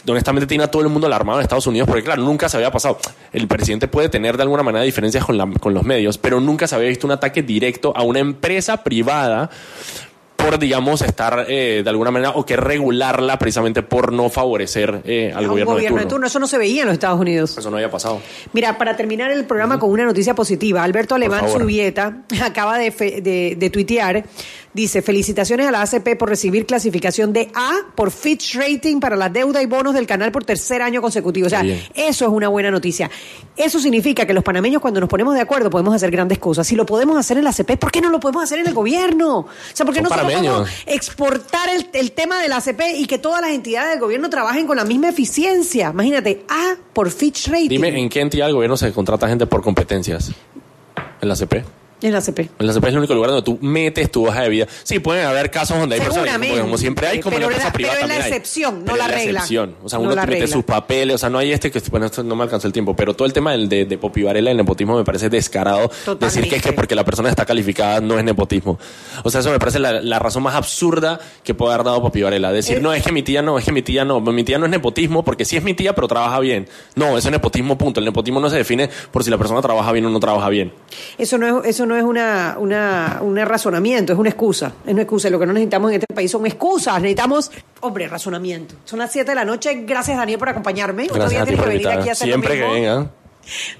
honestamente 0.09 0.45
tiene 0.45 0.65
a 0.65 0.67
todo 0.69 0.81
el 0.81 0.89
mundo 0.89 1.07
alarmado 1.07 1.39
en 1.39 1.43
Estados 1.43 1.67
Unidos, 1.67 1.87
porque 1.87 2.03
claro, 2.03 2.21
nunca 2.21 2.49
se 2.49 2.57
había 2.57 2.69
pasado. 2.69 2.97
El 3.31 3.47
presidente 3.47 3.87
puede 3.87 4.09
tener 4.09 4.35
de 4.35 4.43
alguna 4.43 4.61
manera 4.61 4.83
diferencias 4.83 5.23
con, 5.23 5.37
la- 5.37 5.47
con 5.57 5.73
los 5.73 5.83
medios, 5.83 6.17
pero 6.17 6.41
nunca 6.41 6.67
se 6.67 6.75
había 6.75 6.89
visto 6.89 7.07
un 7.07 7.11
ataque 7.13 7.43
directo 7.43 7.93
a 7.95 8.03
una 8.03 8.19
empresa 8.19 8.83
privada 8.83 9.49
por, 10.43 10.57
digamos, 10.59 11.01
estar 11.01 11.45
eh, 11.49 11.81
de 11.83 11.89
alguna 11.89 12.11
manera 12.11 12.31
o 12.31 12.45
que 12.45 12.55
regularla 12.55 13.37
precisamente 13.37 13.83
por 13.83 14.11
no 14.13 14.29
favorecer 14.29 15.01
eh, 15.05 15.31
al 15.35 15.47
gobierno, 15.47 15.73
gobierno 15.73 15.97
de 15.97 16.03
de 16.03 16.05
turno. 16.05 16.09
turno. 16.09 16.27
Eso 16.27 16.39
no 16.39 16.47
se 16.47 16.57
veía 16.57 16.81
en 16.81 16.87
los 16.87 16.93
Estados 16.93 17.19
Unidos. 17.19 17.57
Eso 17.57 17.69
no 17.69 17.77
había 17.77 17.91
pasado. 17.91 18.21
Mira, 18.53 18.77
para 18.77 18.95
terminar 18.95 19.31
el 19.31 19.45
programa 19.45 19.79
con 19.79 19.89
una 19.91 20.05
noticia 20.05 20.33
positiva, 20.35 20.83
Alberto 20.83 21.15
Alemán. 21.15 21.45
Subieta 21.49 22.23
acaba 22.43 22.77
de, 22.77 22.91
fe- 22.91 23.21
de, 23.21 23.55
de 23.57 23.69
tuitear, 23.69 24.23
dice, 24.73 25.01
felicitaciones 25.01 25.67
a 25.67 25.71
la 25.71 25.81
ACP 25.81 26.17
por 26.17 26.29
recibir 26.29 26.65
clasificación 26.65 27.33
de 27.33 27.49
A 27.55 27.71
por 27.95 28.11
Fitch 28.11 28.55
Rating 28.55 28.99
para 28.99 29.15
la 29.15 29.29
deuda 29.29 29.61
y 29.61 29.65
bonos 29.65 29.93
del 29.93 30.07
canal 30.07 30.31
por 30.31 30.45
tercer 30.45 30.81
año 30.81 31.01
consecutivo. 31.01 31.47
O 31.47 31.49
sea, 31.49 31.61
bien. 31.63 31.81
eso 31.95 32.25
es 32.25 32.31
una 32.31 32.47
buena 32.47 32.71
noticia. 32.71 33.09
Eso 33.57 33.79
significa 33.79 34.25
que 34.25 34.33
los 34.33 34.43
panameños 34.43 34.81
cuando 34.81 34.99
nos 35.01 35.09
ponemos 35.09 35.33
de 35.35 35.41
acuerdo 35.41 35.69
podemos 35.69 35.93
hacer 35.95 36.11
grandes 36.11 36.37
cosas. 36.39 36.65
Si 36.65 36.75
lo 36.75 36.85
podemos 36.85 37.17
hacer 37.17 37.37
en 37.37 37.43
la 37.43 37.49
ACP, 37.49 37.77
¿por 37.77 37.91
qué 37.91 37.99
no 37.99 38.09
lo 38.09 38.19
podemos 38.19 38.43
hacer 38.43 38.59
en 38.59 38.67
el 38.67 38.73
gobierno? 38.73 39.39
O 39.39 39.47
sea, 39.73 39.85
¿por 39.85 39.93
qué 39.93 39.99
Son 40.01 40.09
nosotros 40.09 40.28
exportar 40.85 41.69
el, 41.69 41.89
el 41.93 42.11
tema 42.11 42.41
de 42.41 42.47
la 42.47 42.57
ACP 42.57 42.81
y 42.97 43.05
que 43.05 43.17
todas 43.17 43.41
las 43.41 43.51
entidades 43.51 43.91
del 43.91 43.99
gobierno 43.99 44.29
trabajen 44.29 44.67
con 44.67 44.77
la 44.77 44.85
misma 44.85 45.09
eficiencia? 45.09 45.89
Imagínate, 45.89 46.45
A 46.49 46.75
por 46.93 47.11
Fitch 47.11 47.47
Rating. 47.47 47.69
Dime, 47.69 47.99
¿en 47.99 48.09
qué 48.09 48.21
entidad 48.21 48.45
del 48.45 48.55
gobierno 48.55 48.77
se 48.77 48.91
contrata 48.91 49.27
gente 49.27 49.45
por 49.47 49.61
competencias? 49.61 50.31
En 51.21 51.27
la 51.27 51.35
CP. 51.35 51.78
En 52.01 52.13
la 52.13 52.19
ACP. 52.19 52.39
En 52.59 52.67
la 52.67 52.73
CP 52.73 52.87
es 52.87 52.93
el 52.93 52.97
único 52.99 53.13
lugar 53.13 53.29
donde 53.31 53.43
tú 53.43 53.57
metes 53.61 54.09
tu 54.11 54.25
hoja 54.25 54.41
de 54.43 54.49
vida. 54.49 54.67
Sí, 54.83 54.99
pueden 54.99 55.25
haber 55.25 55.51
casos 55.51 55.77
donde 55.77 55.95
hay 55.95 56.01
personas, 56.01 56.37
como, 56.37 56.61
como 56.61 56.77
siempre 56.77 57.07
hay, 57.07 57.19
como 57.19 57.35
en 57.37 57.43
Pero 57.43 57.57
la 57.57 57.63
la- 57.65 57.73
privada 57.73 57.95
pero 57.95 58.05
es 58.05 58.09
la 58.09 58.15
también 58.15 58.21
hay. 58.21 58.37
excepción, 58.39 58.79
no 58.79 58.85
Pero 58.85 58.97
la 58.97 59.05
es 59.07 59.11
regla. 59.11 59.39
excepción. 59.39 59.75
O 59.83 59.89
sea, 59.89 59.99
No 59.99 60.05
uno 60.05 60.15
la 60.15 60.21
te 60.25 60.31
mete 60.31 60.47
sus 60.47 60.63
papeles, 60.63 61.15
o 61.15 61.17
sea, 61.17 61.29
no 61.29 61.37
hay 61.39 61.51
este 61.51 61.69
que, 61.71 61.81
bueno, 61.91 62.05
esto 62.05 62.23
no 62.23 62.35
me 62.37 62.43
alcanzó 62.43 62.67
el 62.67 62.73
tiempo, 62.73 62.95
pero 62.95 63.13
todo 63.15 63.25
el 63.25 63.33
tema 63.33 63.51
del 63.51 63.67
de, 63.67 63.83
de 63.85 63.97
Popi 63.97 64.23
Varela, 64.23 64.51
el 64.51 64.57
nepotismo, 64.57 64.97
me 64.97 65.03
parece 65.03 65.29
descarado. 65.29 65.89
Totalmente. 65.89 66.25
Decir 66.25 66.49
que 66.49 66.55
es 66.55 66.61
que 66.63 66.71
porque 66.73 66.95
la 66.95 67.03
persona 67.03 67.29
está 67.29 67.45
calificada 67.45 67.99
no 67.99 68.17
es 68.17 68.23
nepotismo. 68.23 68.79
O 69.23 69.29
sea, 69.29 69.41
eso 69.41 69.51
me 69.51 69.59
parece 69.59 69.79
la, 69.79 69.99
la 70.01 70.19
razón 70.19 70.43
más 70.43 70.55
absurda 70.55 71.19
que 71.43 71.53
puede 71.53 71.73
haber 71.73 71.85
dado 71.85 72.01
Popi 72.01 72.21
Varela. 72.21 72.51
Decir, 72.53 72.77
Eh. 72.77 72.81
no, 72.81 72.93
es 72.93 73.03
que 73.03 73.11
mi 73.11 73.23
tía 73.23 73.41
no, 73.41 73.57
es 73.59 73.65
que 73.65 73.71
mi 73.73 73.81
tía 73.81 74.05
no, 74.05 74.21
mi 74.21 74.43
tía 74.45 74.57
no 74.57 74.65
es 74.65 74.71
nepotismo, 74.71 75.25
porque 75.25 75.43
sí 75.43 75.57
es 75.57 75.63
mi 75.63 75.73
tía, 75.73 75.93
pero 75.95 76.07
trabaja 76.07 76.39
bien. 76.39 76.67
No, 76.95 77.17
eso 77.17 77.27
es 77.27 77.31
nepotismo, 77.31 77.77
punto. 77.77 77.99
El 77.99 78.05
nepotismo 78.05 78.39
no 78.39 78.49
se 78.49 78.55
define 78.55 78.89
por 79.11 79.23
si 79.23 79.29
la 79.29 79.37
persona 79.37 79.61
trabaja 79.61 79.91
bien 79.91 80.05
o 80.05 80.09
no 80.09 80.19
trabaja 80.21 80.47
bien. 80.49 80.71
Eso 81.17 81.37
no 81.37 81.59
es, 81.61 81.65
eso 81.69 81.85
no 81.85 81.88
es 81.95 82.03
una, 82.03 82.55
una, 82.59 83.19
un 83.21 83.37
razonamiento, 83.37 84.13
es 84.13 84.19
una 84.19 84.29
excusa. 84.29 84.73
Es 84.85 84.93
una 84.93 85.03
excusa. 85.03 85.29
Lo 85.29 85.39
que 85.39 85.45
no 85.45 85.53
necesitamos 85.53 85.91
en 85.91 86.01
este 86.01 86.13
país 86.13 86.31
son 86.31 86.45
excusas. 86.45 86.95
Necesitamos, 87.01 87.51
hombre, 87.81 88.07
razonamiento. 88.07 88.75
Son 88.85 88.99
las 88.99 89.11
7 89.11 89.31
de 89.31 89.35
la 89.35 89.45
noche. 89.45 89.83
Gracias, 89.85 90.17
Daniel, 90.17 90.39
por 90.39 90.49
acompañarme. 90.49 91.07
Gracias 91.07 91.41
a 91.41 91.45
ti 91.45 91.55
que 91.55 91.61
venir 91.61 91.87
aquí 91.87 92.09
a 92.09 92.11
hacer 92.13 92.27
lo 92.27 92.33
Siempre 92.33 92.55
que 92.55 92.67
vengan. 92.67 93.11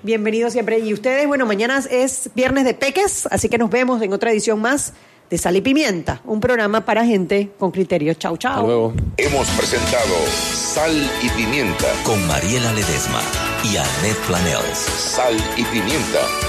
Bienvenido 0.03 0.49
siempre. 0.49 0.79
Y 0.79 0.93
ustedes, 0.93 1.27
bueno, 1.27 1.45
mañana 1.45 1.81
es 1.89 2.29
viernes 2.35 2.65
de 2.65 2.73
Peques, 2.73 3.27
así 3.29 3.49
que 3.49 3.57
nos 3.57 3.69
vemos 3.69 4.01
en 4.01 4.13
otra 4.13 4.31
edición 4.31 4.59
más 4.59 4.93
de 5.29 5.37
Sal 5.37 5.55
y 5.55 5.61
Pimienta, 5.61 6.21
un 6.25 6.39
programa 6.39 6.85
para 6.85 7.05
gente 7.05 7.51
con 7.59 7.71
criterio. 7.71 8.13
Chau, 8.15 8.37
chau. 8.37 8.51
Hasta 8.51 8.65
luego. 8.65 8.93
Hemos 9.17 9.47
presentado 9.49 10.15
Sal 10.53 11.11
y 11.21 11.29
Pimienta. 11.29 11.87
Con 12.03 12.25
Mariela 12.27 12.73
Ledesma 12.73 13.21
y 13.63 13.77
Annette 13.77 14.17
Planels. 14.27 14.77
Sal 14.77 15.35
y 15.55 15.63
Pimienta. 15.65 16.48